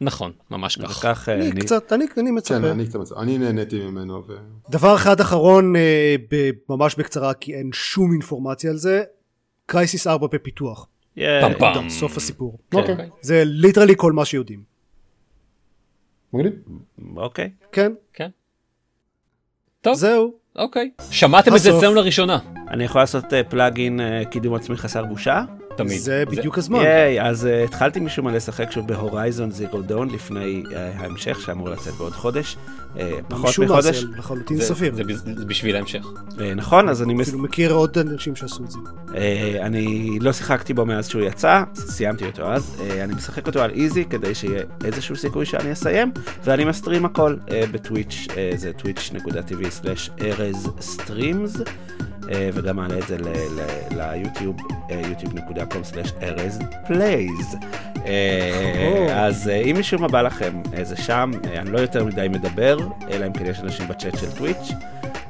נכון, 0.00 0.32
ממש 0.50 0.76
כך. 0.76 0.98
וכך 0.98 1.28
אה, 1.28 1.34
אני 1.34 1.50
אני... 1.50 1.60
קצת, 1.60 1.92
אני, 1.92 2.04
אני 2.16 2.30
מצפה. 2.30 2.58
כן, 2.58 2.64
אני 2.64 2.86
קצת 2.86 2.98
מצ... 2.98 3.12
אני 3.12 3.38
נהניתי 3.38 3.80
ממנו. 3.80 4.22
ו... 4.28 4.32
דבר 4.70 4.94
אחד 4.94 5.20
אחרון, 5.20 5.76
אה, 5.76 6.16
ב- 6.30 6.50
ממש 6.68 6.94
בקצרה, 6.98 7.34
כי 7.34 7.54
אין 7.54 7.70
שום 7.72 8.12
אינפורמציה 8.12 8.70
על 8.70 8.76
זה, 8.76 9.02
Crysis 9.66 10.06
4 10.06 10.26
בפיתוח. 10.26 10.86
פם 11.14 11.52
פם. 11.58 11.70
טוב, 11.74 11.88
סוף 11.88 12.16
הסיפור. 12.16 12.58
כן. 12.70 12.78
אוקיי. 12.78 13.08
זה 13.20 13.42
literally 13.44 13.94
כל 13.96 14.12
מה 14.12 14.24
שיודעים. 14.24 14.62
מגניב. 16.32 16.52
אוקיי. 17.16 17.50
כן, 17.72 17.92
כן. 18.12 18.28
טוב, 19.80 19.94
זהו. 19.94 20.34
אוקיי. 20.56 20.90
שמעתם 21.10 21.54
את 21.54 21.60
זה. 21.60 21.78
אצלנו 21.78 21.94
לראשונה. 21.94 22.38
אני 22.68 22.84
יכול 22.84 23.00
לעשות 23.00 23.32
אה, 23.32 23.44
plugin 23.44 24.00
אה, 24.00 24.24
קידום 24.24 24.54
עצמי 24.54 24.76
חסר 24.76 25.04
בושה? 25.04 25.44
תמיד. 25.84 26.00
זה 26.00 26.24
בדיוק 26.30 26.58
הזמן. 26.58 26.78
ייי, 26.80 27.22
אז 27.22 27.44
אה, 27.44 27.64
התחלתי 27.64 28.00
משום 28.00 28.24
מה 28.24 28.32
לשחק 28.32 28.70
שוב 28.70 28.86
ב 28.88 28.96
Horizon 28.96 29.50
Zero 29.50 29.82
Dawn 29.82 30.08
לפני 30.10 30.62
אה, 30.66 30.72
ההמשך 30.96 31.40
שאמור 31.40 31.68
לצאת 31.70 31.94
בעוד 31.94 32.12
חודש. 32.12 32.56
אה, 32.94 32.98
פחות 33.28 33.44
משום 33.48 33.64
מחודש. 33.64 33.96
זה 33.96 34.06
לחלוטין 34.18 34.56
זה- 34.56 34.64
סביר. 34.64 34.94
זה 34.94 35.02
בז- 35.04 35.38
זה 35.38 35.44
בשביל 35.44 35.76
ההמשך. 35.76 36.04
אה, 36.30 36.32
נכון, 36.56 36.88
אז 36.88 37.02
אני, 37.02 37.14
מס... 37.14 37.28
אפילו 37.28 37.42
מכיר 37.42 37.72
עוד 37.72 37.98
אנשים 37.98 38.36
שעשו 38.36 38.64
את 38.64 38.70
זה. 38.70 38.78
uh, 38.78 39.12
אני 39.60 40.18
לא 40.20 40.32
שיחקתי 40.32 40.74
בו 40.74 40.86
מאז 40.86 41.08
שהוא 41.08 41.22
יצא, 41.22 41.62
סיימתי 41.74 42.24
אותו 42.26 42.52
אז. 42.52 42.76
אה, 42.78 42.82
אני 43.04 43.14
משחק 43.14 43.46
אותו 43.46 43.60
על 43.60 43.70
easy 43.70 44.04
כדי 44.04 44.34
שיהיה 44.34 44.62
איזשהו 44.84 45.16
סיכוי 45.16 45.46
שאני 45.46 45.72
אסיים, 45.72 46.10
ואני 46.44 46.64
מסטרים 46.64 47.04
הכל 47.04 47.36
אה, 47.46 47.50
ב 47.72 47.79
Twitch, 47.79 48.26
אה, 48.30 48.32
זה 48.56 48.72
twitch.tv/ErezStreams. 48.78 51.56
אה, 52.32 52.50
וגם 52.54 52.76
מעלה 52.76 52.98
את 52.98 53.06
זה 53.06 53.16
ליוטיוב, 53.90 54.56
אה, 54.90 55.00
youtube.com/ErezPlays. 55.02 57.56
אה, 58.06 59.26
אז 59.26 59.48
אה, 59.48 59.56
אם 59.56 59.76
משום 59.80 60.02
מה 60.02 60.08
בא 60.08 60.22
לכם 60.22 60.52
זה 60.82 60.96
שם, 60.96 61.30
אני 61.56 61.70
לא 61.70 61.78
יותר 61.78 62.04
מדי 62.04 62.26
מדבר, 62.30 62.78
אלא 63.10 63.26
אם 63.26 63.32
כן 63.32 63.46
יש 63.46 63.60
אנשים 63.60 63.88
בצ'אט 63.88 64.18
של 64.18 64.30
Twitch, 64.30 64.72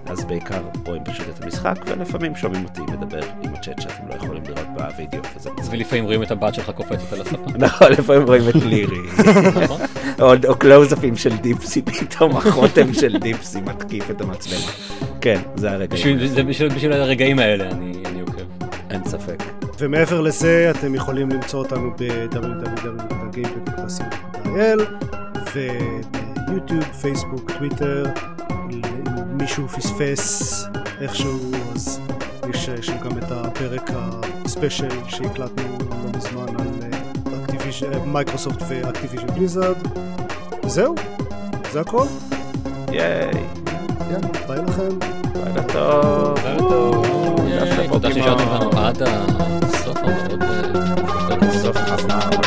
אז 0.06 0.24
בעיקר 0.24 0.62
רואים 0.86 1.04
פשוט 1.04 1.26
את 1.28 1.44
המשחק, 1.44 1.74
ולפעמים 1.86 2.36
שומעים 2.36 2.64
אותי 2.64 2.80
מדבר 2.80 3.20
עם 3.42 3.54
הצ'אט 3.54 3.80
שאתם 3.80 4.08
לא 4.08 4.14
יכולים 4.14 4.42
לראות 4.42 4.66
בווידאו. 4.74 5.20
ולפעמים 5.70 6.04
רואים 6.04 6.22
את 6.22 6.30
הבת 6.30 6.54
שלך 6.54 6.70
קופצת 6.70 7.12
על 7.12 7.20
הספה. 7.20 7.50
נכון, 7.66 7.92
לפעמים 7.92 8.22
רואים 8.22 8.48
את 8.48 8.54
לירי. 8.54 8.96
או 10.20 10.32
קלוזאפים 10.58 11.16
של 11.16 11.36
דיפסי, 11.36 11.82
פתאום 11.82 12.36
החוטם 12.36 12.94
של 12.94 13.18
דיפסי 13.18 13.60
מתקיף 13.60 14.10
את 14.10 14.20
המצלמה. 14.20 14.72
כן, 15.20 15.40
זה 15.56 15.70
הרגע. 15.70 15.94
בשביל- 15.96 16.26
זה 16.28 16.42
בשביל 16.42 16.68
בשביל 16.74 16.92
הרגעים 16.92 17.38
האלה 17.38 17.70
אני 17.70 17.92
עוקב. 18.20 18.42
אין 18.90 19.04
ספק. 19.04 19.42
ומעבר 19.80 20.20
לזה, 20.20 20.70
אתם 20.70 20.94
יכולים 20.94 21.30
למצוא 21.30 21.58
אותנו 21.58 21.90
ב-www.gamepad.co.il 21.98 24.80
וביוטיוב, 25.54 26.84
פייסבוק, 26.84 27.50
טוויטר. 27.58 28.04
אם 28.70 28.80
מישהו 29.36 29.68
פספס 29.68 30.62
איכשהו, 31.00 31.40
אז 31.74 32.00
יש 32.54 32.68
יש 32.68 32.86
שם 32.86 32.98
גם 33.04 33.18
את 33.18 33.30
הפרק 33.30 33.90
ה 34.44 34.50
special 34.50 34.88
שהקלטנו 35.08 35.78
לא 35.90 35.96
מזמן 36.16 36.46
על 36.58 36.67
Microsoft 38.04 38.62
ו 38.68 38.73
Activision 38.73 39.26
Blizzard. 39.26 39.76
וזהו, 40.64 40.94
זה 41.72 41.80
הכל. 41.80 42.06
ייי, 42.92 43.30
ביי 44.48 44.58
לכם. 44.68 44.98
לילה 45.34 45.62
טוב. 45.62 46.38
לילה 46.44 46.58
טוב. 46.58 47.06
תודה. 47.88 48.12
שנשארתם 48.12 48.42
איתנו 48.54 48.78
עד 48.78 49.02
הסוף 49.02 49.98
המאוד... 49.98 50.42
אה, 50.42 51.62
סוף 51.62 51.76
החזרה. 51.76 52.37